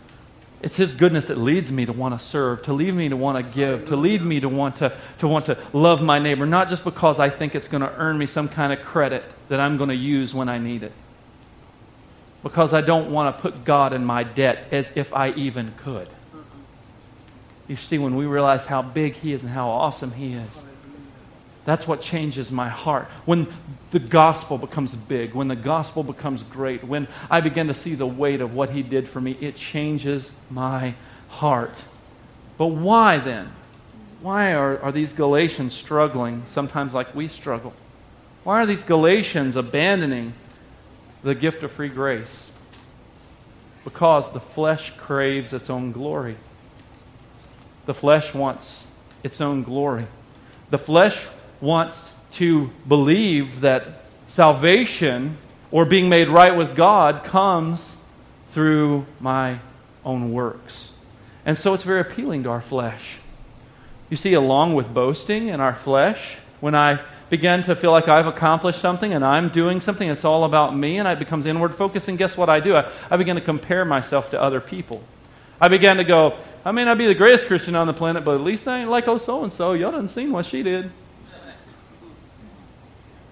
It's 0.61 0.75
His 0.75 0.93
goodness 0.93 1.27
that 1.27 1.37
leads 1.37 1.71
me 1.71 1.85
to 1.85 1.93
want 1.93 2.17
to 2.17 2.23
serve, 2.23 2.63
to 2.63 2.73
lead 2.73 2.93
me 2.93 3.09
to 3.09 3.17
want 3.17 3.37
to 3.37 3.43
give, 3.43 3.87
to 3.87 3.95
lead 3.95 4.21
me 4.21 4.39
to 4.39 4.49
want 4.49 4.75
to, 4.77 4.95
to 5.19 5.27
want 5.27 5.47
to 5.47 5.57
love 5.73 6.03
my 6.03 6.19
neighbor, 6.19 6.45
not 6.45 6.69
just 6.69 6.83
because 6.83 7.19
I 7.19 7.29
think 7.29 7.55
it's 7.55 7.67
going 7.67 7.81
to 7.81 7.93
earn 7.95 8.17
me 8.17 8.27
some 8.27 8.47
kind 8.47 8.71
of 8.71 8.81
credit 8.81 9.23
that 9.49 9.59
I'm 9.59 9.77
going 9.77 9.89
to 9.89 9.95
use 9.95 10.35
when 10.35 10.49
I 10.49 10.59
need 10.59 10.83
it. 10.83 10.91
Because 12.43 12.73
I 12.73 12.81
don't 12.81 13.11
want 13.11 13.35
to 13.35 13.41
put 13.41 13.65
God 13.65 13.93
in 13.93 14.05
my 14.05 14.23
debt 14.23 14.67
as 14.71 14.95
if 14.95 15.13
I 15.13 15.31
even 15.31 15.73
could. 15.77 16.09
You 17.67 17.75
see, 17.75 17.97
when 17.97 18.15
we 18.15 18.25
realize 18.25 18.65
how 18.65 18.81
big 18.81 19.13
He 19.13 19.33
is 19.33 19.41
and 19.43 19.51
how 19.51 19.69
awesome 19.69 20.11
He 20.11 20.33
is, 20.33 20.63
that's 21.63 21.87
what 21.87 22.01
changes 22.01 22.51
my 22.51 22.69
heart. 22.69 23.07
When 23.25 23.47
the 23.91 23.99
gospel 23.99 24.57
becomes 24.57 24.95
big, 24.95 25.33
when 25.33 25.47
the 25.47 25.55
gospel 25.55 26.03
becomes 26.03 26.43
great, 26.43 26.83
when 26.83 27.07
I 27.29 27.41
begin 27.41 27.67
to 27.67 27.73
see 27.73 27.93
the 27.93 28.07
weight 28.07 28.41
of 28.41 28.53
what 28.53 28.71
He 28.71 28.81
did 28.81 29.07
for 29.07 29.21
me, 29.21 29.37
it 29.39 29.55
changes 29.55 30.33
my 30.49 30.95
heart. 31.27 31.83
But 32.57 32.67
why 32.67 33.19
then? 33.19 33.51
Why 34.21 34.53
are, 34.53 34.79
are 34.81 34.91
these 34.91 35.13
Galatians 35.13 35.73
struggling 35.73 36.43
sometimes 36.47 36.93
like 36.93 37.13
we 37.13 37.27
struggle? 37.27 37.73
Why 38.43 38.61
are 38.61 38.65
these 38.65 38.83
Galatians 38.83 39.55
abandoning 39.55 40.33
the 41.23 41.35
gift 41.35 41.63
of 41.63 41.71
free 41.71 41.89
grace? 41.89 42.49
Because 43.83 44.31
the 44.31 44.39
flesh 44.39 44.95
craves 44.97 45.53
its 45.53 45.69
own 45.69 45.91
glory. 45.91 46.37
The 47.85 47.93
flesh 47.93 48.33
wants 48.33 48.85
its 49.23 49.41
own 49.41 49.63
glory. 49.63 50.07
The 50.69 50.77
flesh 50.77 51.27
wants 51.61 52.11
to 52.31 52.69
believe 52.87 53.61
that 53.61 54.03
salvation 54.27 55.37
or 55.71 55.85
being 55.85 56.09
made 56.09 56.27
right 56.27 56.55
with 56.55 56.75
God 56.75 57.23
comes 57.23 57.95
through 58.51 59.05
my 59.19 59.59
own 60.03 60.33
works. 60.33 60.91
And 61.45 61.57
so 61.57 61.73
it's 61.73 61.83
very 61.83 62.01
appealing 62.01 62.43
to 62.43 62.49
our 62.49 62.61
flesh. 62.61 63.17
You 64.09 64.17
see, 64.17 64.33
along 64.33 64.73
with 64.73 64.93
boasting 64.93 65.47
in 65.47 65.61
our 65.61 65.73
flesh, 65.73 66.35
when 66.59 66.75
I 66.75 66.99
begin 67.29 67.63
to 67.63 67.75
feel 67.75 67.91
like 67.91 68.09
I've 68.09 68.27
accomplished 68.27 68.81
something 68.81 69.13
and 69.13 69.23
I'm 69.23 69.49
doing 69.49 69.79
something, 69.79 70.07
it's 70.09 70.25
all 70.25 70.43
about 70.43 70.75
me, 70.75 70.97
and 70.97 71.07
it 71.07 71.17
becomes 71.17 71.45
inward 71.45 71.73
focused. 71.73 72.09
And 72.09 72.17
guess 72.17 72.35
what 72.35 72.49
I 72.49 72.59
do? 72.59 72.75
I, 72.75 72.91
I 73.09 73.17
begin 73.17 73.35
to 73.37 73.41
compare 73.41 73.85
myself 73.85 74.31
to 74.31 74.41
other 74.41 74.59
people. 74.59 75.01
I 75.59 75.69
began 75.69 75.97
to 75.97 76.03
go, 76.03 76.37
I 76.65 76.71
may 76.71 76.83
not 76.83 76.97
be 76.97 77.05
the 77.05 77.15
greatest 77.15 77.47
Christian 77.47 77.75
on 77.75 77.87
the 77.87 77.93
planet, 77.93 78.25
but 78.25 78.35
at 78.35 78.41
least 78.41 78.67
I 78.67 78.81
ain't 78.81 78.89
like 78.89 79.07
oh 79.07 79.17
so 79.17 79.43
and 79.43 79.53
so. 79.53 79.73
Y'all 79.73 79.91
done 79.91 80.07
seen 80.07 80.31
what 80.31 80.45
she 80.45 80.61
did. 80.61 80.91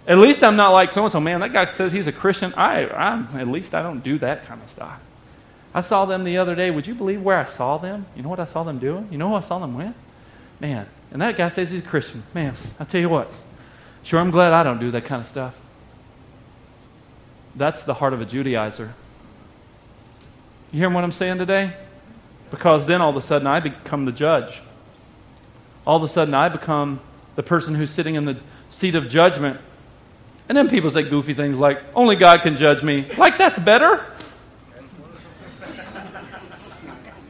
At 0.08 0.18
least 0.18 0.44
I'm 0.44 0.56
not 0.56 0.72
like 0.72 0.92
so 0.92 1.04
and 1.04 1.12
so. 1.12 1.20
Man, 1.20 1.42
that 1.42 1.54
guy 1.54 1.66
says 1.68 1.92
he's 1.92 2.08
a 2.08 2.12
Christian. 2.12 2.54
I, 2.56 2.88
I'm, 2.90 3.28
at 3.38 3.48
least 3.48 3.76
I 3.76 3.84
don't 3.84 4.04
do 4.04 4.18
that 4.20 4.46
kind 4.46 4.62
of 4.62 4.70
stuff. 4.70 5.00
I 5.74 5.82
saw 5.82 6.06
them 6.06 6.24
the 6.24 6.38
other 6.38 6.56
day. 6.56 6.72
Would 6.72 6.88
you 6.88 6.96
believe 6.96 7.22
where 7.22 7.38
I 7.38 7.46
saw 7.46 7.78
them? 7.78 8.08
You 8.16 8.24
know 8.24 8.30
what 8.30 8.40
I 8.40 8.46
saw 8.46 8.64
them 8.64 8.80
doing? 8.80 9.08
You 9.12 9.18
know 9.18 9.30
who 9.30 9.36
I 9.36 9.42
saw 9.42 9.60
them 9.60 9.76
with? 9.76 9.94
Man, 10.60 10.88
and 11.12 11.22
that 11.22 11.38
guy 11.38 11.50
says 11.50 11.70
he's 11.70 11.82
a 11.82 11.84
Christian. 11.84 12.24
Man, 12.34 12.56
I'll 12.80 12.86
tell 12.86 13.02
you 13.02 13.10
what. 13.10 13.32
Sure, 14.04 14.20
I'm 14.20 14.32
glad 14.32 14.54
I 14.54 14.64
don't 14.64 14.80
do 14.80 14.92
that 14.92 15.06
kind 15.06 15.22
of 15.22 15.28
stuff. 15.28 15.56
That's 17.56 17.84
the 17.84 17.94
heart 17.94 18.14
of 18.14 18.22
a 18.22 18.26
Judaizer. 18.26 18.92
You 20.72 20.80
hearing 20.80 20.94
what 20.94 21.04
I'm 21.04 21.12
saying 21.12 21.38
today? 21.38 21.74
Because 22.52 22.86
then 22.86 23.02
all 23.02 23.10
of 23.10 23.16
a 23.16 23.22
sudden 23.22 23.48
I 23.48 23.60
become 23.60 24.06
the 24.06 24.12
judge. 24.12 24.62
All 25.86 25.98
of 25.98 26.04
a 26.04 26.10
sudden 26.10 26.34
I 26.34 26.50
become 26.50 27.00
the 27.36 27.44
person 27.44 27.76
who's 27.76 27.92
sitting 27.92 28.16
in 28.16 28.26
the 28.26 28.38
seat 28.70 28.96
of 28.96 29.08
judgment. 29.08 29.60
And 30.50 30.58
then 30.58 30.68
people 30.68 30.90
say 30.90 31.04
goofy 31.04 31.36
things 31.36 31.58
like, 31.58 31.82
only 31.96 32.16
God 32.16 32.42
can 32.42 32.58
judge 32.58 32.82
me. 32.84 33.10
Like 33.18 33.38
that's 33.38 33.60
better? 33.60 34.04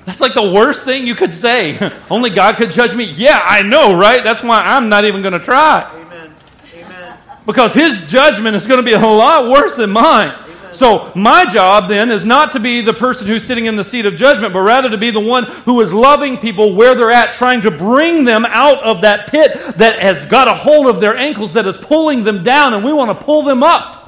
That's 0.05 0.21
like 0.21 0.33
the 0.33 0.51
worst 0.51 0.85
thing 0.85 1.05
you 1.05 1.13
could 1.13 1.33
say. 1.33 1.77
only 2.09 2.31
God 2.31 2.55
could 2.55 2.71
judge 2.71 2.95
me. 2.95 3.03
Yeah, 3.03 3.41
I 3.43 3.61
know, 3.61 3.95
right? 3.95 4.23
That's 4.23 4.41
why 4.41 4.61
I'm 4.61 4.89
not 4.89 5.05
even 5.05 5.21
going 5.21 5.33
to 5.33 5.39
try. 5.39 5.87
Amen. 5.93 6.33
Amen. 6.73 7.17
Because 7.45 7.75
his 7.75 8.07
judgment 8.07 8.55
is 8.55 8.65
going 8.65 8.79
to 8.79 8.83
be 8.83 8.93
a 8.93 8.99
lot 8.99 9.51
worse 9.51 9.75
than 9.75 9.91
mine. 9.91 10.48
So, 10.71 11.11
my 11.15 11.45
job 11.45 11.89
then 11.89 12.11
is 12.11 12.25
not 12.25 12.51
to 12.53 12.59
be 12.59 12.81
the 12.81 12.93
person 12.93 13.27
who's 13.27 13.43
sitting 13.43 13.65
in 13.65 13.75
the 13.75 13.83
seat 13.83 14.05
of 14.05 14.15
judgment, 14.15 14.53
but 14.53 14.61
rather 14.61 14.89
to 14.89 14.97
be 14.97 15.11
the 15.11 15.19
one 15.19 15.45
who 15.45 15.81
is 15.81 15.91
loving 15.91 16.37
people 16.37 16.75
where 16.75 16.95
they're 16.95 17.11
at, 17.11 17.33
trying 17.33 17.61
to 17.61 17.71
bring 17.71 18.23
them 18.23 18.45
out 18.45 18.83
of 18.83 19.01
that 19.01 19.29
pit 19.31 19.53
that 19.77 19.99
has 19.99 20.25
got 20.25 20.47
a 20.47 20.53
hold 20.53 20.87
of 20.87 21.01
their 21.01 21.17
ankles, 21.17 21.53
that 21.53 21.65
is 21.65 21.77
pulling 21.77 22.23
them 22.23 22.43
down, 22.43 22.73
and 22.73 22.83
we 22.83 22.93
want 22.93 23.17
to 23.17 23.25
pull 23.25 23.43
them 23.43 23.63
up. 23.63 23.99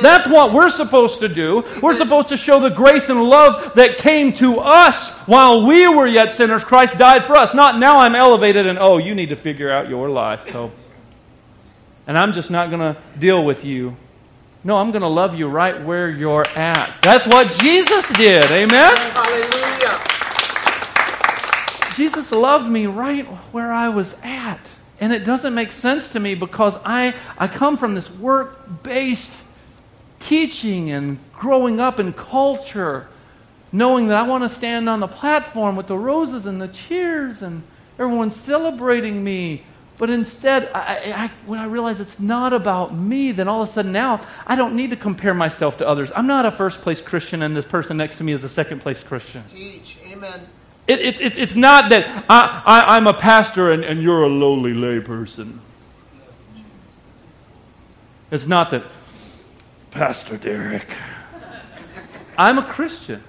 That's 0.00 0.26
what 0.26 0.52
we're 0.52 0.70
supposed 0.70 1.20
to 1.20 1.28
do. 1.28 1.64
We're 1.82 1.96
supposed 1.96 2.28
to 2.28 2.36
show 2.36 2.60
the 2.60 2.70
grace 2.70 3.10
and 3.10 3.22
love 3.22 3.74
that 3.74 3.98
came 3.98 4.32
to 4.34 4.58
us 4.58 5.10
while 5.26 5.66
we 5.66 5.86
were 5.88 6.06
yet 6.06 6.32
sinners. 6.32 6.64
Christ 6.64 6.96
died 6.96 7.24
for 7.24 7.36
us. 7.36 7.54
Not 7.54 7.78
now 7.78 7.98
I'm 7.98 8.14
elevated 8.14 8.66
and, 8.66 8.78
oh, 8.78 8.98
you 8.98 9.14
need 9.14 9.28
to 9.28 9.36
figure 9.36 9.70
out 9.70 9.88
your 9.88 10.08
life. 10.08 10.50
So, 10.50 10.72
and 12.06 12.16
I'm 12.16 12.32
just 12.32 12.50
not 12.50 12.70
going 12.70 12.80
to 12.80 13.00
deal 13.18 13.44
with 13.44 13.64
you. 13.64 13.96
No, 14.62 14.76
I'm 14.76 14.90
going 14.90 15.02
to 15.02 15.08
love 15.08 15.38
you 15.38 15.48
right 15.48 15.82
where 15.82 16.10
you're 16.10 16.46
at. 16.48 16.94
That's 17.00 17.26
what 17.26 17.50
Jesus 17.60 18.08
did. 18.10 18.44
Amen? 18.44 18.94
Hallelujah. 18.94 19.98
Jesus 21.96 22.30
loved 22.30 22.70
me 22.70 22.86
right 22.86 23.24
where 23.52 23.72
I 23.72 23.88
was 23.88 24.14
at. 24.22 24.60
And 25.00 25.14
it 25.14 25.24
doesn't 25.24 25.54
make 25.54 25.72
sense 25.72 26.10
to 26.10 26.20
me 26.20 26.34
because 26.34 26.76
I, 26.84 27.14
I 27.38 27.48
come 27.48 27.78
from 27.78 27.94
this 27.94 28.10
work 28.10 28.82
based 28.82 29.32
teaching 30.18 30.90
and 30.90 31.18
growing 31.32 31.80
up 31.80 31.98
in 31.98 32.12
culture, 32.12 33.08
knowing 33.72 34.08
that 34.08 34.18
I 34.18 34.22
want 34.28 34.44
to 34.44 34.50
stand 34.50 34.90
on 34.90 35.00
the 35.00 35.08
platform 35.08 35.74
with 35.74 35.86
the 35.86 35.96
roses 35.96 36.44
and 36.44 36.60
the 36.60 36.68
cheers 36.68 37.40
and 37.40 37.62
everyone 37.98 38.30
celebrating 38.30 39.24
me 39.24 39.64
But 40.00 40.08
instead, 40.08 40.70
I, 40.74 41.12
I, 41.14 41.30
when 41.44 41.58
I 41.58 41.66
realize 41.66 42.00
it's 42.00 42.18
not 42.18 42.54
about 42.54 42.94
me, 42.94 43.32
then 43.32 43.48
all 43.48 43.62
of 43.62 43.68
a 43.68 43.70
sudden 43.70 43.92
now 43.92 44.22
I 44.46 44.56
don't 44.56 44.74
need 44.74 44.88
to 44.90 44.96
compare 44.96 45.34
myself 45.34 45.76
to 45.76 45.86
others. 45.86 46.10
I'm 46.16 46.26
not 46.26 46.46
a 46.46 46.50
first 46.50 46.80
place 46.80 47.02
Christian, 47.02 47.42
and 47.42 47.54
this 47.54 47.66
person 47.66 47.98
next 47.98 48.16
to 48.16 48.24
me 48.24 48.32
is 48.32 48.42
a 48.42 48.48
second 48.48 48.80
place 48.80 49.02
Christian. 49.02 49.44
Teach. 49.46 49.98
Amen. 50.10 50.48
It, 50.88 51.00
it, 51.00 51.20
it, 51.20 51.36
it's 51.36 51.54
not 51.54 51.90
that 51.90 52.24
I, 52.30 52.62
I, 52.64 52.96
I'm 52.96 53.06
a 53.06 53.12
pastor 53.12 53.72
and, 53.72 53.84
and 53.84 54.02
you're 54.02 54.22
a 54.22 54.28
lowly 54.28 54.72
lay 54.72 55.00
person. 55.00 55.60
It's 58.30 58.46
not 58.46 58.70
that, 58.70 58.84
Pastor 59.90 60.38
Derek, 60.38 60.86
I'm 62.38 62.56
a 62.56 62.64
Christian. 62.64 63.22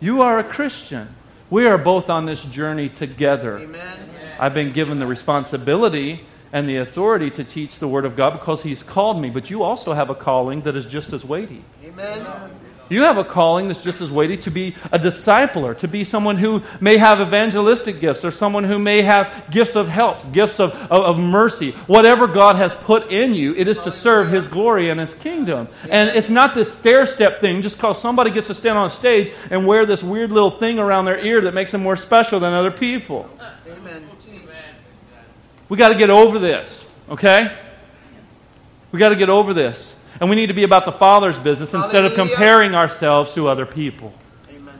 You 0.00 0.22
are 0.22 0.40
a 0.40 0.44
Christian. 0.44 1.14
We 1.50 1.68
are 1.68 1.78
both 1.78 2.10
on 2.10 2.26
this 2.26 2.42
journey 2.42 2.88
together. 2.88 3.58
Amen. 3.58 4.13
I've 4.38 4.54
been 4.54 4.72
given 4.72 4.98
the 4.98 5.06
responsibility 5.06 6.24
and 6.52 6.68
the 6.68 6.76
authority 6.76 7.30
to 7.30 7.44
teach 7.44 7.78
the 7.80 7.88
Word 7.88 8.04
of 8.04 8.16
God 8.16 8.30
because 8.30 8.62
He's 8.62 8.82
called 8.82 9.20
me, 9.20 9.28
but 9.28 9.50
you 9.50 9.62
also 9.62 9.92
have 9.92 10.08
a 10.08 10.14
calling 10.14 10.60
that 10.62 10.76
is 10.76 10.86
just 10.86 11.12
as 11.12 11.24
weighty. 11.24 11.64
Amen. 11.84 12.24
You 12.90 13.02
have 13.02 13.16
a 13.16 13.24
calling 13.24 13.68
that's 13.68 13.82
just 13.82 14.00
as 14.02 14.10
weighty 14.10 14.36
to 14.38 14.50
be 14.50 14.76
a 14.92 14.98
discipler, 14.98 15.76
to 15.78 15.88
be 15.88 16.04
someone 16.04 16.36
who 16.36 16.62
may 16.80 16.98
have 16.98 17.20
evangelistic 17.20 17.98
gifts, 17.98 18.24
or 18.24 18.30
someone 18.30 18.64
who 18.64 18.78
may 18.78 19.02
have 19.02 19.46
gifts 19.50 19.74
of 19.74 19.88
help, 19.88 20.30
gifts 20.32 20.60
of, 20.60 20.72
of, 20.72 20.90
of 20.90 21.18
mercy. 21.18 21.70
Whatever 21.86 22.26
God 22.26 22.56
has 22.56 22.74
put 22.74 23.10
in 23.10 23.34
you, 23.34 23.54
it 23.54 23.68
is 23.68 23.78
to 23.80 23.90
serve 23.90 24.28
His 24.28 24.46
glory 24.46 24.90
and 24.90 25.00
His 25.00 25.14
kingdom. 25.14 25.66
And 25.90 26.10
it's 26.10 26.28
not 26.28 26.54
this 26.54 26.72
stair 26.72 27.06
step 27.06 27.40
thing 27.40 27.62
just 27.62 27.76
because 27.76 28.00
somebody 28.00 28.30
gets 28.30 28.48
to 28.48 28.54
stand 28.54 28.76
on 28.76 28.86
a 28.86 28.90
stage 28.90 29.32
and 29.50 29.66
wear 29.66 29.86
this 29.86 30.02
weird 30.02 30.30
little 30.30 30.50
thing 30.50 30.78
around 30.78 31.06
their 31.06 31.18
ear 31.18 31.40
that 31.40 31.54
makes 31.54 31.72
them 31.72 31.82
more 31.82 31.96
special 31.96 32.38
than 32.38 32.52
other 32.52 32.70
people. 32.70 33.30
We 35.68 35.76
got 35.76 35.88
to 35.88 35.94
get 35.94 36.10
over 36.10 36.38
this, 36.38 36.86
okay? 37.08 37.56
We 38.92 38.98
got 38.98 39.08
to 39.08 39.16
get 39.16 39.28
over 39.28 39.54
this. 39.54 39.94
And 40.20 40.30
we 40.30 40.36
need 40.36 40.46
to 40.46 40.54
be 40.54 40.62
about 40.62 40.84
the 40.84 40.92
Father's 40.92 41.38
business 41.38 41.74
instead 41.74 42.04
of 42.04 42.14
comparing 42.14 42.74
ourselves 42.74 43.34
to 43.34 43.48
other 43.48 43.66
people. 43.66 44.14
Amen. 44.50 44.78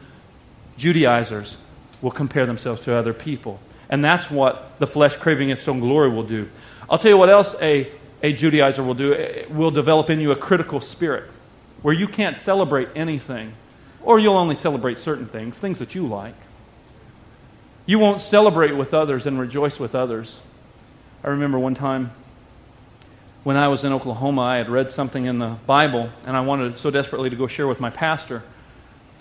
Judaizers 0.77 1.57
will 2.01 2.13
compare 2.13 2.47
themselves 2.47 2.83
to 2.83 2.95
other 2.95 3.13
people. 3.13 3.59
And 3.89 4.05
that's 4.05 4.31
what 4.31 4.79
the 4.79 4.87
flesh 4.87 5.17
craving 5.17 5.51
its 5.51 5.67
own 5.67 5.81
glory 5.81 6.11
will 6.11 6.23
do. 6.23 6.49
I'll 6.89 6.99
tell 6.99 7.11
you 7.11 7.19
what 7.19 7.31
else 7.31 7.57
a, 7.61 7.91
a 8.23 8.33
Judaizer 8.33 8.85
will 8.85 8.95
do. 8.95 9.13
It 9.13 9.51
will 9.51 9.71
develop 9.71 10.11
in 10.11 10.21
you 10.21 10.31
a 10.31 10.37
critical 10.37 10.81
spirit 10.81 11.31
where 11.83 11.95
you 11.95 12.07
can't 12.07 12.39
celebrate 12.39 12.89
anything, 12.95 13.55
or 14.03 14.19
you'll 14.19 14.37
only 14.37 14.55
celebrate 14.55 14.99
certain 14.99 15.27
things, 15.27 15.59
things 15.59 15.79
that 15.79 15.95
you 15.95 16.07
like. 16.07 16.35
You 17.87 17.99
won't 17.99 18.23
celebrate 18.23 18.73
with 18.73 18.95
others 18.95 19.27
and 19.27 19.39
rejoice 19.39 19.79
with 19.79 19.95
others. 19.95 20.39
I 21.23 21.29
remember 21.29 21.59
one 21.59 21.75
time 21.75 22.13
when 23.45 23.59
I 23.59 23.69
was 23.69 23.85
in 23.85 23.93
Oklahoma, 23.93 24.41
I 24.41 24.57
had 24.57 24.71
read 24.71 24.91
something 24.91 25.27
in 25.27 25.39
the 25.39 25.57
Bible, 25.67 26.09
and 26.25 26.35
I 26.35 26.41
wanted 26.41 26.79
so 26.79 26.91
desperately 26.91 27.29
to 27.29 27.37
go 27.37 27.47
share 27.47 27.69
with 27.69 27.79
my 27.79 27.91
pastor. 27.91 28.43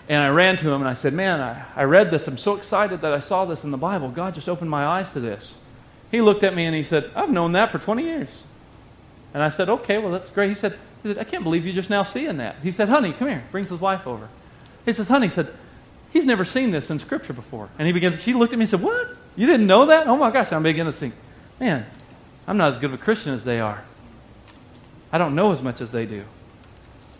And 0.08 0.22
I 0.22 0.28
ran 0.28 0.56
to 0.58 0.70
him 0.70 0.80
and 0.80 0.88
I 0.88 0.94
said, 0.94 1.12
Man, 1.12 1.40
I, 1.40 1.64
I 1.76 1.84
read 1.84 2.10
this. 2.10 2.26
I'm 2.26 2.38
so 2.38 2.56
excited 2.56 3.00
that 3.02 3.12
I 3.12 3.20
saw 3.20 3.44
this 3.44 3.64
in 3.64 3.70
the 3.70 3.78
Bible. 3.78 4.10
God 4.10 4.34
just 4.34 4.48
opened 4.48 4.70
my 4.70 4.84
eyes 4.84 5.12
to 5.12 5.20
this. 5.20 5.54
He 6.10 6.20
looked 6.20 6.42
at 6.42 6.54
me 6.54 6.64
and 6.64 6.74
he 6.74 6.82
said, 6.82 7.10
I've 7.14 7.30
known 7.30 7.52
that 7.52 7.70
for 7.70 7.78
20 7.78 8.02
years. 8.02 8.44
And 9.32 9.42
I 9.42 9.48
said, 9.48 9.68
Okay, 9.68 9.98
well, 9.98 10.12
that's 10.12 10.30
great. 10.30 10.48
He 10.48 10.54
said, 10.54 10.78
he 11.02 11.08
said 11.08 11.18
I 11.18 11.24
can't 11.24 11.42
believe 11.42 11.64
you're 11.64 11.74
just 11.74 11.90
now 11.90 12.02
seeing 12.02 12.36
that. 12.38 12.56
He 12.62 12.70
said, 12.70 12.88
Honey, 12.88 13.12
come 13.12 13.28
here. 13.28 13.44
Brings 13.50 13.70
his 13.70 13.80
wife 13.80 14.06
over. 14.06 14.28
He 14.84 14.92
says, 14.92 15.08
Honey, 15.08 15.28
he 15.28 15.32
said, 15.32 15.52
He's 16.14 16.24
never 16.24 16.44
seen 16.44 16.70
this 16.70 16.90
in 16.90 17.00
Scripture 17.00 17.32
before. 17.32 17.68
And 17.76 17.86
he 17.88 17.92
began, 17.92 18.16
she 18.18 18.34
looked 18.34 18.52
at 18.52 18.58
me 18.58 18.62
and 18.62 18.70
said, 18.70 18.80
What? 18.80 19.16
You 19.34 19.48
didn't 19.48 19.66
know 19.66 19.86
that? 19.86 20.06
Oh 20.06 20.16
my 20.16 20.30
gosh. 20.30 20.52
I'm 20.52 20.62
beginning 20.62 20.92
to 20.92 20.96
think, 20.98 21.12
Man, 21.60 21.84
I'm 22.46 22.56
not 22.56 22.72
as 22.72 22.78
good 22.78 22.86
of 22.86 22.94
a 22.94 22.98
Christian 22.98 23.34
as 23.34 23.42
they 23.42 23.58
are. 23.58 23.82
I 25.10 25.18
don't 25.18 25.34
know 25.34 25.50
as 25.52 25.60
much 25.60 25.80
as 25.80 25.90
they 25.90 26.06
do. 26.06 26.24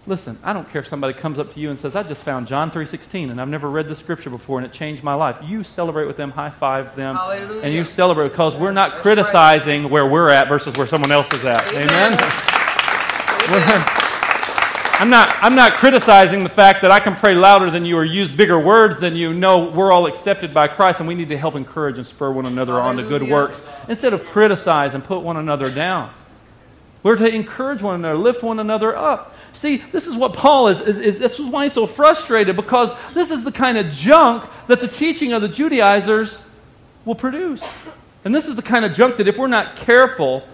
Listen, 0.06 0.38
I 0.44 0.52
don't 0.52 0.68
care 0.70 0.80
if 0.80 0.86
somebody 0.86 1.12
comes 1.14 1.38
up 1.38 1.52
to 1.54 1.60
you 1.60 1.70
and 1.70 1.78
says, 1.78 1.96
I 1.96 2.02
just 2.04 2.22
found 2.22 2.46
John 2.46 2.70
3.16 2.70 3.30
and 3.30 3.40
I've 3.40 3.48
never 3.48 3.68
read 3.68 3.88
the 3.88 3.96
scripture 3.96 4.30
before 4.30 4.58
and 4.58 4.66
it 4.66 4.72
changed 4.72 5.02
my 5.02 5.14
life. 5.14 5.36
You 5.42 5.64
celebrate 5.64 6.04
with 6.04 6.16
them, 6.16 6.30
high 6.30 6.50
five 6.50 6.94
them, 6.94 7.16
Hallelujah. 7.16 7.62
and 7.62 7.72
you 7.74 7.84
celebrate 7.84 8.28
because 8.28 8.54
we're 8.54 8.70
not 8.70 8.90
That's 8.90 9.02
criticizing 9.02 9.88
where 9.90 10.06
we're 10.06 10.28
at 10.28 10.46
versus 10.46 10.76
where 10.76 10.86
someone 10.86 11.10
else 11.10 11.32
is 11.32 11.44
at. 11.44 11.66
Amen? 11.72 12.18
Amen. 13.48 14.00
I'm 15.00 15.10
not, 15.10 15.36
I'm 15.42 15.56
not 15.56 15.72
criticizing 15.72 16.44
the 16.44 16.48
fact 16.48 16.82
that 16.82 16.92
I 16.92 17.00
can 17.00 17.16
pray 17.16 17.34
louder 17.34 17.68
than 17.68 17.84
you 17.84 17.96
or 17.96 18.04
use 18.04 18.30
bigger 18.30 18.58
words 18.60 18.98
than 19.00 19.16
you. 19.16 19.34
No, 19.34 19.70
we're 19.70 19.90
all 19.90 20.06
accepted 20.06 20.54
by 20.54 20.68
Christ 20.68 21.00
and 21.00 21.08
we 21.08 21.16
need 21.16 21.28
to 21.30 21.36
help 21.36 21.56
encourage 21.56 21.98
and 21.98 22.06
spur 22.06 22.30
one 22.30 22.46
another 22.46 22.74
on 22.74 22.96
to 22.98 23.02
good 23.02 23.22
works 23.22 23.60
instead 23.88 24.12
of 24.12 24.24
criticize 24.26 24.94
and 24.94 25.02
put 25.02 25.20
one 25.20 25.36
another 25.36 25.68
down. 25.68 26.12
We're 27.02 27.16
to 27.16 27.26
encourage 27.26 27.82
one 27.82 27.96
another, 27.96 28.16
lift 28.16 28.42
one 28.42 28.60
another 28.60 28.96
up. 28.96 29.34
See, 29.52 29.76
this 29.76 30.06
is 30.06 30.14
what 30.14 30.32
Paul 30.32 30.68
is, 30.68 30.80
is, 30.80 30.98
is. 30.98 31.18
This 31.18 31.38
is 31.38 31.46
why 31.46 31.64
he's 31.64 31.72
so 31.72 31.86
frustrated 31.86 32.56
because 32.56 32.90
this 33.14 33.30
is 33.30 33.44
the 33.44 33.52
kind 33.52 33.76
of 33.76 33.90
junk 33.90 34.48
that 34.68 34.80
the 34.80 34.88
teaching 34.88 35.32
of 35.32 35.42
the 35.42 35.48
Judaizers 35.48 36.48
will 37.04 37.14
produce. 37.14 37.62
And 38.24 38.34
this 38.34 38.46
is 38.46 38.56
the 38.56 38.62
kind 38.62 38.84
of 38.84 38.94
junk 38.94 39.18
that 39.18 39.28
if 39.28 39.36
we're 39.36 39.48
not 39.48 39.76
careful, 39.76 40.44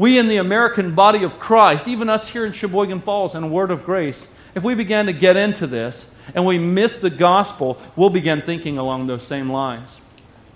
we 0.00 0.16
in 0.16 0.28
the 0.28 0.38
American 0.38 0.94
body 0.94 1.24
of 1.24 1.38
Christ, 1.38 1.86
even 1.86 2.08
us 2.08 2.26
here 2.26 2.46
in 2.46 2.54
Sheboygan 2.54 3.02
Falls 3.02 3.34
and 3.34 3.52
Word 3.52 3.70
of 3.70 3.84
Grace, 3.84 4.26
if 4.54 4.62
we 4.62 4.74
began 4.74 5.04
to 5.04 5.12
get 5.12 5.36
into 5.36 5.66
this 5.66 6.06
and 6.34 6.46
we 6.46 6.56
miss 6.56 6.96
the 6.96 7.10
gospel, 7.10 7.78
we'll 7.96 8.08
begin 8.08 8.40
thinking 8.40 8.78
along 8.78 9.08
those 9.08 9.26
same 9.26 9.50
lines. 9.52 9.98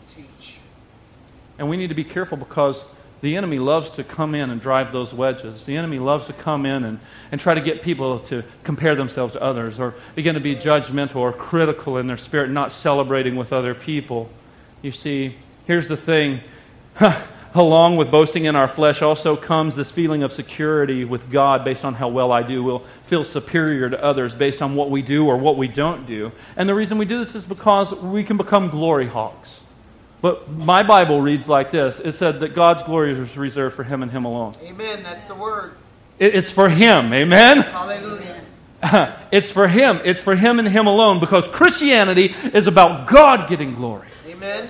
Teach. 0.09 0.57
And 1.59 1.69
we 1.69 1.77
need 1.77 1.89
to 1.89 1.95
be 1.95 2.05
careful 2.05 2.39
because 2.39 2.87
the 3.21 3.37
enemy 3.37 3.59
loves 3.59 3.91
to 3.91 4.03
come 4.03 4.35
in 4.35 4.49
and 4.49 4.63
drive 4.63 4.93
those 4.93 5.13
wedges. 5.13 5.67
The 5.67 5.77
enemy 5.77 5.99
loves 5.99 6.27
to 6.29 6.33
come 6.33 6.65
in 6.65 6.83
and, 6.83 6.99
and 7.31 7.39
try 7.39 7.53
to 7.53 7.61
get 7.61 7.83
people 7.83 8.21
to 8.21 8.45
compare 8.63 8.95
themselves 8.95 9.35
to 9.35 9.43
others 9.43 9.79
or 9.79 9.95
begin 10.15 10.37
to 10.37 10.41
be 10.41 10.57
judgmental 10.57 11.17
or 11.17 11.35
critical 11.35 11.99
in 11.99 12.07
their 12.07 12.17
spirit, 12.17 12.49
not 12.49 12.73
celebrating 12.73 13.37
with 13.37 13.53
other 13.53 13.75
people. 13.75 14.31
You 14.81 14.93
see, 14.93 15.37
here's 15.67 15.89
the 15.89 15.99
thing. 15.99 16.41
Along 17.57 17.95
with 17.95 18.11
boasting 18.11 18.47
in 18.47 18.57
our 18.57 18.67
flesh 18.67 19.01
also 19.01 19.37
comes 19.37 19.77
this 19.77 19.89
feeling 19.89 20.25
of 20.25 20.33
security 20.33 21.05
with 21.05 21.31
God 21.31 21.65
based 21.65 21.85
on 21.85 21.95
how 21.95 22.09
well 22.09 22.33
I 22.33 22.43
do. 22.43 22.65
We'll 22.65 22.83
feel 23.05 23.25
superior 23.25 23.89
to 23.89 24.03
others 24.03 24.35
based 24.35 24.61
on 24.61 24.75
what 24.75 24.91
we 24.91 25.03
do 25.03 25.29
or 25.29 25.37
what 25.37 25.57
we 25.57 25.69
don't 25.69 26.05
do. 26.05 26.33
And 26.57 26.69
the 26.69 26.75
reason 26.75 26.99
we 26.99 27.05
do 27.05 27.17
this 27.19 27.37
is 27.37 27.47
because 27.47 27.95
we 27.95 28.25
can 28.25 28.37
become 28.37 28.71
glory 28.71 29.07
hawks. 29.07 29.61
But 30.21 30.51
my 30.51 30.83
Bible 30.83 31.21
reads 31.21 31.49
like 31.49 31.71
this 31.71 32.01
it 32.01 32.15
said 32.15 32.41
that 32.41 32.57
God's 32.57 32.83
glory 32.83 33.13
is 33.13 33.37
reserved 33.37 33.77
for 33.77 33.85
Him 33.85 34.03
and 34.03 34.11
Him 34.11 34.25
alone. 34.25 34.57
Amen. 34.61 35.05
That's 35.05 35.25
the 35.29 35.37
word. 35.37 35.75
It's 36.19 36.51
for 36.51 36.69
Him, 36.69 37.13
amen? 37.13 37.61
Hallelujah. 37.61 38.41
It's 39.33 39.51
for 39.51 39.67
Him. 39.67 40.01
It's 40.05 40.23
for 40.23 40.35
Him 40.35 40.59
and 40.59 40.69
Him 40.69 40.87
alone 40.87 41.19
because 41.19 41.47
Christianity 41.49 42.35
is 42.53 42.67
about 42.67 43.07
God 43.07 43.49
getting 43.49 43.75
glory. 43.75 44.09
Amen. 44.29 44.69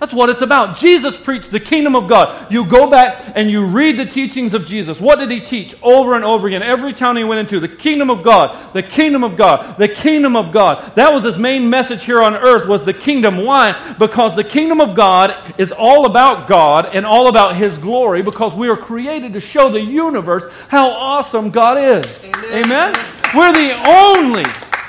That's 0.00 0.12
what 0.12 0.28
it's 0.28 0.42
about. 0.42 0.76
Jesus 0.76 1.16
preached 1.16 1.50
the 1.50 1.58
kingdom 1.58 1.96
of 1.96 2.08
God. 2.08 2.52
You 2.52 2.64
go 2.64 2.88
back 2.88 3.32
and 3.34 3.50
you 3.50 3.66
read 3.66 3.98
the 3.98 4.04
teachings 4.04 4.54
of 4.54 4.64
Jesus. 4.64 5.00
What 5.00 5.18
did 5.18 5.28
he 5.28 5.40
teach 5.40 5.74
over 5.82 6.14
and 6.14 6.24
over 6.24 6.46
again? 6.46 6.62
Every 6.62 6.92
town 6.92 7.16
he 7.16 7.24
went 7.24 7.40
into, 7.40 7.58
the 7.58 7.68
kingdom 7.68 8.08
of 8.08 8.22
God, 8.22 8.72
the 8.74 8.82
kingdom 8.82 9.24
of 9.24 9.36
God, 9.36 9.76
the 9.76 9.88
kingdom 9.88 10.36
of 10.36 10.52
God. 10.52 10.94
That 10.94 11.12
was 11.12 11.24
his 11.24 11.36
main 11.36 11.68
message 11.68 12.04
here 12.04 12.22
on 12.22 12.36
earth 12.36 12.68
was 12.68 12.84
the 12.84 12.94
kingdom. 12.94 13.38
Why? 13.44 13.96
Because 13.98 14.36
the 14.36 14.44
kingdom 14.44 14.80
of 14.80 14.94
God 14.94 15.54
is 15.58 15.72
all 15.72 16.06
about 16.06 16.46
God 16.46 16.90
and 16.92 17.04
all 17.04 17.26
about 17.26 17.56
his 17.56 17.76
glory 17.76 18.22
because 18.22 18.54
we 18.54 18.68
are 18.68 18.76
created 18.76 19.32
to 19.32 19.40
show 19.40 19.68
the 19.68 19.80
universe 19.80 20.44
how 20.68 20.90
awesome 20.90 21.50
God 21.50 21.76
is. 21.76 22.24
Amen. 22.24 22.64
Amen? 22.64 22.94
We're 23.34 23.52
the 23.52 23.82
only, 23.88 24.44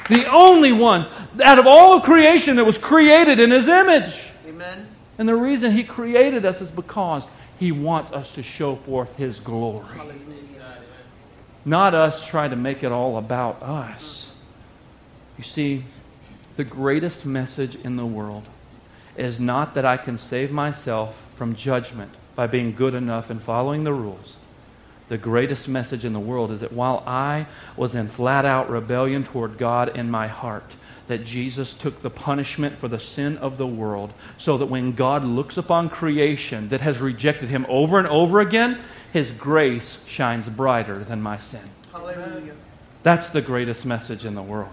the 0.08 0.30
only 0.32 0.72
one 0.72 1.08
out 1.44 1.58
of 1.58 1.66
all 1.66 1.94
of 1.94 2.04
creation 2.04 2.58
that 2.58 2.66
was 2.66 2.78
created 2.78 3.40
in 3.40 3.50
his 3.50 3.68
image. 3.68 4.14
Amen. 4.48 4.89
And 5.20 5.28
the 5.28 5.36
reason 5.36 5.74
He 5.74 5.84
created 5.84 6.46
us 6.46 6.62
is 6.62 6.72
because 6.72 7.28
He 7.60 7.72
wants 7.72 8.12
us 8.12 8.32
to 8.32 8.42
show 8.42 8.78
forth 8.78 9.16
His 9.18 9.40
glory. 9.40 9.86
Not 11.66 11.94
us 11.94 12.26
trying 12.26 12.50
to 12.52 12.56
make 12.56 12.84
it 12.84 12.92
all 12.92 13.18
about 13.18 13.62
us. 13.62 14.34
You 15.38 15.44
see, 15.44 15.84
the 16.56 16.64
greatest 16.64 17.26
message 17.26 17.76
in 17.76 17.98
the 17.98 18.06
world 18.06 18.46
is 19.18 19.40
not 19.40 19.74
that 19.74 19.86
I 19.86 19.98
can 19.98 20.18
save 20.18 20.52
myself 20.52 21.22
from 21.36 21.54
judgment 21.54 22.12
by 22.36 22.48
being 22.48 22.74
good 22.74 22.94
enough 22.94 23.30
and 23.30 23.42
following 23.42 23.84
the 23.84 23.94
rules. 23.94 24.38
The 25.10 25.18
greatest 25.18 25.68
message 25.68 26.06
in 26.06 26.14
the 26.14 26.20
world 26.20 26.52
is 26.52 26.62
that 26.62 26.72
while 26.72 27.04
I 27.06 27.48
was 27.76 27.94
in 27.94 28.08
flat 28.08 28.46
out 28.46 28.70
rebellion 28.70 29.26
toward 29.26 29.58
God 29.58 29.98
in 29.98 30.10
my 30.10 30.28
heart, 30.28 30.76
that 31.10 31.26
Jesus 31.26 31.74
took 31.74 32.04
the 32.04 32.10
punishment 32.12 32.78
for 32.78 32.88
the 32.88 33.00
sin 33.00 33.36
of 33.40 33.58
the 33.58 33.66
world 33.66 34.14
so 34.38 34.60
that 34.60 34.68
when 34.68 34.92
God 34.92 35.26
looks 35.26 35.58
upon 35.58 35.90
creation 35.90 36.70
that 36.70 36.82
has 36.82 37.00
rejected 37.00 37.50
him 37.50 37.66
over 37.68 37.98
and 37.98 38.08
over 38.08 38.40
again, 38.40 38.80
his 39.12 39.32
grace 39.32 39.98
shines 40.06 40.48
brighter 40.48 41.04
than 41.04 41.20
my 41.20 41.38
sin. 41.38 41.64
Hallelujah. 41.92 42.54
That's 43.02 43.32
the 43.32 43.42
greatest 43.42 43.88
message 43.88 44.24
in 44.24 44.36
the 44.36 44.44
world. 44.44 44.70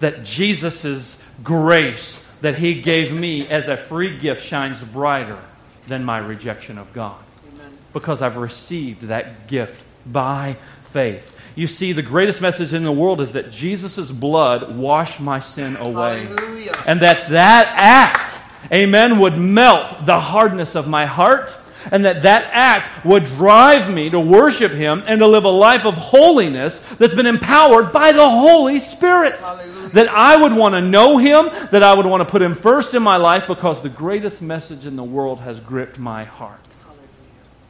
That 0.00 0.24
Jesus' 0.24 1.22
grace 1.44 2.26
that 2.40 2.58
he 2.58 2.82
gave 2.82 3.12
me 3.12 3.46
as 3.46 3.68
a 3.68 3.76
free 3.76 4.18
gift 4.18 4.44
shines 4.44 4.80
brighter 4.80 5.38
than 5.86 6.02
my 6.02 6.18
rejection 6.18 6.76
of 6.76 6.92
God. 6.92 7.22
Amen. 7.54 7.78
because 7.92 8.20
I've 8.20 8.36
received 8.36 9.02
that 9.02 9.46
gift 9.46 9.80
by 10.04 10.56
faith. 10.90 11.32
You 11.58 11.66
see, 11.66 11.92
the 11.92 12.02
greatest 12.02 12.40
message 12.40 12.72
in 12.72 12.84
the 12.84 12.92
world 12.92 13.20
is 13.20 13.32
that 13.32 13.50
Jesus' 13.50 14.12
blood 14.12 14.76
washed 14.76 15.18
my 15.18 15.40
sin 15.40 15.74
away. 15.74 16.26
Hallelujah. 16.26 16.72
And 16.86 17.00
that 17.00 17.30
that 17.30 17.66
act, 17.76 18.38
amen, 18.72 19.18
would 19.18 19.36
melt 19.36 20.06
the 20.06 20.20
hardness 20.20 20.76
of 20.76 20.86
my 20.86 21.04
heart. 21.04 21.50
And 21.90 22.04
that 22.04 22.22
that 22.22 22.48
act 22.52 23.04
would 23.04 23.24
drive 23.24 23.92
me 23.92 24.08
to 24.08 24.20
worship 24.20 24.70
Him 24.70 25.02
and 25.04 25.18
to 25.18 25.26
live 25.26 25.42
a 25.42 25.48
life 25.48 25.84
of 25.84 25.94
holiness 25.94 26.78
that's 26.96 27.14
been 27.14 27.26
empowered 27.26 27.92
by 27.92 28.12
the 28.12 28.30
Holy 28.30 28.78
Spirit. 28.78 29.34
Hallelujah. 29.40 29.88
That 29.94 30.08
I 30.10 30.36
would 30.36 30.52
want 30.52 30.76
to 30.76 30.80
know 30.80 31.18
Him, 31.18 31.46
that 31.72 31.82
I 31.82 31.92
would 31.92 32.06
want 32.06 32.20
to 32.20 32.30
put 32.30 32.40
Him 32.40 32.54
first 32.54 32.94
in 32.94 33.02
my 33.02 33.16
life 33.16 33.48
because 33.48 33.82
the 33.82 33.88
greatest 33.88 34.42
message 34.42 34.86
in 34.86 34.94
the 34.94 35.02
world 35.02 35.40
has 35.40 35.58
gripped 35.58 35.98
my 35.98 36.22
heart. 36.22 36.60
Hallelujah. 36.84 37.02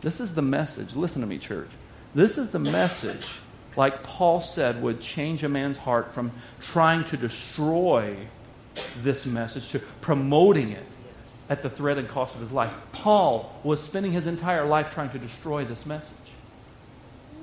This 0.02 0.20
is 0.20 0.34
the 0.34 0.42
message. 0.42 0.94
Listen 0.94 1.22
to 1.22 1.26
me, 1.26 1.38
church. 1.38 1.70
This 2.14 2.36
is 2.36 2.50
the 2.50 2.58
message, 2.58 3.28
like 3.78 4.02
Paul 4.02 4.40
said, 4.40 4.82
would 4.82 5.00
change 5.00 5.44
a 5.44 5.48
man's 5.48 5.78
heart 5.78 6.12
from 6.12 6.32
trying 6.60 7.04
to 7.04 7.16
destroy 7.16 8.16
this 9.04 9.24
message 9.24 9.68
to 9.68 9.78
promoting 10.00 10.72
it 10.72 10.82
at 11.48 11.62
the 11.62 11.70
threat 11.70 11.96
and 11.96 12.08
cost 12.08 12.34
of 12.34 12.40
his 12.40 12.50
life. 12.50 12.72
Paul 12.90 13.56
was 13.62 13.80
spending 13.80 14.10
his 14.10 14.26
entire 14.26 14.66
life 14.66 14.90
trying 14.90 15.10
to 15.10 15.18
destroy 15.20 15.64
this 15.64 15.86
message. 15.86 16.16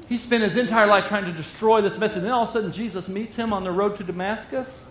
He 0.09 0.17
spent 0.17 0.43
his 0.43 0.57
entire 0.57 0.87
life 0.87 1.05
trying 1.05 1.23
to 1.23 1.31
destroy 1.31 1.79
this 1.79 1.97
message. 1.97 2.17
And 2.17 2.25
then 2.25 2.33
all 2.33 2.43
of 2.43 2.49
a 2.49 2.51
sudden, 2.51 2.73
Jesus 2.73 3.07
meets 3.07 3.37
him 3.37 3.53
on 3.53 3.63
the 3.63 3.71
road 3.71 3.95
to 3.95 4.03
Damascus, 4.03 4.83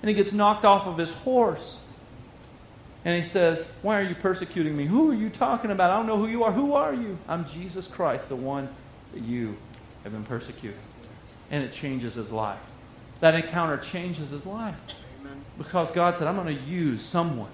and 0.00 0.08
he 0.08 0.14
gets 0.14 0.32
knocked 0.32 0.64
off 0.64 0.86
of 0.86 0.96
his 0.96 1.12
horse. 1.12 1.78
And 3.04 3.22
he 3.22 3.28
says, 3.28 3.70
Why 3.82 4.00
are 4.00 4.02
you 4.02 4.14
persecuting 4.14 4.74
me? 4.74 4.86
Who 4.86 5.10
are 5.10 5.14
you 5.14 5.28
talking 5.28 5.70
about? 5.70 5.90
I 5.90 5.96
don't 5.98 6.06
know 6.06 6.16
who 6.16 6.26
you 6.26 6.42
are. 6.44 6.52
Who 6.52 6.72
are 6.72 6.94
you? 6.94 7.18
I'm 7.28 7.44
Jesus 7.44 7.86
Christ, 7.86 8.30
the 8.30 8.36
one 8.36 8.70
that 9.12 9.22
you 9.22 9.58
have 10.06 10.12
been 10.12 10.24
persecuting. 10.24 10.78
And 11.50 11.62
it 11.62 11.72
changes 11.72 12.14
his 12.14 12.30
life. 12.30 12.60
That 13.20 13.34
encounter 13.34 13.76
changes 13.76 14.30
his 14.30 14.46
life. 14.46 14.74
Amen. 15.20 15.40
Because 15.58 15.90
God 15.90 16.16
said, 16.16 16.26
I'm 16.26 16.36
going 16.36 16.56
to 16.56 16.62
use 16.64 17.04
someone 17.04 17.50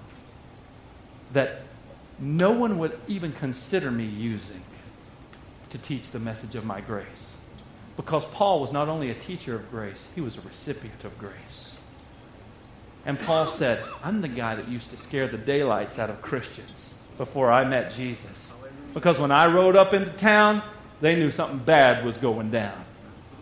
that 1.32 1.62
no 2.18 2.52
one 2.52 2.78
would 2.78 2.98
even 3.08 3.32
consider 3.32 3.90
me 3.90 4.04
using 4.04 4.62
to 5.70 5.78
teach 5.78 6.10
the 6.10 6.18
message 6.18 6.54
of 6.54 6.64
my 6.64 6.80
grace. 6.80 7.36
Because 7.96 8.24
Paul 8.26 8.60
was 8.60 8.72
not 8.72 8.88
only 8.88 9.10
a 9.10 9.14
teacher 9.14 9.54
of 9.54 9.70
grace, 9.70 10.10
he 10.14 10.20
was 10.20 10.36
a 10.36 10.40
recipient 10.42 11.04
of 11.04 11.18
grace. 11.18 11.78
And 13.04 13.18
Paul 13.18 13.46
said, 13.48 13.82
I'm 14.02 14.20
the 14.20 14.28
guy 14.28 14.54
that 14.54 14.68
used 14.68 14.90
to 14.90 14.96
scare 14.96 15.26
the 15.26 15.38
daylights 15.38 15.98
out 15.98 16.10
of 16.10 16.22
Christians 16.22 16.94
before 17.18 17.50
I 17.50 17.64
met 17.64 17.92
Jesus. 17.92 18.52
Because 18.94 19.18
when 19.18 19.32
I 19.32 19.46
rode 19.46 19.76
up 19.76 19.94
into 19.94 20.10
town, 20.10 20.62
they 21.02 21.16
knew 21.16 21.32
something 21.32 21.58
bad 21.58 22.04
was 22.04 22.16
going 22.16 22.50
down. 22.50 22.82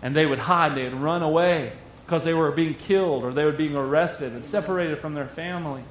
And 0.02 0.16
they 0.16 0.24
would 0.24 0.38
hide, 0.38 0.74
they'd 0.74 0.94
run 0.94 1.22
away 1.22 1.72
because 2.06 2.24
they 2.24 2.32
were 2.32 2.50
being 2.50 2.74
killed 2.74 3.22
or 3.22 3.32
they 3.32 3.44
were 3.44 3.52
being 3.52 3.76
arrested 3.76 4.32
and 4.32 4.42
separated 4.42 4.98
from 4.98 5.12
their 5.14 5.26
families. 5.26 5.84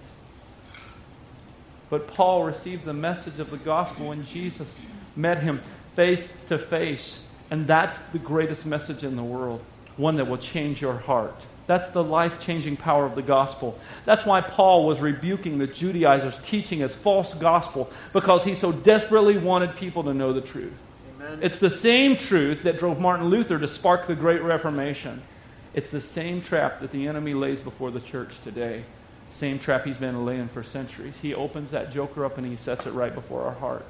But 1.91 2.07
Paul 2.07 2.43
received 2.43 2.85
the 2.85 2.93
message 2.93 3.39
of 3.39 3.51
the 3.51 3.57
gospel 3.57 4.07
when 4.07 4.23
Jesus 4.25 4.81
met 5.15 5.43
him 5.43 5.61
face 5.95 6.27
to 6.49 6.57
face. 6.57 7.23
And 7.51 7.67
that's 7.67 7.97
the 8.13 8.19
greatest 8.19 8.65
message 8.65 9.03
in 9.03 9.15
the 9.15 9.23
world, 9.23 9.63
one 9.95 10.15
that 10.15 10.27
will 10.27 10.37
change 10.37 10.81
your 10.81 10.97
heart. 10.97 11.35
That's 11.67 11.89
the 11.89 12.03
life 12.03 12.39
changing 12.39 12.77
power 12.77 13.05
of 13.05 13.13
the 13.13 13.21
gospel. 13.21 13.79
That's 14.05 14.25
why 14.25 14.41
Paul 14.41 14.87
was 14.87 14.99
rebuking 14.99 15.59
the 15.59 15.67
Judaizers' 15.67 16.39
teaching 16.43 16.81
as 16.81 16.95
false 16.95 17.35
gospel, 17.35 17.91
because 18.11 18.43
he 18.43 18.55
so 18.55 18.71
desperately 18.71 19.37
wanted 19.37 19.75
people 19.75 20.03
to 20.05 20.13
know 20.15 20.33
the 20.33 20.41
truth. 20.41 20.73
It's 21.41 21.59
the 21.59 21.69
same 21.69 22.15
truth 22.15 22.63
that 22.63 22.79
drove 22.79 22.99
Martin 22.99 23.27
Luther 23.27 23.59
to 23.59 23.67
spark 23.67 24.07
the 24.07 24.15
Great 24.15 24.41
Reformation. 24.41 25.21
It's 25.73 25.91
the 25.91 26.01
same 26.01 26.41
trap 26.41 26.81
that 26.81 26.91
the 26.91 27.07
enemy 27.07 27.33
lays 27.33 27.61
before 27.61 27.91
the 27.91 28.01
church 28.01 28.33
today. 28.43 28.83
Same 29.31 29.59
trap 29.59 29.85
he's 29.85 29.97
been 29.97 30.25
laying 30.25 30.47
for 30.47 30.63
centuries. 30.63 31.15
He 31.21 31.33
opens 31.33 31.71
that 31.71 31.91
joker 31.91 32.25
up 32.25 32.37
and 32.37 32.47
he 32.47 32.55
sets 32.55 32.85
it 32.87 32.91
right 32.91 33.13
before 33.13 33.43
our 33.43 33.53
heart. 33.53 33.85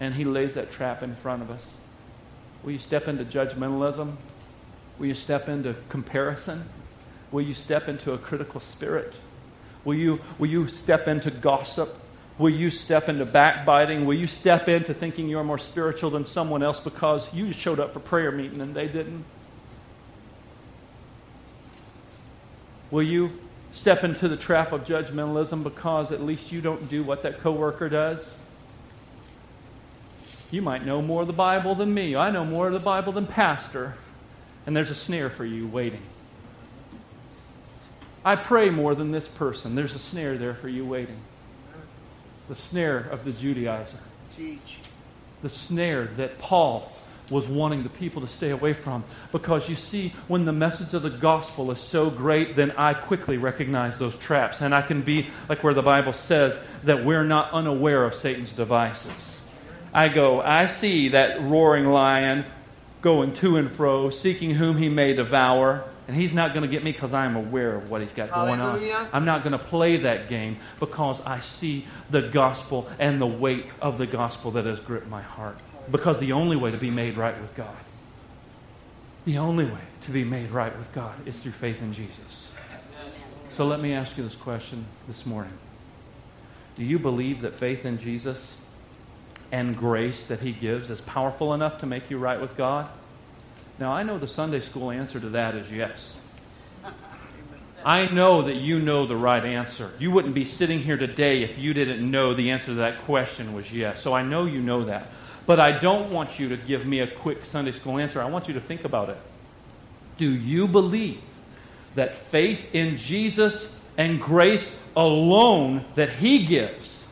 And 0.00 0.14
he 0.14 0.24
lays 0.24 0.54
that 0.54 0.70
trap 0.70 1.02
in 1.02 1.14
front 1.16 1.42
of 1.42 1.50
us. 1.50 1.74
Will 2.62 2.72
you 2.72 2.78
step 2.78 3.08
into 3.08 3.24
judgmentalism? 3.24 4.14
Will 4.98 5.06
you 5.06 5.14
step 5.14 5.48
into 5.48 5.74
comparison? 5.88 6.64
Will 7.32 7.42
you 7.42 7.54
step 7.54 7.88
into 7.88 8.12
a 8.12 8.18
critical 8.18 8.60
spirit? 8.60 9.14
Will 9.84 9.94
you, 9.94 10.20
will 10.38 10.48
you 10.48 10.68
step 10.68 11.08
into 11.08 11.30
gossip? 11.30 11.96
Will 12.38 12.50
you 12.50 12.70
step 12.70 13.08
into 13.08 13.26
backbiting? 13.26 14.06
Will 14.06 14.14
you 14.14 14.26
step 14.26 14.68
into 14.68 14.94
thinking 14.94 15.28
you're 15.28 15.44
more 15.44 15.58
spiritual 15.58 16.10
than 16.10 16.24
someone 16.24 16.62
else 16.62 16.80
because 16.80 17.32
you 17.34 17.52
showed 17.52 17.78
up 17.78 17.92
for 17.92 18.00
prayer 18.00 18.32
meeting 18.32 18.60
and 18.60 18.74
they 18.74 18.86
didn't? 18.86 19.24
Will 22.90 23.02
you 23.02 23.32
step 23.72 24.04
into 24.04 24.28
the 24.28 24.36
trap 24.36 24.72
of 24.72 24.84
judgmentalism 24.84 25.62
because 25.62 26.12
at 26.12 26.22
least 26.22 26.52
you 26.52 26.60
don't 26.60 26.88
do 26.88 27.02
what 27.02 27.22
that 27.22 27.40
coworker 27.40 27.88
does? 27.88 28.32
You 30.50 30.60
might 30.60 30.84
know 30.84 31.00
more 31.00 31.22
of 31.22 31.26
the 31.26 31.32
Bible 31.32 31.74
than 31.74 31.92
me. 31.92 32.14
I 32.14 32.30
know 32.30 32.44
more 32.44 32.66
of 32.66 32.74
the 32.74 32.80
Bible 32.80 33.12
than 33.12 33.26
pastor. 33.26 33.94
And 34.66 34.76
there's 34.76 34.90
a 34.90 34.94
snare 34.94 35.30
for 35.30 35.44
you 35.44 35.66
waiting. 35.66 36.02
I 38.24 38.36
pray 38.36 38.70
more 38.70 38.94
than 38.94 39.10
this 39.10 39.26
person. 39.26 39.74
There's 39.74 39.94
a 39.94 39.98
snare 39.98 40.36
there 40.38 40.54
for 40.54 40.68
you 40.68 40.84
waiting. 40.84 41.18
The 42.52 42.58
snare 42.58 42.98
of 43.10 43.24
the 43.24 43.30
Judaizer. 43.30 43.96
Teach. 44.36 44.80
The 45.40 45.48
snare 45.48 46.04
that 46.18 46.38
Paul 46.38 46.92
was 47.30 47.46
wanting 47.46 47.82
the 47.82 47.88
people 47.88 48.20
to 48.20 48.28
stay 48.28 48.50
away 48.50 48.74
from. 48.74 49.04
Because 49.32 49.70
you 49.70 49.74
see, 49.74 50.12
when 50.28 50.44
the 50.44 50.52
message 50.52 50.92
of 50.92 51.00
the 51.00 51.08
gospel 51.08 51.70
is 51.70 51.80
so 51.80 52.10
great, 52.10 52.54
then 52.54 52.72
I 52.72 52.92
quickly 52.92 53.38
recognize 53.38 53.98
those 53.98 54.16
traps. 54.16 54.60
And 54.60 54.74
I 54.74 54.82
can 54.82 55.00
be 55.00 55.28
like 55.48 55.64
where 55.64 55.72
the 55.72 55.80
Bible 55.80 56.12
says 56.12 56.60
that 56.84 57.06
we're 57.06 57.24
not 57.24 57.50
unaware 57.52 58.04
of 58.04 58.14
Satan's 58.14 58.52
devices. 58.52 59.40
I 59.94 60.08
go, 60.08 60.42
I 60.42 60.66
see 60.66 61.08
that 61.08 61.40
roaring 61.40 61.86
lion 61.86 62.44
going 63.00 63.32
to 63.36 63.56
and 63.56 63.70
fro, 63.70 64.10
seeking 64.10 64.50
whom 64.50 64.76
he 64.76 64.90
may 64.90 65.14
devour. 65.14 65.84
And 66.08 66.16
he's 66.16 66.34
not 66.34 66.52
going 66.52 66.62
to 66.62 66.68
get 66.68 66.82
me 66.82 66.90
because 66.92 67.14
I'm 67.14 67.36
aware 67.36 67.76
of 67.76 67.88
what 67.88 68.00
he's 68.00 68.12
got 68.12 68.30
going 68.32 68.60
on. 68.60 68.80
I'm 69.12 69.24
not 69.24 69.42
going 69.44 69.52
to 69.52 69.58
play 69.58 69.98
that 69.98 70.28
game 70.28 70.56
because 70.80 71.20
I 71.20 71.38
see 71.38 71.86
the 72.10 72.22
gospel 72.22 72.88
and 72.98 73.20
the 73.20 73.26
weight 73.26 73.66
of 73.80 73.98
the 73.98 74.06
gospel 74.06 74.50
that 74.52 74.66
has 74.66 74.80
gripped 74.80 75.06
my 75.08 75.22
heart. 75.22 75.58
Because 75.90 76.18
the 76.18 76.32
only 76.32 76.56
way 76.56 76.70
to 76.72 76.76
be 76.76 76.90
made 76.90 77.16
right 77.16 77.40
with 77.40 77.54
God, 77.54 77.76
the 79.24 79.38
only 79.38 79.64
way 79.64 79.80
to 80.02 80.10
be 80.10 80.24
made 80.24 80.50
right 80.50 80.76
with 80.76 80.92
God 80.92 81.14
is 81.26 81.38
through 81.38 81.52
faith 81.52 81.80
in 81.80 81.92
Jesus. 81.92 82.48
So 83.50 83.66
let 83.66 83.80
me 83.80 83.92
ask 83.92 84.16
you 84.16 84.24
this 84.24 84.34
question 84.34 84.86
this 85.06 85.26
morning 85.26 85.52
Do 86.76 86.84
you 86.84 86.98
believe 86.98 87.42
that 87.42 87.54
faith 87.54 87.84
in 87.84 87.98
Jesus 87.98 88.56
and 89.52 89.76
grace 89.76 90.24
that 90.26 90.40
He 90.40 90.52
gives 90.52 90.90
is 90.90 91.00
powerful 91.00 91.54
enough 91.54 91.78
to 91.80 91.86
make 91.86 92.10
you 92.10 92.18
right 92.18 92.40
with 92.40 92.56
God? 92.56 92.88
Now, 93.82 93.90
I 93.90 94.04
know 94.04 94.16
the 94.16 94.28
Sunday 94.28 94.60
school 94.60 94.92
answer 94.92 95.18
to 95.18 95.30
that 95.30 95.56
is 95.56 95.68
yes. 95.68 96.16
I 97.84 98.06
know 98.06 98.42
that 98.42 98.54
you 98.54 98.78
know 98.78 99.06
the 99.06 99.16
right 99.16 99.44
answer. 99.44 99.90
You 99.98 100.12
wouldn't 100.12 100.34
be 100.34 100.44
sitting 100.44 100.78
here 100.78 100.96
today 100.96 101.42
if 101.42 101.58
you 101.58 101.74
didn't 101.74 102.08
know 102.08 102.32
the 102.32 102.52
answer 102.52 102.66
to 102.66 102.74
that 102.74 103.02
question 103.02 103.54
was 103.54 103.72
yes. 103.72 104.00
So 104.00 104.14
I 104.14 104.22
know 104.22 104.44
you 104.44 104.62
know 104.62 104.84
that. 104.84 105.08
But 105.46 105.58
I 105.58 105.72
don't 105.80 106.12
want 106.12 106.38
you 106.38 106.50
to 106.50 106.56
give 106.56 106.86
me 106.86 107.00
a 107.00 107.08
quick 107.08 107.44
Sunday 107.44 107.72
school 107.72 107.98
answer. 107.98 108.22
I 108.22 108.26
want 108.26 108.46
you 108.46 108.54
to 108.54 108.60
think 108.60 108.84
about 108.84 109.08
it. 109.08 109.18
Do 110.16 110.30
you 110.30 110.68
believe 110.68 111.20
that 111.96 112.14
faith 112.14 112.60
in 112.72 112.98
Jesus 112.98 113.76
and 113.98 114.20
grace 114.20 114.80
alone 114.94 115.84
that 115.96 116.10
He 116.10 116.46
gives 116.46 117.02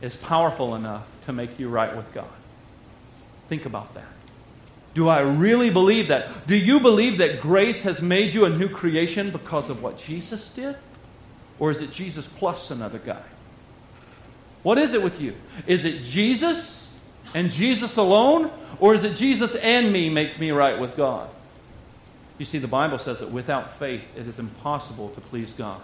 is 0.00 0.16
powerful 0.16 0.74
enough 0.74 1.06
to 1.26 1.34
make 1.34 1.58
you 1.58 1.68
right 1.68 1.94
with 1.94 2.10
God? 2.14 2.32
Think 3.48 3.66
about 3.66 3.92
that. 3.92 4.13
Do 4.94 5.08
I 5.08 5.20
really 5.20 5.70
believe 5.70 6.08
that? 6.08 6.46
Do 6.46 6.56
you 6.56 6.78
believe 6.78 7.18
that 7.18 7.40
grace 7.40 7.82
has 7.82 8.00
made 8.00 8.32
you 8.32 8.44
a 8.44 8.50
new 8.50 8.68
creation 8.68 9.30
because 9.30 9.68
of 9.68 9.82
what 9.82 9.98
Jesus 9.98 10.48
did? 10.50 10.76
Or 11.58 11.70
is 11.70 11.80
it 11.80 11.90
Jesus 11.90 12.26
plus 12.26 12.70
another 12.70 12.98
guy? 12.98 13.22
What 14.62 14.78
is 14.78 14.94
it 14.94 15.02
with 15.02 15.20
you? 15.20 15.34
Is 15.66 15.84
it 15.84 16.04
Jesus 16.04 16.92
and 17.34 17.50
Jesus 17.50 17.96
alone? 17.96 18.50
Or 18.78 18.94
is 18.94 19.04
it 19.04 19.16
Jesus 19.16 19.56
and 19.56 19.92
me 19.92 20.10
makes 20.10 20.38
me 20.38 20.52
right 20.52 20.78
with 20.78 20.96
God? 20.96 21.28
You 22.38 22.44
see, 22.44 22.58
the 22.58 22.68
Bible 22.68 22.98
says 22.98 23.20
that 23.20 23.30
without 23.30 23.78
faith, 23.78 24.02
it 24.16 24.26
is 24.26 24.38
impossible 24.38 25.10
to 25.10 25.20
please 25.20 25.52
God. 25.52 25.80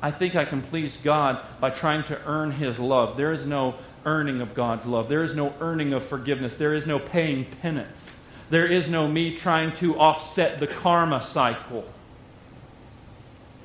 I 0.00 0.10
think 0.10 0.34
I 0.34 0.44
can 0.44 0.62
please 0.62 0.96
God 0.96 1.40
by 1.60 1.70
trying 1.70 2.02
to 2.04 2.20
earn 2.26 2.50
His 2.50 2.78
love. 2.78 3.16
There 3.16 3.32
is 3.32 3.46
no 3.46 3.76
earning 4.04 4.40
of 4.40 4.54
God's 4.54 4.86
love. 4.86 5.08
There 5.08 5.22
is 5.22 5.34
no 5.34 5.54
earning 5.60 5.92
of 5.92 6.04
forgiveness. 6.04 6.56
There 6.56 6.74
is 6.74 6.86
no 6.86 6.98
paying 6.98 7.44
penance. 7.62 8.14
There 8.50 8.66
is 8.66 8.88
no 8.88 9.08
me 9.08 9.36
trying 9.36 9.72
to 9.76 9.98
offset 9.98 10.60
the 10.60 10.66
karma 10.66 11.22
cycle. 11.22 11.84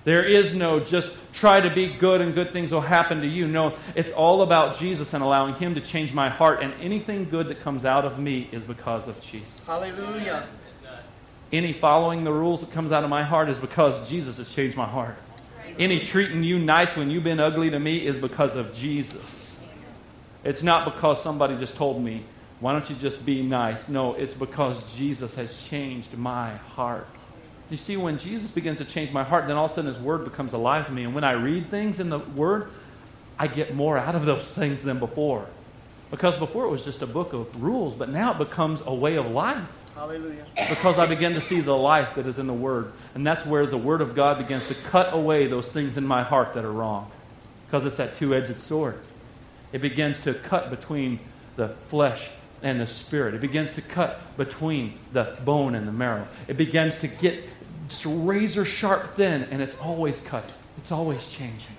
There 0.05 0.23
is 0.23 0.55
no 0.55 0.79
just 0.79 1.17
try 1.33 1.59
to 1.59 1.69
be 1.69 1.87
good 1.87 2.21
and 2.21 2.33
good 2.33 2.53
things 2.53 2.71
will 2.71 2.79
happen 2.79 3.19
to 3.21 3.27
you. 3.27 3.45
No, 3.45 3.75
it's 3.93 4.11
all 4.11 4.41
about 4.41 4.77
Jesus 4.79 5.13
and 5.13 5.21
allowing 5.21 5.55
Him 5.55 5.75
to 5.75 5.81
change 5.81 6.13
my 6.13 6.29
heart. 6.29 6.61
And 6.61 6.73
anything 6.79 7.29
good 7.29 7.49
that 7.49 7.59
comes 7.59 7.83
out 7.83 8.05
of 8.05 8.17
me 8.17 8.47
is 8.53 8.63
because 8.63 9.09
of 9.09 9.19
Jesus. 9.19 9.59
Hallelujah. 9.65 10.47
Any 11.51 11.73
following 11.73 12.23
the 12.23 12.31
rules 12.31 12.61
that 12.61 12.71
comes 12.71 12.91
out 12.91 13.03
of 13.03 13.09
my 13.09 13.23
heart 13.23 13.49
is 13.49 13.57
because 13.57 14.07
Jesus 14.09 14.37
has 14.37 14.53
changed 14.53 14.77
my 14.77 14.85
heart. 14.85 15.17
Any 15.79 15.99
treating 15.99 16.43
you 16.43 16.57
nice 16.57 16.95
when 16.95 17.09
you've 17.09 17.23
been 17.23 17.39
ugly 17.39 17.69
to 17.69 17.79
me 17.79 18.05
is 18.05 18.17
because 18.17 18.55
of 18.55 18.73
Jesus. 18.73 19.46
It's 20.43 20.63
not 20.63 20.85
because 20.85 21.21
somebody 21.21 21.57
just 21.57 21.75
told 21.75 22.03
me, 22.03 22.23
why 22.59 22.71
don't 22.71 22.89
you 22.89 22.95
just 22.95 23.25
be 23.25 23.43
nice? 23.43 23.87
No, 23.87 24.13
it's 24.13 24.33
because 24.33 24.81
Jesus 24.93 25.35
has 25.35 25.61
changed 25.63 26.17
my 26.17 26.55
heart. 26.55 27.07
You 27.69 27.77
see, 27.77 27.97
when 27.97 28.17
Jesus 28.17 28.49
begins 28.49 28.79
to 28.79 28.85
change 28.85 29.11
my 29.11 29.23
heart, 29.23 29.47
then 29.47 29.57
all 29.57 29.65
of 29.65 29.71
a 29.71 29.73
sudden 29.73 29.93
His 29.93 30.01
Word 30.01 30.23
becomes 30.23 30.53
alive 30.53 30.85
to 30.87 30.91
me. 30.91 31.03
And 31.03 31.13
when 31.13 31.23
I 31.23 31.33
read 31.33 31.69
things 31.69 31.99
in 31.99 32.09
the 32.09 32.19
Word, 32.19 32.69
I 33.37 33.47
get 33.47 33.75
more 33.75 33.97
out 33.97 34.15
of 34.15 34.25
those 34.25 34.49
things 34.51 34.83
than 34.83 34.99
before. 34.99 35.45
Because 36.09 36.37
before 36.37 36.65
it 36.65 36.69
was 36.69 36.85
just 36.85 37.01
a 37.01 37.07
book 37.07 37.33
of 37.33 37.61
rules, 37.61 37.93
but 37.93 38.09
now 38.09 38.31
it 38.31 38.37
becomes 38.37 38.81
a 38.85 38.93
way 38.93 39.17
of 39.17 39.27
life 39.27 39.67
Hallelujah. 39.93 40.45
because 40.69 40.97
I 40.97 41.05
begin 41.05 41.33
to 41.33 41.41
see 41.41 41.59
the 41.59 41.75
life 41.75 42.15
that 42.15 42.25
is 42.25 42.37
in 42.39 42.47
the 42.47 42.53
Word. 42.53 42.93
And 43.13 43.27
that's 43.27 43.45
where 43.45 43.67
the 43.67 43.77
Word 43.77 44.01
of 44.01 44.15
God 44.15 44.37
begins 44.37 44.65
to 44.67 44.73
cut 44.73 45.13
away 45.13 45.47
those 45.47 45.67
things 45.67 45.97
in 45.97 46.07
my 46.07 46.23
heart 46.23 46.53
that 46.53 46.63
are 46.63 46.71
wrong. 46.71 47.11
Because 47.67 47.85
it's 47.85 47.97
that 47.97 48.15
two 48.15 48.33
edged 48.33 48.61
sword. 48.61 48.97
It 49.71 49.81
begins 49.81 50.19
to 50.21 50.33
cut 50.33 50.69
between 50.69 51.19
the 51.55 51.69
flesh 51.89 52.29
and 52.61 52.79
the 52.79 52.87
spirit. 52.87 53.33
It 53.33 53.41
begins 53.41 53.73
to 53.73 53.81
cut 53.81 54.19
between 54.37 54.97
the 55.13 55.37
bone 55.45 55.75
and 55.75 55.87
the 55.87 55.91
marrow. 55.91 56.27
It 56.47 56.57
begins 56.57 56.97
to 56.99 57.07
get 57.07 57.43
just 57.89 58.05
razor 58.05 58.65
sharp 58.65 59.15
thin, 59.15 59.43
and 59.51 59.61
it's 59.61 59.77
always 59.77 60.19
cutting. 60.19 60.53
It's 60.77 60.91
always 60.91 61.25
changing. 61.27 61.75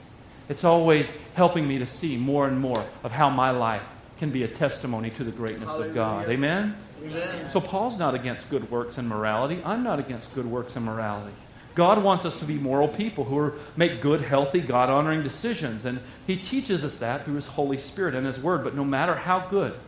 It's 0.48 0.64
always 0.64 1.12
helping 1.34 1.68
me 1.68 1.78
to 1.78 1.86
see 1.86 2.16
more 2.16 2.48
and 2.48 2.58
more 2.58 2.84
of 3.04 3.12
how 3.12 3.28
my 3.28 3.50
life 3.50 3.82
can 4.18 4.30
be 4.30 4.42
a 4.42 4.48
testimony 4.48 5.10
to 5.10 5.24
the 5.24 5.30
greatness 5.30 5.70
of 5.70 5.94
God. 5.94 6.28
Amen? 6.28 6.74
Amen. 7.04 7.50
So 7.50 7.60
Paul's 7.60 7.98
not 7.98 8.14
against 8.14 8.50
good 8.50 8.70
works 8.70 8.98
and 8.98 9.08
morality. 9.08 9.62
I'm 9.64 9.84
not 9.84 10.00
against 10.00 10.34
good 10.34 10.46
works 10.46 10.74
and 10.74 10.84
morality. 10.84 11.34
God 11.78 12.02
wants 12.02 12.24
us 12.24 12.34
to 12.40 12.44
be 12.44 12.54
moral 12.54 12.88
people 12.88 13.22
who 13.22 13.38
are, 13.38 13.54
make 13.76 14.02
good, 14.02 14.20
healthy, 14.20 14.60
God 14.60 14.90
honoring 14.90 15.22
decisions. 15.22 15.84
And 15.84 16.00
He 16.26 16.36
teaches 16.36 16.82
us 16.82 16.98
that 16.98 17.24
through 17.24 17.36
His 17.36 17.46
Holy 17.46 17.78
Spirit 17.78 18.16
and 18.16 18.26
His 18.26 18.36
Word. 18.36 18.64
But 18.64 18.74
no 18.74 18.84
matter 18.84 19.14
how 19.14 19.46
good 19.46 19.78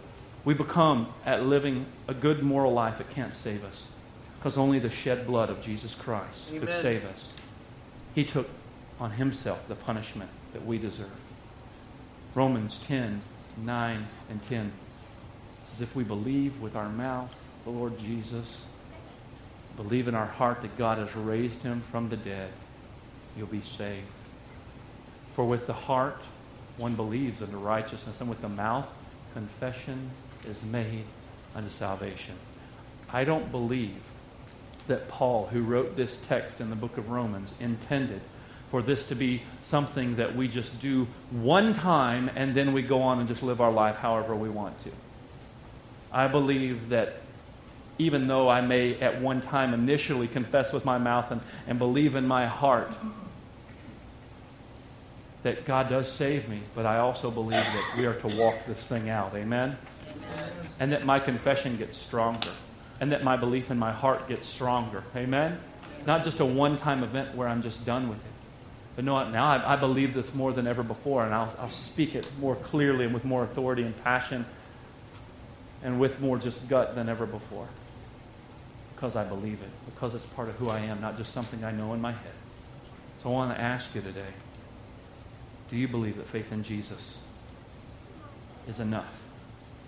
we 0.45 0.55
become 0.55 1.13
at 1.27 1.45
living 1.45 1.87
a 2.07 2.15
good 2.15 2.45
moral 2.45 2.73
life, 2.73 3.01
it 3.01 3.11
can't 3.11 3.35
save 3.35 3.65
us. 3.65 3.89
Because 4.37 4.57
only 4.57 4.79
the 4.79 4.89
shed 4.89 5.27
blood 5.27 5.51
of 5.51 5.61
Jesus 5.61 5.97
Christ 5.97 6.53
could 6.57 6.71
save 6.71 7.05
us. 7.05 7.35
He 8.15 8.25
took 8.25 8.49
on 9.01 9.11
Himself 9.11 9.67
the 9.67 9.75
punishment 9.75 10.31
that 10.53 10.65
we 10.65 10.79
deserve. 10.79 11.11
Romans 12.37 12.79
10 12.87 13.21
9 13.57 14.07
and 14.31 14.43
10 14.45 14.71
says, 15.65 15.81
If 15.81 15.97
we 15.97 16.05
believe 16.05 16.61
with 16.61 16.77
our 16.77 16.89
mouth 16.89 17.37
the 17.65 17.71
Lord 17.71 17.99
Jesus, 17.99 18.59
believe 19.83 20.09
in 20.09 20.15
our 20.15 20.27
heart 20.27 20.61
that 20.61 20.77
God 20.77 20.99
has 20.99 21.17
raised 21.17 21.63
him 21.63 21.81
from 21.91 22.11
the 22.11 22.17
dead, 22.17 22.51
you'll 23.37 23.47
be 23.47 23.63
saved. 23.63 24.07
For 25.35 25.47
with 25.47 25.67
the 25.67 25.73
heart 25.73 26.21
one 26.77 26.97
believes 26.97 27.41
unto 27.41 27.57
righteousness, 27.57 28.21
and 28.21 28.29
with 28.29 28.43
the 28.43 28.49
mouth 28.49 28.91
confession 29.33 30.11
is 30.47 30.63
made 30.65 31.05
unto 31.55 31.71
salvation. 31.71 32.35
I 33.11 33.25
don't 33.25 33.51
believe 33.51 33.97
that 34.87 35.09
Paul, 35.09 35.47
who 35.47 35.63
wrote 35.63 35.97
this 35.97 36.19
text 36.27 36.61
in 36.61 36.69
the 36.69 36.77
book 36.77 36.99
of 36.99 37.11
Romans, 37.11 37.55
intended 37.59 38.21
for 38.71 38.83
this 38.83 39.09
to 39.09 39.15
be 39.15 39.43
something 39.63 40.17
that 40.17 40.37
we 40.37 40.47
just 40.47 40.79
do 40.81 41.07
one 41.31 41.73
time 41.73 42.31
and 42.37 42.55
then 42.55 42.73
we 42.73 42.83
go 42.83 43.01
on 43.03 43.19
and 43.19 43.29
just 43.29 43.43
live 43.43 43.61
our 43.61 43.73
life 43.73 43.97
however 43.97 44.35
we 44.35 44.49
want 44.49 44.79
to. 44.85 44.91
I 46.13 46.29
believe 46.29 46.91
that 46.91 47.21
even 48.01 48.27
though 48.27 48.49
I 48.49 48.63
may 48.63 48.99
at 49.01 49.21
one 49.21 49.41
time 49.41 49.75
initially 49.75 50.27
confess 50.27 50.73
with 50.73 50.85
my 50.85 50.97
mouth 50.97 51.31
and, 51.31 51.41
and 51.67 51.79
believe 51.79 52.17
in 52.17 52.27
my 52.27 52.47
heart 52.47 52.91
that 55.43 55.65
God 55.65 55.89
does 55.89 56.11
save 56.11 56.49
me, 56.49 56.61
but 56.75 56.87
I 56.87 56.99
also 56.99 57.31
believe 57.31 57.63
that 57.63 57.95
we 57.97 58.07
are 58.07 58.15
to 58.15 58.37
walk 58.39 58.57
this 58.67 58.87
thing 58.87 59.11
out. 59.11 59.35
Amen? 59.35 59.77
And 60.79 60.93
that 60.93 61.05
my 61.05 61.19
confession 61.19 61.77
gets 61.77 61.99
stronger. 61.99 62.51
And 63.01 63.13
that 63.13 63.25
my 63.25 63.37
belief 63.37 63.71
in 63.71 63.79
my 63.79 63.91
heart 63.91 64.29
gets 64.29 64.47
stronger. 64.47 65.05
Amen? 65.17 65.59
Not 66.07 66.25
just 66.25 66.41
a 66.41 66.45
one 66.45 66.77
time 66.77 67.03
event 67.03 67.35
where 67.35 67.49
I'm 67.49 67.63
just 67.63 67.85
done 67.87 68.09
with 68.09 68.19
it. 68.19 68.33
But 68.97 69.05
no, 69.05 69.29
now 69.31 69.47
I, 69.47 69.75
I 69.75 69.77
believe 69.77 70.13
this 70.13 70.35
more 70.35 70.53
than 70.53 70.67
ever 70.67 70.83
before, 70.83 71.25
and 71.25 71.35
I'll, 71.35 71.55
I'll 71.59 71.71
speak 71.71 72.15
it 72.15 72.31
more 72.39 72.57
clearly 72.57 73.05
and 73.05 73.15
with 73.15 73.25
more 73.25 73.45
authority 73.45 73.83
and 73.83 74.05
passion 74.05 74.45
and 75.83 75.99
with 75.99 76.21
more 76.21 76.37
just 76.37 76.69
gut 76.69 76.95
than 76.95 77.09
ever 77.09 77.25
before. 77.25 77.69
Because 79.01 79.17
I 79.17 79.25
believe 79.25 79.63
it. 79.63 79.71
Because 79.87 80.15
it's 80.15 80.27
part 80.27 80.51
of 80.51 80.57
who 80.57 80.69
I 80.69 80.81
am, 80.81 81.01
not 81.01 81.17
just 81.17 81.33
something 81.33 81.65
I 81.65 81.73
know 81.73 81.95
in 81.95 82.03
my 82.03 82.13
head. 82.13 82.35
So 83.23 83.31
I 83.31 83.33
want 83.33 83.55
to 83.57 83.61
ask 83.61 83.95
you 83.95 84.03
today 84.03 84.29
do 85.71 85.77
you 85.77 85.89
believe 85.89 86.17
that 86.17 86.27
faith 86.27 86.53
in 86.53 86.63
Jesus 86.63 87.19
is 88.69 88.81
enough 88.81 89.23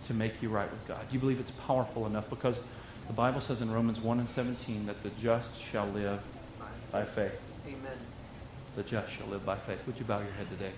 to 0.04 0.14
make 0.14 0.40
you 0.40 0.48
right 0.48 0.70
with 0.70 0.86
God? 0.86 1.00
Do 1.08 1.14
you 1.14 1.20
believe 1.20 1.40
it's 1.40 1.50
powerful 1.50 2.06
enough? 2.06 2.30
Because 2.30 2.62
the 3.08 3.12
Bible 3.12 3.40
says 3.40 3.60
in 3.60 3.70
Romans 3.70 4.00
1 4.00 4.20
and 4.20 4.28
17 4.28 4.86
that 4.86 5.02
the 5.02 5.10
just 5.20 5.60
shall 5.60 5.88
live 5.88 6.20
by 6.92 7.04
faith. 7.04 7.38
Amen. 7.66 7.98
The 8.76 8.84
just 8.84 9.12
shall 9.12 9.26
live 9.26 9.44
by 9.44 9.56
faith. 9.56 9.80
Would 9.86 9.98
you 9.98 10.04
bow 10.04 10.20
your 10.20 10.32
head 10.32 10.48
today? 10.50 10.70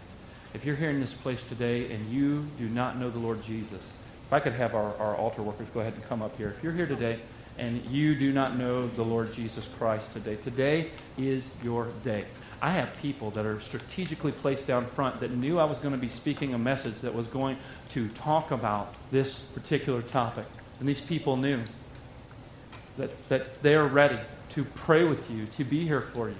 If 0.54 0.64
you're 0.64 0.76
here 0.76 0.90
in 0.90 1.00
this 1.00 1.12
place 1.12 1.44
today 1.44 1.92
and 1.92 2.10
you 2.10 2.46
do 2.58 2.68
not 2.68 2.96
know 2.96 3.10
the 3.10 3.18
Lord 3.18 3.42
Jesus, 3.42 3.94
if 4.26 4.32
I 4.32 4.40
could 4.40 4.54
have 4.54 4.74
our, 4.74 4.96
our 4.96 5.14
altar 5.16 5.42
workers 5.42 5.68
go 5.74 5.80
ahead 5.80 5.94
and 5.94 6.02
come 6.08 6.22
up 6.22 6.36
here. 6.36 6.54
If 6.56 6.64
you're 6.64 6.72
here 6.72 6.86
today 6.86 7.20
and 7.58 7.84
you 7.86 8.14
do 8.14 8.32
not 8.32 8.56
know 8.56 8.88
the 8.88 9.04
Lord 9.04 9.32
Jesus 9.32 9.68
Christ 9.78 10.12
today, 10.12 10.36
today 10.36 10.90
is 11.16 11.50
your 11.62 11.88
day. 12.02 12.24
I 12.60 12.70
have 12.70 12.94
people 13.00 13.30
that 13.32 13.46
are 13.46 13.60
strategically 13.60 14.32
placed 14.32 14.66
down 14.66 14.86
front 14.86 15.20
that 15.20 15.30
knew 15.30 15.58
I 15.58 15.64
was 15.64 15.78
going 15.78 15.92
to 15.94 16.00
be 16.00 16.08
speaking 16.08 16.54
a 16.54 16.58
message 16.58 16.96
that 17.02 17.14
was 17.14 17.26
going 17.26 17.58
to 17.90 18.08
talk 18.08 18.50
about 18.50 18.94
this 19.10 19.38
particular 19.38 20.02
topic. 20.02 20.46
And 20.80 20.88
these 20.88 21.00
people 21.00 21.36
knew 21.36 21.62
that, 22.96 23.28
that 23.28 23.62
they 23.62 23.74
are 23.74 23.86
ready 23.86 24.18
to 24.50 24.64
pray 24.64 25.04
with 25.04 25.30
you, 25.30 25.46
to 25.46 25.64
be 25.64 25.84
here 25.84 26.00
for 26.00 26.28
you. 26.28 26.36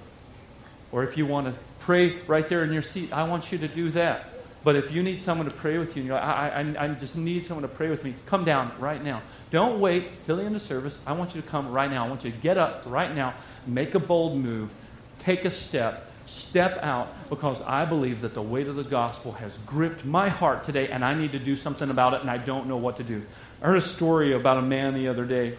Or 0.92 1.04
if 1.04 1.16
you 1.16 1.26
want 1.26 1.46
to 1.46 1.54
pray 1.80 2.18
right 2.26 2.48
there 2.48 2.62
in 2.62 2.72
your 2.72 2.82
seat, 2.82 3.12
I 3.12 3.24
want 3.24 3.52
you 3.52 3.58
to 3.58 3.68
do 3.68 3.90
that. 3.90 4.33
But 4.64 4.76
if 4.76 4.90
you 4.90 5.02
need 5.02 5.20
someone 5.20 5.46
to 5.46 5.52
pray 5.52 5.76
with 5.76 5.94
you, 5.94 6.00
and 6.00 6.06
you're 6.06 6.16
like, 6.18 6.24
I, 6.24 6.74
I, 6.78 6.84
I 6.84 6.88
just 6.88 7.16
need 7.16 7.44
someone 7.44 7.62
to 7.62 7.68
pray 7.68 7.90
with 7.90 8.02
me, 8.02 8.14
come 8.24 8.44
down 8.44 8.72
right 8.78 9.02
now. 9.02 9.20
Don't 9.50 9.78
wait 9.78 10.24
till 10.24 10.36
the 10.36 10.42
end 10.42 10.56
of 10.56 10.62
service. 10.62 10.98
I 11.06 11.12
want 11.12 11.34
you 11.34 11.42
to 11.42 11.46
come 11.46 11.70
right 11.70 11.90
now. 11.90 12.06
I 12.06 12.08
want 12.08 12.24
you 12.24 12.30
to 12.30 12.36
get 12.38 12.56
up 12.56 12.82
right 12.86 13.14
now, 13.14 13.34
make 13.66 13.94
a 13.94 14.00
bold 14.00 14.38
move, 14.38 14.72
take 15.18 15.44
a 15.44 15.50
step, 15.50 16.10
step 16.24 16.78
out, 16.82 17.08
because 17.28 17.60
I 17.60 17.84
believe 17.84 18.22
that 18.22 18.32
the 18.32 18.42
weight 18.42 18.66
of 18.66 18.76
the 18.76 18.84
gospel 18.84 19.32
has 19.32 19.58
gripped 19.66 20.06
my 20.06 20.30
heart 20.30 20.64
today, 20.64 20.88
and 20.88 21.04
I 21.04 21.12
need 21.14 21.32
to 21.32 21.38
do 21.38 21.56
something 21.56 21.90
about 21.90 22.14
it, 22.14 22.22
and 22.22 22.30
I 22.30 22.38
don't 22.38 22.66
know 22.66 22.78
what 22.78 22.96
to 22.96 23.04
do. 23.04 23.22
I 23.60 23.66
heard 23.66 23.76
a 23.76 23.82
story 23.82 24.32
about 24.32 24.56
a 24.56 24.62
man 24.62 24.94
the 24.94 25.08
other 25.08 25.26
day 25.26 25.58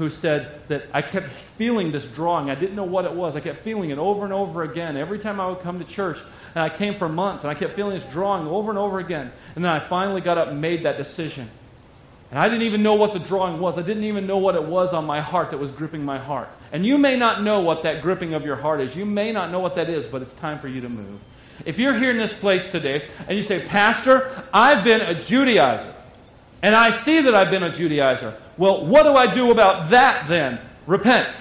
who 0.00 0.08
said 0.08 0.66
that 0.68 0.84
I 0.94 1.02
kept 1.02 1.28
feeling 1.58 1.92
this 1.92 2.06
drawing. 2.06 2.48
I 2.48 2.54
didn't 2.54 2.74
know 2.74 2.84
what 2.84 3.04
it 3.04 3.12
was. 3.12 3.36
I 3.36 3.40
kept 3.40 3.62
feeling 3.62 3.90
it 3.90 3.98
over 3.98 4.24
and 4.24 4.32
over 4.32 4.62
again. 4.62 4.96
Every 4.96 5.18
time 5.18 5.38
I 5.38 5.46
would 5.46 5.60
come 5.60 5.78
to 5.78 5.84
church, 5.84 6.16
and 6.54 6.64
I 6.64 6.70
came 6.70 6.94
for 6.94 7.06
months, 7.06 7.44
and 7.44 7.50
I 7.50 7.54
kept 7.54 7.74
feeling 7.74 7.98
this 7.98 8.10
drawing 8.10 8.46
over 8.46 8.70
and 8.70 8.78
over 8.78 8.98
again. 8.98 9.30
And 9.54 9.62
then 9.62 9.70
I 9.70 9.78
finally 9.78 10.22
got 10.22 10.38
up 10.38 10.48
and 10.48 10.58
made 10.58 10.84
that 10.84 10.96
decision. 10.96 11.50
And 12.30 12.38
I 12.38 12.48
didn't 12.48 12.62
even 12.62 12.82
know 12.82 12.94
what 12.94 13.12
the 13.12 13.18
drawing 13.18 13.60
was. 13.60 13.76
I 13.76 13.82
didn't 13.82 14.04
even 14.04 14.26
know 14.26 14.38
what 14.38 14.54
it 14.54 14.64
was 14.64 14.94
on 14.94 15.04
my 15.04 15.20
heart 15.20 15.50
that 15.50 15.58
was 15.58 15.70
gripping 15.70 16.02
my 16.02 16.18
heart. 16.18 16.48
And 16.72 16.86
you 16.86 16.96
may 16.96 17.18
not 17.18 17.42
know 17.42 17.60
what 17.60 17.82
that 17.82 18.00
gripping 18.00 18.32
of 18.32 18.42
your 18.42 18.56
heart 18.56 18.80
is. 18.80 18.96
You 18.96 19.04
may 19.04 19.32
not 19.32 19.50
know 19.50 19.60
what 19.60 19.74
that 19.74 19.90
is, 19.90 20.06
but 20.06 20.22
it's 20.22 20.32
time 20.32 20.60
for 20.60 20.68
you 20.68 20.80
to 20.80 20.88
move. 20.88 21.20
If 21.66 21.78
you're 21.78 21.92
here 21.92 22.10
in 22.10 22.16
this 22.16 22.32
place 22.32 22.70
today 22.70 23.06
and 23.28 23.36
you 23.36 23.42
say, 23.42 23.60
Pastor, 23.66 24.44
I've 24.50 24.82
been 24.82 25.02
a 25.02 25.14
Judaizer, 25.14 25.92
and 26.62 26.74
I 26.74 26.90
see 26.90 27.22
that 27.22 27.34
I've 27.34 27.50
been 27.50 27.62
a 27.62 27.70
Judaizer. 27.70 28.34
Well, 28.58 28.86
what 28.86 29.04
do 29.04 29.14
I 29.14 29.32
do 29.32 29.50
about 29.50 29.90
that 29.90 30.28
then? 30.28 30.60
Repent. 30.86 31.36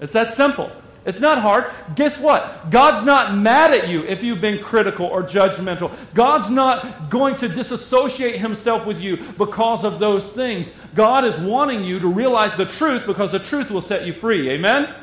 It's 0.00 0.12
that 0.12 0.32
simple. 0.32 0.70
It's 1.04 1.18
not 1.18 1.38
hard. 1.38 1.66
Guess 1.96 2.18
what? 2.18 2.70
God's 2.70 3.04
not 3.04 3.36
mad 3.36 3.72
at 3.72 3.88
you 3.88 4.04
if 4.04 4.22
you've 4.22 4.40
been 4.40 4.62
critical 4.62 5.06
or 5.06 5.22
judgmental. 5.22 5.90
God's 6.14 6.48
not 6.48 7.10
going 7.10 7.36
to 7.38 7.48
disassociate 7.48 8.36
himself 8.36 8.86
with 8.86 9.00
you 9.00 9.16
because 9.36 9.84
of 9.84 9.98
those 9.98 10.30
things. 10.30 10.76
God 10.94 11.24
is 11.24 11.36
wanting 11.38 11.82
you 11.82 11.98
to 11.98 12.06
realize 12.06 12.54
the 12.54 12.66
truth 12.66 13.04
because 13.06 13.32
the 13.32 13.40
truth 13.40 13.70
will 13.70 13.80
set 13.80 14.06
you 14.06 14.12
free. 14.12 14.50
Amen? 14.50 14.94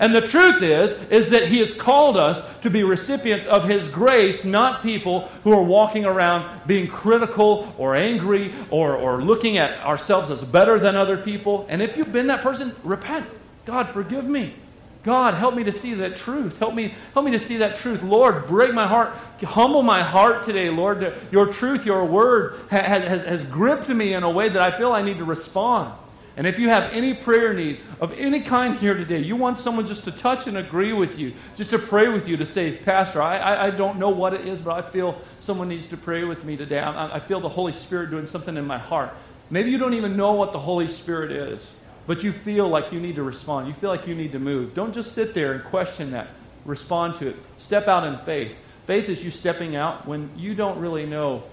And 0.00 0.14
the 0.14 0.26
truth 0.26 0.62
is, 0.62 0.92
is 1.10 1.30
that 1.30 1.48
He 1.48 1.58
has 1.58 1.72
called 1.72 2.16
us 2.16 2.42
to 2.62 2.70
be 2.70 2.82
recipients 2.82 3.46
of 3.46 3.68
His 3.68 3.88
grace, 3.88 4.44
not 4.44 4.82
people 4.82 5.28
who 5.44 5.52
are 5.52 5.62
walking 5.62 6.04
around 6.04 6.66
being 6.66 6.88
critical 6.88 7.72
or 7.78 7.94
angry 7.96 8.52
or, 8.70 8.96
or 8.96 9.22
looking 9.22 9.56
at 9.56 9.78
ourselves 9.80 10.30
as 10.30 10.42
better 10.44 10.78
than 10.78 10.96
other 10.96 11.16
people. 11.16 11.66
And 11.68 11.82
if 11.82 11.96
you've 11.96 12.12
been 12.12 12.28
that 12.28 12.42
person, 12.42 12.74
repent. 12.82 13.26
God, 13.64 13.88
forgive 13.88 14.24
me. 14.24 14.54
God, 15.06 15.34
help 15.34 15.54
me 15.54 15.62
to 15.62 15.72
see 15.72 15.94
that 15.94 16.16
truth. 16.16 16.58
Help 16.58 16.74
me, 16.74 16.92
help 17.14 17.24
me 17.24 17.30
to 17.30 17.38
see 17.38 17.58
that 17.58 17.76
truth. 17.76 18.02
Lord, 18.02 18.48
break 18.48 18.74
my 18.74 18.88
heart. 18.88 19.14
Humble 19.40 19.84
my 19.84 20.02
heart 20.02 20.42
today, 20.42 20.68
Lord. 20.68 21.14
Your 21.30 21.46
truth, 21.46 21.86
your 21.86 22.04
word 22.04 22.58
has, 22.70 23.04
has, 23.04 23.22
has 23.22 23.44
gripped 23.44 23.88
me 23.88 24.14
in 24.14 24.24
a 24.24 24.30
way 24.30 24.48
that 24.48 24.60
I 24.60 24.76
feel 24.76 24.90
I 24.90 25.02
need 25.02 25.18
to 25.18 25.24
respond. 25.24 25.94
And 26.36 26.46
if 26.46 26.58
you 26.58 26.68
have 26.68 26.92
any 26.92 27.14
prayer 27.14 27.54
need 27.54 27.80
of 27.98 28.12
any 28.12 28.40
kind 28.40 28.76
here 28.76 28.92
today, 28.92 29.20
you 29.20 29.36
want 29.36 29.58
someone 29.58 29.86
just 29.86 30.04
to 30.04 30.12
touch 30.12 30.46
and 30.46 30.58
agree 30.58 30.92
with 30.92 31.18
you, 31.18 31.32
just 31.56 31.70
to 31.70 31.78
pray 31.78 32.08
with 32.08 32.28
you, 32.28 32.36
to 32.36 32.44
say, 32.44 32.72
Pastor, 32.76 33.22
I, 33.22 33.38
I, 33.38 33.66
I 33.66 33.70
don't 33.70 33.98
know 33.98 34.10
what 34.10 34.34
it 34.34 34.46
is, 34.46 34.60
but 34.60 34.72
I 34.72 34.88
feel 34.90 35.18
someone 35.40 35.68
needs 35.68 35.86
to 35.88 35.96
pray 35.96 36.24
with 36.24 36.44
me 36.44 36.56
today. 36.58 36.78
I, 36.78 37.16
I 37.16 37.20
feel 37.20 37.40
the 37.40 37.48
Holy 37.48 37.72
Spirit 37.72 38.10
doing 38.10 38.26
something 38.26 38.56
in 38.56 38.66
my 38.66 38.76
heart. 38.76 39.14
Maybe 39.48 39.70
you 39.70 39.78
don't 39.78 39.94
even 39.94 40.16
know 40.16 40.32
what 40.32 40.52
the 40.52 40.58
Holy 40.58 40.88
Spirit 40.88 41.32
is, 41.32 41.66
but 42.06 42.22
you 42.22 42.32
feel 42.32 42.68
like 42.68 42.92
you 42.92 43.00
need 43.00 43.16
to 43.16 43.22
respond. 43.22 43.68
You 43.68 43.74
feel 43.74 43.90
like 43.90 44.06
you 44.06 44.14
need 44.14 44.32
to 44.32 44.38
move. 44.38 44.74
Don't 44.74 44.92
just 44.92 45.12
sit 45.12 45.32
there 45.32 45.54
and 45.54 45.64
question 45.64 46.10
that. 46.10 46.28
Respond 46.66 47.14
to 47.16 47.28
it. 47.28 47.36
Step 47.56 47.88
out 47.88 48.06
in 48.06 48.18
faith. 48.18 48.52
Faith 48.86 49.08
is 49.08 49.24
you 49.24 49.30
stepping 49.30 49.74
out 49.74 50.06
when 50.06 50.30
you 50.36 50.54
don't 50.54 50.78
really 50.78 51.06
know 51.06 51.44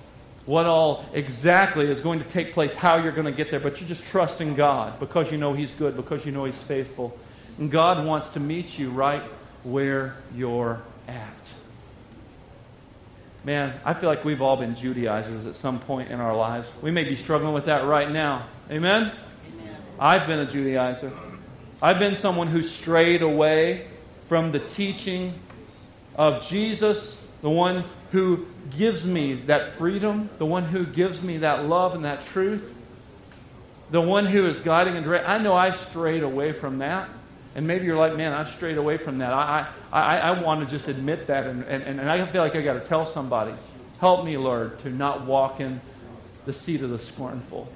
what 0.46 0.66
all 0.66 1.06
exactly 1.14 1.90
is 1.90 2.00
going 2.00 2.20
to 2.20 2.26
take 2.26 2.54
place, 2.54 2.74
how 2.74 2.98
you're 2.98 3.14
going 3.14 3.26
to 3.26 3.32
get 3.32 3.50
there, 3.50 3.60
but 3.60 3.80
you're 3.80 3.88
just 3.88 4.04
trusting 4.06 4.56
God 4.56 5.00
because 5.00 5.32
you 5.32 5.38
know 5.38 5.54
He's 5.54 5.72
good, 5.72 5.96
because 5.96 6.26
you 6.26 6.32
know 6.32 6.46
He's 6.46 6.62
faithful. 6.62 7.18
And 7.58 7.72
God 7.72 8.06
wants 8.06 8.32
to 8.32 8.40
meet 8.40 8.78
you 8.78 8.90
right 8.90 9.24
where 9.64 10.16
you're 10.36 10.82
at. 11.08 11.30
Man, 13.46 13.74
I 13.84 13.94
feel 13.94 14.10
like 14.10 14.24
we've 14.24 14.42
all 14.42 14.56
been 14.56 14.76
Judaizers 14.76 15.46
at 15.46 15.56
some 15.56 15.80
point 15.80 16.12
in 16.12 16.20
our 16.20 16.36
lives. 16.36 16.70
We 16.82 16.92
may 16.92 17.04
be 17.04 17.16
struggling 17.16 17.54
with 17.54 17.66
that 17.66 17.86
right 17.86 18.10
now. 18.10 18.46
Amen? 18.72 19.12
Amen. 19.54 19.76
I've 20.00 20.28
been 20.28 20.40
a 20.40 20.46
Judaizer. 20.46 21.12
I've 21.82 22.00
been 22.00 22.16
someone 22.16 22.48
who 22.48 22.64
strayed 22.64 23.22
away 23.22 23.88
from 24.30 24.54
the 24.54 24.60
teaching 24.60 25.34
of 26.16 26.48
Jesus, 26.48 27.28
the 27.42 27.50
one 27.50 27.84
who 28.14 28.46
gives 28.78 29.04
me 29.04 29.34
that 29.34 29.74
freedom, 29.74 30.30
the 30.38 30.46
one 30.46 30.64
who 30.64 30.86
gives 30.86 31.24
me 31.24 31.38
that 31.40 31.66
love 31.66 31.96
and 31.96 32.06
that 32.06 32.24
truth, 32.28 32.78
the 33.90 34.00
one 34.00 34.28
who 34.28 34.46
is 34.46 34.60
guiding 34.60 34.96
and 34.96 35.04
directing. 35.04 35.30
I 35.30 35.40
know 35.40 35.56
I 35.56 35.72
strayed 35.72 36.22
away 36.22 36.54
from 36.54 36.78
that. 36.78 37.10
And 37.56 37.66
maybe 37.66 37.86
you're 37.86 37.98
like, 37.98 38.16
man, 38.16 38.32
I've 38.32 38.50
strayed 38.50 38.78
away 38.78 38.98
from 38.98 39.18
that. 39.18 39.34
I, 39.34 39.68
I, 39.92 40.18
I 40.20 40.42
want 40.42 40.62
to 40.62 40.68
just 40.68 40.88
admit 40.88 41.26
that. 41.28 41.48
And, 41.48 41.64
and, 41.64 42.00
and 42.00 42.10
I 42.10 42.24
feel 42.28 42.44
like 42.44 42.56
I 42.56 42.62
got 42.62 42.74
to 42.74 42.80
tell 42.82 43.08
somebody, 43.08 43.54
help 44.00 44.24
me, 44.24 44.38
Lord, 44.38 44.80
to 44.82 44.92
not 44.92 45.26
walk 45.26 45.60
in 45.60 45.82
the 46.46 46.54
seat 46.54 46.84
of 46.84 46.92
the 46.92 47.00
scornful. 47.00 47.68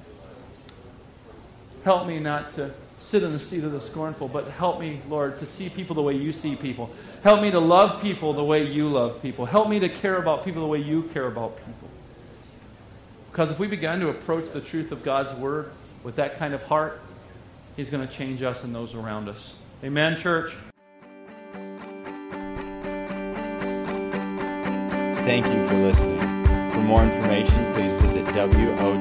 Help 1.82 2.06
me 2.06 2.20
not 2.20 2.54
to 2.54 2.72
sit 2.98 3.22
in 3.22 3.32
the 3.32 3.40
seat 3.40 3.64
of 3.64 3.72
the 3.72 3.80
scornful, 3.80 4.28
but 4.28 4.48
help 4.48 4.80
me, 4.80 5.00
Lord, 5.08 5.38
to 5.38 5.46
see 5.46 5.68
people 5.68 5.94
the 5.94 6.02
way 6.02 6.14
you 6.14 6.32
see 6.32 6.56
people. 6.56 6.90
Help 7.22 7.40
me 7.40 7.50
to 7.50 7.60
love 7.60 8.02
people 8.02 8.32
the 8.32 8.44
way 8.44 8.64
you 8.66 8.88
love 8.88 9.22
people. 9.22 9.46
Help 9.46 9.68
me 9.68 9.78
to 9.80 9.88
care 9.88 10.16
about 10.16 10.44
people 10.44 10.62
the 10.62 10.68
way 10.68 10.78
you 10.78 11.04
care 11.04 11.26
about 11.26 11.56
people. 11.56 11.88
Because 13.30 13.50
if 13.50 13.58
we 13.58 13.68
begin 13.68 14.00
to 14.00 14.08
approach 14.08 14.50
the 14.50 14.60
truth 14.60 14.90
of 14.90 15.04
God's 15.04 15.32
word 15.34 15.70
with 16.02 16.16
that 16.16 16.38
kind 16.38 16.54
of 16.54 16.62
heart, 16.64 17.00
He's 17.76 17.90
going 17.90 18.06
to 18.06 18.12
change 18.12 18.42
us 18.42 18.64
and 18.64 18.74
those 18.74 18.94
around 18.94 19.28
us. 19.28 19.54
Amen, 19.84 20.16
church. 20.16 20.52
Thank 25.24 25.46
you 25.46 25.68
for 25.68 25.76
listening. 25.76 26.18
For 26.72 26.80
more 26.80 27.02
information, 27.04 27.74
please 27.74 27.92
visit 28.02 28.24
WOGCC.com. 28.34 28.98